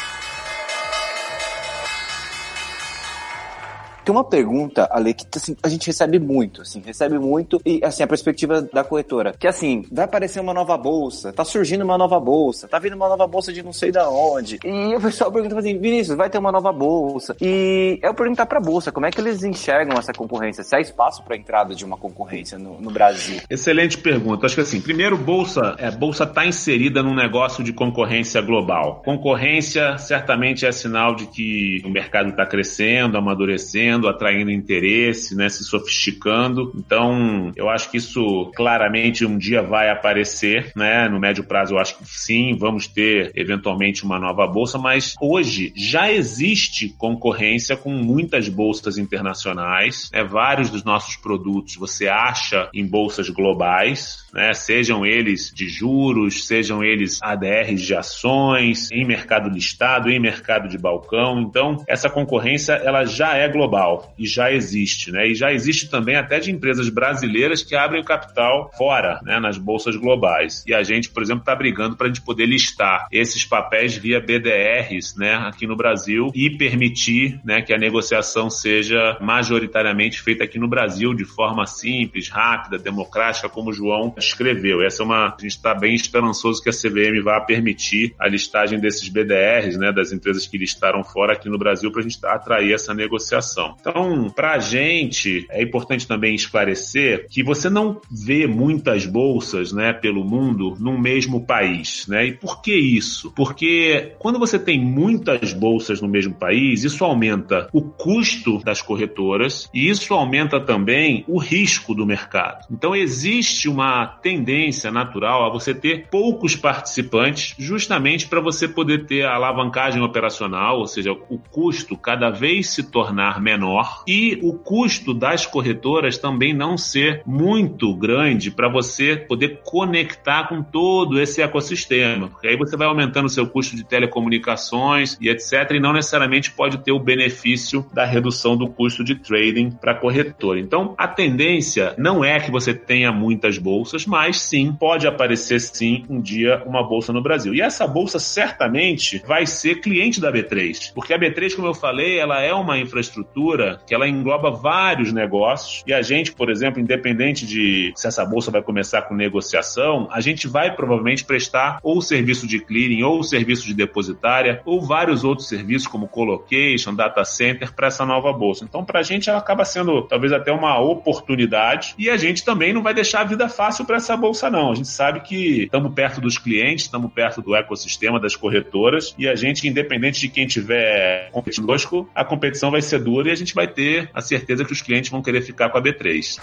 Tem 4.04 4.14
uma 4.14 4.24
pergunta, 4.24 4.86
Ale, 4.90 5.14
que 5.14 5.24
assim, 5.34 5.56
a 5.62 5.68
gente 5.68 5.86
recebe 5.86 6.18
muito, 6.18 6.60
assim, 6.60 6.82
recebe 6.84 7.18
muito, 7.18 7.58
e 7.64 7.80
assim, 7.82 8.02
a 8.02 8.06
perspectiva 8.06 8.60
da 8.60 8.84
corretora, 8.84 9.32
que 9.38 9.46
assim, 9.46 9.86
vai 9.90 10.04
aparecer 10.04 10.40
uma 10.40 10.52
nova 10.52 10.76
bolsa, 10.76 11.32
tá 11.32 11.42
surgindo 11.42 11.84
uma 11.84 11.96
nova 11.96 12.20
bolsa, 12.20 12.68
tá 12.68 12.78
vindo 12.78 12.94
uma 12.96 13.08
nova 13.08 13.26
bolsa 13.26 13.50
de 13.50 13.62
não 13.62 13.72
sei 13.72 13.90
da 13.90 14.10
onde. 14.10 14.58
E 14.62 14.94
o 14.94 15.00
pessoal 15.00 15.32
pergunta 15.32 15.58
assim, 15.58 15.78
Vinícius, 15.78 16.18
vai 16.18 16.28
ter 16.28 16.36
uma 16.36 16.52
nova 16.52 16.70
bolsa. 16.70 17.34
E 17.40 17.98
eu 18.02 18.12
perguntar 18.12 18.44
pra 18.44 18.60
bolsa, 18.60 18.92
como 18.92 19.06
é 19.06 19.10
que 19.10 19.20
eles 19.20 19.42
enxergam 19.42 19.96
essa 19.98 20.12
concorrência? 20.12 20.62
Se 20.62 20.76
há 20.76 20.80
espaço 20.80 21.22
para 21.22 21.36
entrada 21.36 21.74
de 21.74 21.84
uma 21.84 21.96
concorrência 21.96 22.58
no, 22.58 22.78
no 22.78 22.90
Brasil? 22.90 23.40
Excelente 23.48 23.96
pergunta. 23.96 24.44
Acho 24.44 24.54
que 24.54 24.60
assim, 24.60 24.82
primeiro, 24.82 25.16
bolsa, 25.16 25.76
é, 25.78 25.90
bolsa 25.90 26.24
está 26.24 26.44
inserida 26.44 27.02
num 27.02 27.14
negócio 27.14 27.64
de 27.64 27.72
concorrência 27.72 28.42
global. 28.42 29.00
Concorrência 29.02 29.96
certamente 29.96 30.66
é 30.66 30.72
sinal 30.72 31.14
de 31.14 31.26
que 31.26 31.82
o 31.86 31.88
mercado 31.88 32.28
está 32.28 32.44
crescendo, 32.44 33.16
amadurecendo 33.16 33.93
crescendo, 33.94 34.08
atraindo 34.08 34.50
interesse, 34.50 35.36
né, 35.36 35.48
se 35.48 35.64
sofisticando. 35.64 36.72
Então, 36.76 37.52
eu 37.56 37.68
acho 37.68 37.90
que 37.90 37.96
isso 37.96 38.50
claramente 38.54 39.24
um 39.24 39.38
dia 39.38 39.62
vai 39.62 39.90
aparecer, 39.90 40.72
né? 40.76 41.08
No 41.08 41.20
médio 41.20 41.44
prazo, 41.44 41.74
eu 41.74 41.78
acho 41.78 41.98
que 41.98 42.04
sim, 42.06 42.56
vamos 42.56 42.86
ter 42.86 43.32
eventualmente 43.34 44.04
uma 44.04 44.18
nova 44.18 44.46
bolsa, 44.46 44.78
mas 44.78 45.14
hoje 45.20 45.72
já 45.76 46.10
existe 46.10 46.88
concorrência 46.98 47.76
com 47.76 47.90
muitas 47.90 48.48
bolsas 48.48 48.98
internacionais, 48.98 50.10
né? 50.12 50.24
Vários 50.24 50.70
dos 50.70 50.84
nossos 50.84 51.16
produtos 51.16 51.76
você 51.76 52.08
acha 52.08 52.68
em 52.74 52.86
bolsas 52.86 53.28
globais, 53.28 54.26
né? 54.32 54.52
Sejam 54.54 55.04
eles 55.04 55.52
de 55.54 55.68
juros, 55.68 56.46
sejam 56.46 56.82
eles 56.82 57.20
ADRs 57.22 57.82
de 57.82 57.94
ações, 57.94 58.90
em 58.90 59.04
mercado 59.04 59.48
listado, 59.48 60.10
em 60.10 60.20
mercado 60.20 60.68
de 60.68 60.78
balcão. 60.78 61.40
Então, 61.40 61.76
essa 61.86 62.08
concorrência 62.08 62.72
ela 62.72 63.04
já 63.04 63.36
é 63.36 63.48
global 63.48 63.83
global 63.84 64.14
e 64.18 64.26
já 64.26 64.52
existe, 64.52 65.10
né? 65.12 65.28
E 65.28 65.34
já 65.34 65.52
existe 65.52 65.88
também 65.88 66.16
até 66.16 66.38
de 66.38 66.50
empresas 66.50 66.88
brasileiras 66.88 67.62
que 67.62 67.74
abrem 67.74 68.00
o 68.00 68.04
capital 68.04 68.70
fora, 68.76 69.20
né? 69.22 69.38
Nas 69.38 69.58
bolsas 69.58 69.96
globais. 69.96 70.64
E 70.66 70.74
a 70.74 70.82
gente, 70.82 71.10
por 71.10 71.22
exemplo, 71.22 71.40
está 71.40 71.54
brigando 71.54 71.96
para 71.96 72.06
a 72.06 72.08
gente 72.08 72.22
poder 72.22 72.46
listar 72.46 73.06
esses 73.12 73.44
papéis 73.44 73.96
via 73.96 74.20
BDRs, 74.20 75.16
né? 75.16 75.34
Aqui 75.34 75.66
no 75.66 75.76
Brasil 75.76 76.30
e 76.34 76.50
permitir, 76.50 77.40
né? 77.44 77.62
Que 77.62 77.74
a 77.74 77.78
negociação 77.78 78.48
seja 78.48 79.18
majoritariamente 79.20 80.20
feita 80.20 80.44
aqui 80.44 80.58
no 80.58 80.68
Brasil 80.68 81.14
de 81.14 81.24
forma 81.24 81.66
simples, 81.66 82.28
rápida, 82.28 82.78
democrática, 82.78 83.48
como 83.48 83.70
o 83.70 83.72
João 83.72 84.14
escreveu. 84.16 84.82
Essa 84.82 85.02
é 85.02 85.04
uma, 85.04 85.26
a 85.26 85.40
gente 85.40 85.56
está 85.56 85.74
bem 85.74 85.94
esperançoso 85.94 86.62
que 86.62 86.70
a 86.70 86.72
CVM 86.72 87.22
vá 87.22 87.40
permitir 87.40 88.14
a 88.18 88.28
listagem 88.28 88.78
desses 88.80 89.08
BDRs, 89.08 89.76
né? 89.76 89.92
Das 89.92 90.12
empresas 90.12 90.46
que 90.46 90.56
listaram 90.56 91.02
fora 91.04 91.34
aqui 91.34 91.48
no 91.48 91.58
Brasil 91.58 91.90
para 91.90 92.00
a 92.00 92.02
gente 92.02 92.18
atrair 92.24 92.72
essa 92.72 92.94
negociação. 92.94 93.73
Então, 93.80 94.30
para 94.34 94.52
a 94.52 94.58
gente, 94.58 95.46
é 95.50 95.62
importante 95.62 96.06
também 96.06 96.34
esclarecer 96.34 97.26
que 97.28 97.42
você 97.42 97.68
não 97.68 98.00
vê 98.10 98.46
muitas 98.46 99.06
bolsas 99.06 99.72
né, 99.72 99.92
pelo 99.92 100.24
mundo 100.24 100.76
num 100.78 100.98
mesmo 100.98 101.44
país. 101.44 102.06
Né? 102.08 102.26
E 102.26 102.32
por 102.32 102.62
que 102.62 102.74
isso? 102.74 103.32
Porque 103.32 104.14
quando 104.18 104.38
você 104.38 104.58
tem 104.58 104.80
muitas 104.80 105.52
bolsas 105.52 106.00
no 106.00 106.08
mesmo 106.08 106.34
país, 106.34 106.84
isso 106.84 107.04
aumenta 107.04 107.68
o 107.72 107.82
custo 107.82 108.58
das 108.64 108.80
corretoras 108.80 109.68
e 109.72 109.88
isso 109.88 110.14
aumenta 110.14 110.60
também 110.60 111.24
o 111.28 111.38
risco 111.38 111.94
do 111.94 112.06
mercado. 112.06 112.66
Então, 112.70 112.94
existe 112.94 113.68
uma 113.68 114.06
tendência 114.06 114.90
natural 114.90 115.46
a 115.46 115.52
você 115.52 115.74
ter 115.74 116.08
poucos 116.08 116.56
participantes, 116.56 117.54
justamente 117.58 118.26
para 118.26 118.40
você 118.40 118.68
poder 118.68 119.06
ter 119.06 119.24
a 119.24 119.34
alavancagem 119.34 120.02
operacional, 120.02 120.78
ou 120.78 120.86
seja, 120.86 121.12
o 121.12 121.38
custo 121.38 121.96
cada 121.96 122.30
vez 122.30 122.70
se 122.70 122.90
tornar 122.90 123.40
menor 123.40 123.63
menor 123.64 124.02
e 124.06 124.38
o 124.42 124.52
custo 124.52 125.14
das 125.14 125.46
corretoras 125.46 126.18
também 126.18 126.52
não 126.52 126.76
ser 126.76 127.22
muito 127.26 127.94
grande 127.94 128.50
para 128.50 128.68
você 128.68 129.16
poder 129.16 129.60
conectar 129.64 130.48
com 130.48 130.62
todo 130.62 131.20
esse 131.20 131.40
ecossistema. 131.40 132.28
Porque 132.28 132.48
aí 132.48 132.56
você 132.56 132.76
vai 132.76 132.86
aumentando 132.86 133.26
o 133.26 133.30
seu 133.30 133.46
custo 133.46 133.74
de 133.74 133.84
telecomunicações 133.84 135.16
e 135.20 135.28
etc. 135.28 135.72
E 135.72 135.80
não 135.80 135.92
necessariamente 135.92 136.50
pode 136.50 136.78
ter 136.78 136.92
o 136.92 136.98
benefício 136.98 137.86
da 137.92 138.04
redução 138.04 138.56
do 138.56 138.68
custo 138.68 139.02
de 139.02 139.14
trading 139.14 139.70
para 139.70 139.94
corretora. 139.94 140.60
Então, 140.60 140.94
a 140.98 141.08
tendência 141.08 141.94
não 141.96 142.24
é 142.24 142.38
que 142.38 142.50
você 142.50 142.74
tenha 142.74 143.10
muitas 143.10 143.56
bolsas, 143.56 144.06
mas 144.06 144.40
sim 144.40 144.72
pode 144.72 145.06
aparecer 145.06 145.60
sim 145.60 146.04
um 146.08 146.20
dia 146.20 146.62
uma 146.66 146.82
bolsa 146.82 147.12
no 147.12 147.22
Brasil. 147.22 147.54
E 147.54 147.60
essa 147.60 147.86
bolsa 147.86 148.18
certamente 148.18 149.22
vai 149.26 149.46
ser 149.46 149.76
cliente 149.76 150.20
da 150.20 150.32
B3, 150.32 150.92
porque 150.94 151.14
a 151.14 151.18
B3, 151.18 151.54
como 151.54 151.68
eu 151.68 151.74
falei, 151.74 152.18
ela 152.18 152.40
é 152.40 152.52
uma 152.52 152.78
infraestrutura 152.78 153.43
que 153.86 153.94
ela 153.94 154.08
engloba 154.08 154.50
vários 154.50 155.12
negócios 155.12 155.82
e 155.86 155.92
a 155.92 156.02
gente, 156.02 156.32
por 156.32 156.50
exemplo, 156.50 156.80
independente 156.80 157.46
de 157.46 157.92
se 157.94 158.06
essa 158.06 158.24
bolsa 158.24 158.50
vai 158.50 158.62
começar 158.62 159.02
com 159.02 159.14
negociação, 159.14 160.08
a 160.10 160.20
gente 160.20 160.48
vai 160.48 160.74
provavelmente 160.74 161.24
prestar 161.24 161.78
ou 161.82 162.00
serviço 162.00 162.46
de 162.46 162.58
clearing 162.58 163.02
ou 163.02 163.22
serviço 163.22 163.66
de 163.66 163.74
depositária 163.74 164.62
ou 164.64 164.80
vários 164.80 165.24
outros 165.24 165.48
serviços 165.48 165.86
como 165.86 166.08
colocation, 166.08 166.94
data 166.94 167.24
center 167.24 167.72
para 167.74 167.88
essa 167.88 168.06
nova 168.06 168.32
bolsa. 168.32 168.64
Então, 168.64 168.84
para 168.84 169.00
a 169.00 169.02
gente 169.02 169.28
ela 169.28 169.38
acaba 169.38 169.64
sendo 169.64 170.02
talvez 170.02 170.32
até 170.32 170.52
uma 170.52 170.80
oportunidade 170.80 171.94
e 171.98 172.08
a 172.08 172.16
gente 172.16 172.44
também 172.44 172.72
não 172.72 172.82
vai 172.82 172.94
deixar 172.94 173.20
a 173.20 173.24
vida 173.24 173.48
fácil 173.48 173.84
para 173.84 173.96
essa 173.96 174.16
bolsa 174.16 174.50
não. 174.50 174.72
A 174.72 174.74
gente 174.74 174.88
sabe 174.88 175.20
que 175.20 175.64
estamos 175.64 175.92
perto 175.92 176.20
dos 176.20 176.38
clientes, 176.38 176.84
estamos 176.84 177.12
perto 177.12 177.42
do 177.42 177.54
ecossistema 177.54 178.18
das 178.18 178.36
corretoras 178.36 179.14
e 179.18 179.28
a 179.28 179.34
gente, 179.34 179.68
independente 179.68 180.20
de 180.20 180.28
quem 180.28 180.46
tiver 180.46 181.30
competindo 181.30 181.66
conosco, 181.66 182.08
a 182.14 182.24
competição 182.24 182.70
vai 182.70 182.82
ser 182.82 183.00
dura 183.00 183.33
a 183.34 183.36
gente 183.36 183.54
vai 183.54 183.66
ter 183.66 184.10
a 184.14 184.20
certeza 184.20 184.64
que 184.64 184.72
os 184.72 184.80
clientes 184.80 185.10
vão 185.10 185.22
querer 185.22 185.42
ficar 185.42 185.68
com 185.68 185.78
a 185.78 185.82
B3. 185.82 186.38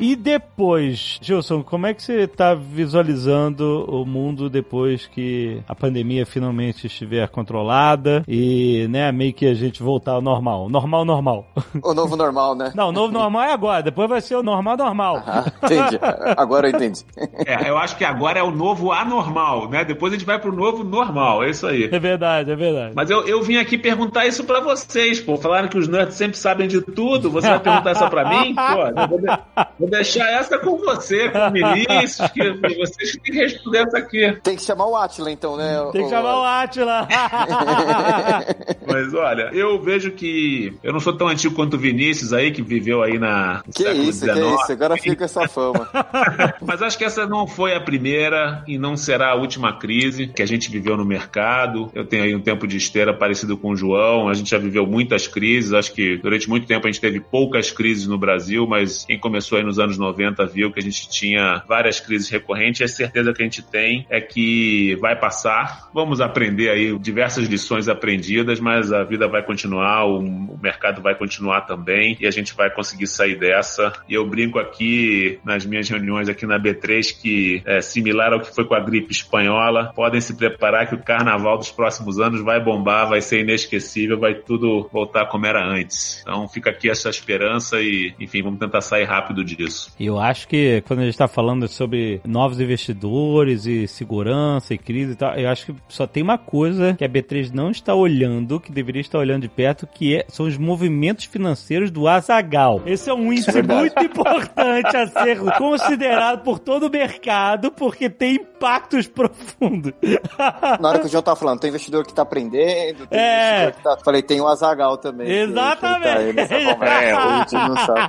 E 0.00 0.16
depois, 0.16 1.18
Gilson, 1.22 1.62
como 1.62 1.86
é 1.86 1.94
que 1.94 2.02
você 2.02 2.22
está 2.22 2.54
visualizando 2.54 3.84
o 3.88 4.04
mundo 4.04 4.50
depois 4.50 5.06
que 5.06 5.62
a 5.68 5.74
pandemia 5.74 6.26
finalmente 6.26 6.86
estiver 6.86 7.28
controlada 7.28 8.24
e, 8.26 8.86
né, 8.88 9.12
meio 9.12 9.32
que 9.32 9.46
a 9.46 9.54
gente 9.54 9.82
voltar 9.82 10.12
ao 10.12 10.22
normal? 10.22 10.68
Normal, 10.68 11.04
normal. 11.04 11.46
O 11.82 11.94
novo 11.94 12.16
normal, 12.16 12.54
né? 12.54 12.72
Não, 12.74 12.88
o 12.88 12.92
novo 12.92 13.12
normal 13.12 13.42
é 13.42 13.52
agora, 13.52 13.82
depois 13.82 14.08
vai 14.08 14.20
ser 14.20 14.36
o 14.36 14.42
normal, 14.42 14.76
normal. 14.76 15.22
Ah, 15.26 15.44
entendi. 15.62 15.98
Agora 16.36 16.68
eu 16.68 16.74
entendi. 16.74 17.04
É, 17.46 17.68
eu 17.68 17.78
acho 17.78 17.96
que 17.96 18.04
agora 18.04 18.38
é 18.38 18.42
o 18.42 18.50
novo 18.50 18.92
anormal, 18.92 19.68
né? 19.68 19.84
Depois 19.84 20.12
a 20.12 20.16
gente 20.16 20.26
vai 20.26 20.38
pro 20.38 20.54
novo 20.54 20.82
normal, 20.82 21.44
é 21.44 21.50
isso 21.50 21.66
aí. 21.66 21.88
É 21.92 21.98
verdade, 21.98 22.50
é 22.50 22.56
verdade. 22.56 22.92
Mas 22.94 23.10
eu, 23.10 23.26
eu 23.26 23.42
vim 23.42 23.56
aqui 23.56 23.78
perguntar 23.78 24.26
isso 24.26 24.44
para 24.44 24.60
vocês, 24.60 25.20
pô. 25.20 25.36
Falaram 25.36 25.68
que 25.68 25.78
os 25.78 25.86
nerds 25.86 26.16
sempre 26.16 26.36
sabem 26.36 26.66
de 26.66 26.80
tudo, 26.80 27.30
você 27.30 27.48
vai 27.48 27.60
perguntar 27.60 27.92
isso 27.92 28.08
pra 28.08 28.28
mim? 28.28 28.54
Pô, 28.54 29.81
vou, 29.82 29.90
deixar 29.90 30.30
essa 30.30 30.58
com 30.58 30.76
você, 30.78 31.28
com 31.28 31.38
o 31.38 31.50
Vinícius, 31.50 32.30
que 32.30 32.52
vocês 32.76 33.12
têm 33.12 33.22
que 33.22 33.32
responder 33.32 33.78
essa 33.78 33.98
aqui. 33.98 34.38
Tem 34.42 34.56
que 34.56 34.62
chamar 34.62 34.86
o 34.86 34.96
Atila, 34.96 35.30
então, 35.30 35.56
né? 35.56 35.78
Tem 35.92 36.04
que 36.04 36.10
chamar 36.10 36.40
o 36.40 36.44
Atila. 36.44 37.08
Mas 38.86 39.14
olha, 39.14 39.50
eu 39.52 39.80
vejo 39.80 40.12
que 40.12 40.76
eu 40.82 40.92
não 40.92 41.00
sou 41.00 41.12
tão 41.12 41.28
antigo 41.28 41.54
quanto 41.54 41.74
o 41.74 41.78
Vinícius 41.78 42.32
aí, 42.32 42.50
que 42.50 42.62
viveu 42.62 43.02
aí 43.02 43.18
na. 43.18 43.62
Que 43.74 43.88
isso, 43.90 44.24
XIX. 44.24 44.34
que 44.34 44.40
isso, 44.40 44.72
agora 44.72 44.96
fica 44.96 45.24
essa 45.24 45.48
fama. 45.48 45.88
Mas 46.60 46.82
acho 46.82 46.98
que 46.98 47.04
essa 47.04 47.26
não 47.26 47.46
foi 47.46 47.74
a 47.74 47.80
primeira 47.80 48.62
e 48.66 48.78
não 48.78 48.96
será 48.96 49.30
a 49.30 49.34
última 49.34 49.78
crise 49.78 50.26
que 50.26 50.42
a 50.42 50.46
gente 50.46 50.70
viveu 50.70 50.96
no 50.96 51.04
mercado. 51.04 51.90
Eu 51.94 52.04
tenho 52.04 52.24
aí 52.24 52.34
um 52.34 52.40
tempo 52.40 52.66
de 52.66 52.76
esteira 52.76 53.14
parecido 53.14 53.56
com 53.56 53.70
o 53.70 53.76
João, 53.76 54.28
a 54.28 54.34
gente 54.34 54.50
já 54.50 54.58
viveu 54.58 54.86
muitas 54.86 55.26
crises, 55.26 55.72
acho 55.72 55.92
que 55.92 56.16
durante 56.18 56.48
muito 56.48 56.66
tempo 56.66 56.86
a 56.86 56.90
gente 56.90 57.00
teve 57.00 57.20
poucas 57.20 57.70
crises 57.70 58.06
no 58.06 58.18
Brasil, 58.18 58.66
mas 58.66 59.04
quem 59.04 59.18
começou 59.18 59.58
aí 59.58 59.64
nos 59.72 59.78
anos 59.78 59.96
90 59.96 60.44
viu 60.46 60.70
que 60.70 60.78
a 60.78 60.82
gente 60.82 61.08
tinha 61.08 61.62
várias 61.66 61.98
crises 61.98 62.28
recorrentes 62.28 62.80
e 62.80 62.84
a 62.84 62.88
certeza 62.88 63.32
que 63.32 63.40
a 63.40 63.44
gente 63.44 63.62
tem 63.62 64.06
é 64.10 64.20
que 64.20 64.94
vai 65.00 65.18
passar. 65.18 65.88
Vamos 65.94 66.20
aprender 66.20 66.68
aí 66.68 66.98
diversas 66.98 67.48
lições 67.48 67.88
aprendidas, 67.88 68.60
mas 68.60 68.92
a 68.92 69.02
vida 69.02 69.26
vai 69.26 69.42
continuar, 69.42 70.04
o 70.04 70.58
mercado 70.60 71.00
vai 71.00 71.14
continuar 71.14 71.62
também 71.62 72.18
e 72.20 72.26
a 72.26 72.30
gente 72.30 72.54
vai 72.54 72.70
conseguir 72.70 73.06
sair 73.06 73.38
dessa. 73.38 73.92
E 74.06 74.12
eu 74.12 74.26
brinco 74.28 74.58
aqui 74.58 75.38
nas 75.42 75.64
minhas 75.64 75.88
reuniões 75.88 76.28
aqui 76.28 76.44
na 76.44 76.60
B3 76.60 77.22
que 77.22 77.62
é 77.64 77.80
similar 77.80 78.34
ao 78.34 78.40
que 78.40 78.54
foi 78.54 78.66
com 78.66 78.74
a 78.74 78.80
gripe 78.80 79.12
espanhola. 79.12 79.90
Podem 79.94 80.20
se 80.20 80.36
preparar 80.36 80.86
que 80.86 80.94
o 80.94 81.02
carnaval 81.02 81.56
dos 81.56 81.70
próximos 81.70 82.20
anos 82.20 82.42
vai 82.42 82.62
bombar, 82.62 83.08
vai 83.08 83.22
ser 83.22 83.40
inesquecível, 83.40 84.18
vai 84.18 84.34
tudo 84.34 84.90
voltar 84.92 85.26
como 85.26 85.46
era 85.46 85.64
antes. 85.64 86.20
Então 86.20 86.46
fica 86.46 86.68
aqui 86.68 86.90
essa 86.90 87.08
esperança 87.08 87.80
e, 87.80 88.14
enfim, 88.20 88.42
vamos 88.42 88.58
tentar 88.58 88.82
sair 88.82 89.04
rápido 89.04 89.42
disso. 89.42 89.61
Disso. 89.64 89.92
Eu 89.98 90.18
acho 90.18 90.48
que 90.48 90.82
quando 90.86 91.00
a 91.00 91.02
gente 91.04 91.14
está 91.14 91.28
falando 91.28 91.66
sobre 91.68 92.20
novos 92.26 92.60
investidores 92.60 93.66
e 93.66 93.86
segurança 93.86 94.74
e 94.74 94.78
crise 94.78 95.12
e 95.12 95.16
tal, 95.16 95.34
eu 95.34 95.48
acho 95.48 95.66
que 95.66 95.74
só 95.88 96.06
tem 96.06 96.22
uma 96.22 96.38
coisa 96.38 96.94
que 96.94 97.04
a 97.04 97.08
B3 97.08 97.50
não 97.52 97.70
está 97.70 97.94
olhando, 97.94 98.60
que 98.60 98.72
deveria 98.72 99.00
estar 99.00 99.18
olhando 99.18 99.42
de 99.42 99.48
perto, 99.48 99.86
que 99.86 100.16
é, 100.16 100.24
são 100.28 100.46
os 100.46 100.56
movimentos 100.56 101.24
financeiros 101.24 101.90
do 101.90 102.08
Azagal. 102.08 102.82
Esse 102.86 103.10
é 103.10 103.14
um 103.14 103.32
índice 103.32 103.62
muito 103.62 104.02
importante 104.02 104.96
a 104.96 105.06
ser 105.06 105.38
considerado 105.58 106.42
por 106.42 106.58
todo 106.58 106.86
o 106.86 106.90
mercado, 106.90 107.70
porque 107.70 108.08
tem 108.10 108.36
impactos 108.36 109.06
profundos. 109.06 109.92
Na 110.80 110.88
hora 110.88 110.98
que 110.98 111.06
o 111.06 111.08
João 111.08 111.22
tá 111.22 111.34
falando, 111.36 111.60
tem 111.60 111.68
investidor 111.70 112.06
que 112.06 112.14
tá 112.14 112.22
aprendendo, 112.22 113.06
tem 113.06 113.18
É. 113.18 113.62
investidor 113.64 113.72
que 113.72 113.82
tá... 113.82 114.04
Falei, 114.04 114.22
tem 114.22 114.40
o 114.40 114.46
Azagal 114.48 114.96
também. 114.98 115.26
que- 115.26 115.32
que 115.46 115.52
tá 115.52 115.60
Exatamente. 115.62 116.74
conversa, 116.74 116.94
É, 116.94 117.12
a 117.12 117.38
gente 117.38 117.52
não 117.54 117.76
sabe. 117.76 118.02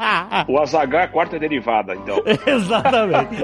O 0.53 0.59
Azaghal 0.59 1.01
é 1.01 1.03
a 1.03 1.07
quarta 1.07 1.35
derivada, 1.43 1.93
então. 1.93 2.23
Exatamente. 2.47 3.43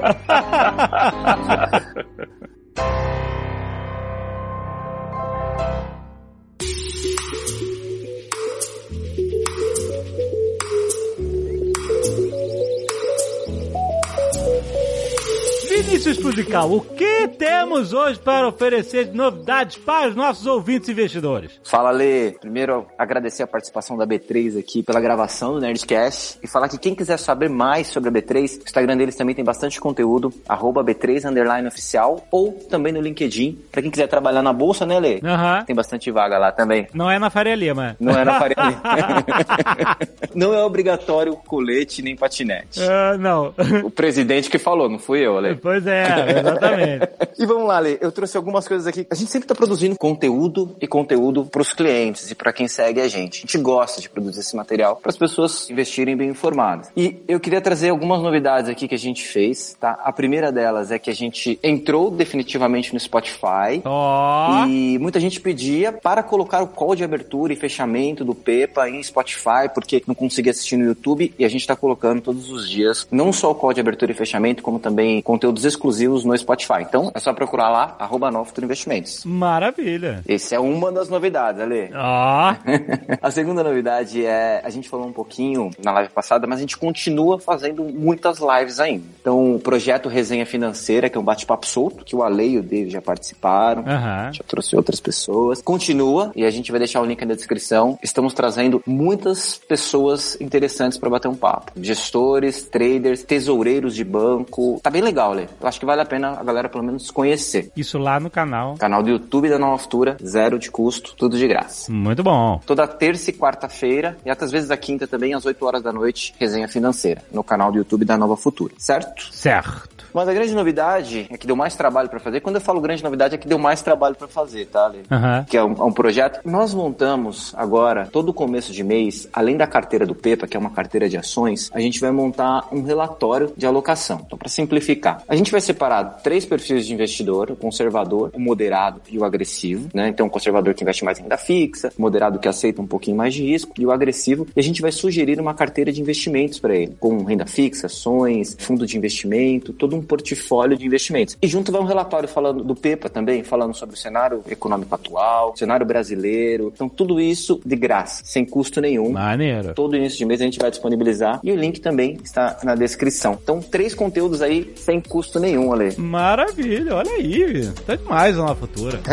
Vinícius 15.68 16.18
Musical, 16.18 16.72
o 16.72 16.80
que 16.80 17.09
temos 17.40 17.94
hoje 17.94 18.20
para 18.20 18.46
oferecer 18.46 19.06
de 19.06 19.16
novidades 19.16 19.78
para 19.78 20.10
os 20.10 20.14
nossos 20.14 20.46
ouvintes 20.46 20.90
e 20.90 20.92
investidores? 20.92 21.58
Fala, 21.64 21.90
Lê. 21.90 22.32
Primeiro, 22.32 22.86
agradecer 22.98 23.42
a 23.42 23.46
participação 23.46 23.96
da 23.96 24.06
B3 24.06 24.58
aqui 24.58 24.82
pela 24.82 25.00
gravação 25.00 25.54
do 25.54 25.60
Nerdcast 25.60 26.38
e 26.42 26.46
falar 26.46 26.68
que 26.68 26.76
quem 26.76 26.94
quiser 26.94 27.18
saber 27.18 27.48
mais 27.48 27.86
sobre 27.86 28.10
a 28.10 28.12
B3, 28.12 28.58
o 28.58 28.62
Instagram 28.64 28.94
deles 28.98 29.16
também 29.16 29.34
tem 29.34 29.42
bastante 29.42 29.80
conteúdo, 29.80 30.30
arroba 30.46 30.84
B3 30.84 31.30
underline 31.30 31.66
oficial 31.66 32.26
ou 32.30 32.52
também 32.52 32.92
no 32.92 33.00
LinkedIn. 33.00 33.58
Pra 33.72 33.80
quem 33.80 33.90
quiser 33.90 34.06
trabalhar 34.06 34.42
na 34.42 34.52
bolsa, 34.52 34.84
né, 34.84 35.00
Lê? 35.00 35.18
Aham. 35.24 35.64
Tem 35.64 35.74
bastante 35.74 36.10
vaga 36.10 36.36
lá 36.36 36.52
também. 36.52 36.88
Não 36.92 37.10
é 37.10 37.18
na 37.18 37.30
Faria 37.30 37.54
Lima. 37.54 37.96
Não 37.98 38.12
é 38.12 38.22
na 38.22 38.38
Faria 38.38 38.56
Lima. 38.58 38.82
Não 40.34 40.54
é 40.54 40.62
obrigatório 40.62 41.34
colete 41.36 42.02
nem 42.02 42.14
patinete. 42.14 42.80
Ah, 42.82 43.16
não. 43.18 43.52
O 43.82 43.90
presidente 43.90 44.48
que 44.48 44.58
falou, 44.58 44.88
não 44.88 44.98
fui 44.98 45.26
eu, 45.26 45.40
Lê. 45.40 45.54
Pois 45.54 45.84
é, 45.86 46.38
exatamente. 46.38 47.08
E 47.38 47.46
vamos 47.46 47.66
lá, 47.66 47.78
Lê. 47.78 47.98
Eu 48.00 48.12
trouxe 48.12 48.36
algumas 48.36 48.66
coisas 48.66 48.86
aqui. 48.86 49.06
A 49.10 49.14
gente 49.14 49.30
sempre 49.30 49.44
está 49.44 49.54
produzindo 49.54 49.96
conteúdo 49.96 50.76
e 50.80 50.86
conteúdo 50.86 51.44
para 51.44 51.62
os 51.62 51.72
clientes 51.72 52.30
e 52.30 52.34
para 52.34 52.52
quem 52.52 52.68
segue 52.68 53.00
a 53.00 53.08
gente. 53.08 53.38
A 53.38 53.40
gente 53.40 53.58
gosta 53.58 54.00
de 54.00 54.08
produzir 54.08 54.40
esse 54.40 54.56
material 54.56 54.96
para 54.96 55.10
as 55.10 55.16
pessoas 55.16 55.68
investirem 55.70 56.16
bem 56.16 56.30
informadas. 56.30 56.90
E 56.96 57.22
eu 57.28 57.40
queria 57.40 57.60
trazer 57.60 57.90
algumas 57.90 58.22
novidades 58.22 58.70
aqui 58.70 58.88
que 58.88 58.94
a 58.94 58.98
gente 58.98 59.26
fez, 59.26 59.76
tá? 59.78 59.98
A 60.02 60.12
primeira 60.12 60.50
delas 60.50 60.90
é 60.90 60.98
que 60.98 61.10
a 61.10 61.14
gente 61.14 61.58
entrou 61.62 62.10
definitivamente 62.10 62.92
no 62.92 63.00
Spotify. 63.00 63.80
Ó. 63.84 64.66
E 64.66 64.98
muita 64.98 65.20
gente 65.20 65.40
pedia 65.40 65.92
para 65.92 66.22
colocar 66.22 66.62
o 66.62 66.68
call 66.68 66.94
de 66.94 67.04
abertura 67.04 67.52
e 67.52 67.56
fechamento 67.56 68.24
do 68.24 68.34
Pepa 68.34 68.88
em 68.88 69.02
Spotify, 69.02 69.68
porque 69.72 70.02
não 70.06 70.14
conseguia 70.14 70.52
assistir 70.52 70.76
no 70.76 70.84
YouTube, 70.84 71.32
e 71.38 71.44
a 71.44 71.48
gente 71.48 71.60
está 71.60 71.76
colocando 71.76 72.20
todos 72.20 72.50
os 72.50 72.68
dias, 72.68 73.06
não 73.10 73.32
só 73.32 73.50
o 73.50 73.54
call 73.54 73.72
de 73.72 73.80
abertura 73.80 74.12
e 74.12 74.14
fechamento, 74.14 74.62
como 74.62 74.78
também 74.78 75.22
conteúdos 75.22 75.64
exclusivos 75.64 76.24
no 76.24 76.36
Spotify. 76.36 76.82
Então, 76.82 77.10
só 77.20 77.32
procurar 77.32 77.70
lá, 77.70 77.96
arroba 77.98 78.30
Nova 78.30 78.50
Investimentos. 78.62 79.24
Maravilha. 79.24 80.22
Essa 80.28 80.56
é 80.56 80.58
uma 80.58 80.92
das 80.92 81.08
novidades, 81.08 81.60
Ale. 81.60 81.90
Ó. 81.94 82.54
A 83.22 83.30
segunda 83.30 83.62
novidade 83.62 84.24
é, 84.24 84.60
a 84.64 84.70
gente 84.70 84.88
falou 84.88 85.06
um 85.06 85.12
pouquinho 85.12 85.70
na 85.82 85.92
live 85.92 86.10
passada, 86.10 86.46
mas 86.46 86.58
a 86.58 86.60
gente 86.60 86.76
continua 86.76 87.38
fazendo 87.38 87.84
muitas 87.84 88.38
lives 88.38 88.80
ainda. 88.80 89.04
Então, 89.20 89.56
o 89.56 89.60
projeto 89.60 90.08
Resenha 90.08 90.46
Financeira, 90.46 91.08
que 91.08 91.16
é 91.16 91.20
um 91.20 91.24
bate-papo 91.24 91.66
solto, 91.66 92.04
que 92.04 92.14
o 92.14 92.22
Ale 92.22 92.50
e 92.50 92.58
o 92.58 92.62
David 92.62 92.90
já 92.90 93.02
participaram. 93.02 93.84
Aham. 93.86 94.32
Já 94.32 94.44
trouxe 94.46 94.76
outras 94.76 95.00
pessoas. 95.00 95.62
Continua 95.62 96.32
e 96.34 96.44
a 96.44 96.50
gente 96.50 96.70
vai 96.70 96.78
deixar 96.78 97.00
o 97.00 97.04
link 97.04 97.24
na 97.24 97.34
descrição. 97.34 97.98
Estamos 98.02 98.34
trazendo 98.34 98.82
muitas 98.86 99.58
pessoas 99.58 100.40
interessantes 100.40 100.98
para 100.98 101.10
bater 101.10 101.28
um 101.28 101.34
papo. 101.34 101.72
Gestores, 101.76 102.62
traders, 102.62 103.22
tesoureiros 103.22 103.94
de 103.94 104.04
banco. 104.04 104.80
Tá 104.82 104.90
bem 104.90 105.02
legal, 105.02 105.32
Lê. 105.32 105.44
Eu 105.60 105.68
acho 105.68 105.78
que 105.78 105.86
vale 105.86 106.00
a 106.00 106.06
pena 106.06 106.38
a 106.38 106.44
galera 106.44 106.68
pelo 106.68 106.84
menos 106.84 107.09
conhecer. 107.10 107.70
Isso 107.76 107.98
lá 107.98 108.18
no 108.20 108.30
canal. 108.30 108.76
Canal 108.76 109.02
do 109.02 109.10
YouTube 109.10 109.48
da 109.48 109.58
Nova 109.58 109.78
Futura, 109.78 110.16
zero 110.24 110.58
de 110.58 110.70
custo, 110.70 111.14
tudo 111.16 111.36
de 111.36 111.46
graça. 111.46 111.90
Muito 111.90 112.22
bom. 112.22 112.60
Toda 112.64 112.86
terça 112.86 113.30
e 113.30 113.34
quarta-feira, 113.34 114.16
e 114.24 114.30
até 114.30 114.44
às 114.44 114.50
vezes 114.50 114.70
a 114.70 114.76
quinta 114.76 115.06
também, 115.06 115.34
às 115.34 115.44
8 115.44 115.64
horas 115.64 115.82
da 115.82 115.92
noite, 115.92 116.34
resenha 116.38 116.68
financeira, 116.68 117.22
no 117.32 117.44
canal 117.44 117.70
do 117.70 117.78
YouTube 117.78 118.04
da 118.04 118.16
Nova 118.16 118.36
Futura, 118.36 118.74
certo? 118.78 119.28
Certo. 119.32 119.89
Mas 120.12 120.28
a 120.28 120.34
grande 120.34 120.54
novidade 120.54 121.26
é 121.30 121.36
que 121.36 121.46
deu 121.46 121.56
mais 121.56 121.74
trabalho 121.74 122.08
pra 122.08 122.20
fazer. 122.20 122.40
Quando 122.40 122.56
eu 122.56 122.60
falo 122.60 122.80
grande 122.80 123.02
novidade, 123.02 123.34
é 123.34 123.38
que 123.38 123.48
deu 123.48 123.58
mais 123.58 123.82
trabalho 123.82 124.14
pra 124.14 124.28
fazer, 124.28 124.66
tá, 124.66 124.86
Lê? 124.86 125.00
Aham. 125.10 125.44
Que 125.48 125.56
é 125.56 125.64
um, 125.64 125.72
é 125.72 125.84
um 125.84 125.92
projeto. 125.92 126.40
Nós 126.44 126.74
montamos 126.74 127.54
agora, 127.56 128.08
todo 128.10 128.32
começo 128.32 128.72
de 128.72 128.82
mês, 128.82 129.28
além 129.32 129.56
da 129.56 129.66
carteira 129.66 130.06
do 130.06 130.14
PEPA, 130.14 130.46
que 130.46 130.56
é 130.56 130.60
uma 130.60 130.70
carteira 130.70 131.08
de 131.08 131.16
ações, 131.16 131.70
a 131.72 131.80
gente 131.80 132.00
vai 132.00 132.10
montar 132.10 132.68
um 132.72 132.82
relatório 132.82 133.52
de 133.56 133.66
alocação. 133.66 134.22
Então, 134.26 134.38
para 134.38 134.48
simplificar, 134.48 135.22
a 135.28 135.36
gente 135.36 135.50
vai 135.50 135.60
separar 135.60 136.20
três 136.22 136.44
perfis 136.44 136.86
de 136.86 136.94
investidor: 136.94 137.50
o 137.50 137.56
conservador, 137.56 138.30
o 138.34 138.40
moderado 138.40 139.00
e 139.10 139.18
o 139.18 139.24
agressivo. 139.24 139.88
Né? 139.94 140.08
Então, 140.08 140.26
o 140.26 140.30
conservador 140.30 140.74
que 140.74 140.82
investe 140.82 141.04
mais 141.04 141.18
em 141.18 141.22
renda 141.22 141.36
fixa, 141.36 141.92
o 141.96 142.02
moderado 142.02 142.38
que 142.38 142.48
aceita 142.48 142.80
um 142.82 142.86
pouquinho 142.86 143.16
mais 143.16 143.34
de 143.34 143.42
risco 143.44 143.72
e 143.78 143.86
o 143.86 143.90
agressivo. 143.90 144.46
E 144.54 144.60
a 144.60 144.62
gente 144.62 144.82
vai 144.82 144.92
sugerir 144.92 145.40
uma 145.40 145.54
carteira 145.54 145.92
de 145.92 146.00
investimentos 146.00 146.58
para 146.58 146.74
ele, 146.74 146.96
com 146.98 147.22
renda 147.24 147.46
fixa, 147.46 147.86
ações, 147.86 148.56
fundo 148.58 148.86
de 148.86 148.96
investimento, 148.96 149.72
todo 149.72 149.96
um 149.96 149.99
portfólio 150.02 150.76
de 150.76 150.86
investimentos. 150.86 151.36
E 151.40 151.46
junto 151.46 151.72
vai 151.72 151.80
um 151.80 151.84
relatório 151.84 152.28
falando 152.28 152.62
do 152.62 152.74
PEPA 152.74 153.08
também, 153.08 153.42
falando 153.42 153.74
sobre 153.74 153.94
o 153.94 153.98
cenário 153.98 154.42
econômico 154.48 154.94
atual, 154.94 155.56
cenário 155.56 155.86
brasileiro. 155.86 156.72
Então, 156.74 156.88
tudo 156.88 157.20
isso 157.20 157.60
de 157.64 157.76
graça, 157.76 158.22
sem 158.24 158.44
custo 158.44 158.80
nenhum. 158.80 159.12
Maneiro. 159.12 159.74
Todo 159.74 159.96
início 159.96 160.18
de 160.18 160.24
mês 160.24 160.40
a 160.40 160.44
gente 160.44 160.58
vai 160.58 160.70
disponibilizar 160.70 161.40
e 161.42 161.52
o 161.52 161.56
link 161.56 161.80
também 161.80 162.18
está 162.22 162.58
na 162.62 162.74
descrição. 162.74 163.38
Então, 163.42 163.60
três 163.60 163.94
conteúdos 163.94 164.42
aí 164.42 164.72
sem 164.76 165.00
custo 165.00 165.38
nenhum, 165.38 165.72
Ale. 165.72 165.96
Maravilha, 165.96 166.96
olha 166.96 167.12
aí. 167.12 167.70
Tá 167.86 167.96
demais 167.96 168.36
a 168.36 168.42
nova 168.42 168.54
futura. 168.54 169.00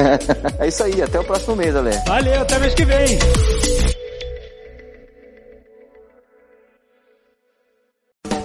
É 0.60 0.68
isso 0.68 0.84
aí, 0.84 1.02
até 1.02 1.20
o 1.20 1.24
próximo 1.24 1.56
mês, 1.56 1.76
Ale. 1.76 1.92
Valeu, 2.06 2.42
até 2.42 2.60
mês 2.60 2.74
que 2.74 2.86
vem. 2.86 3.18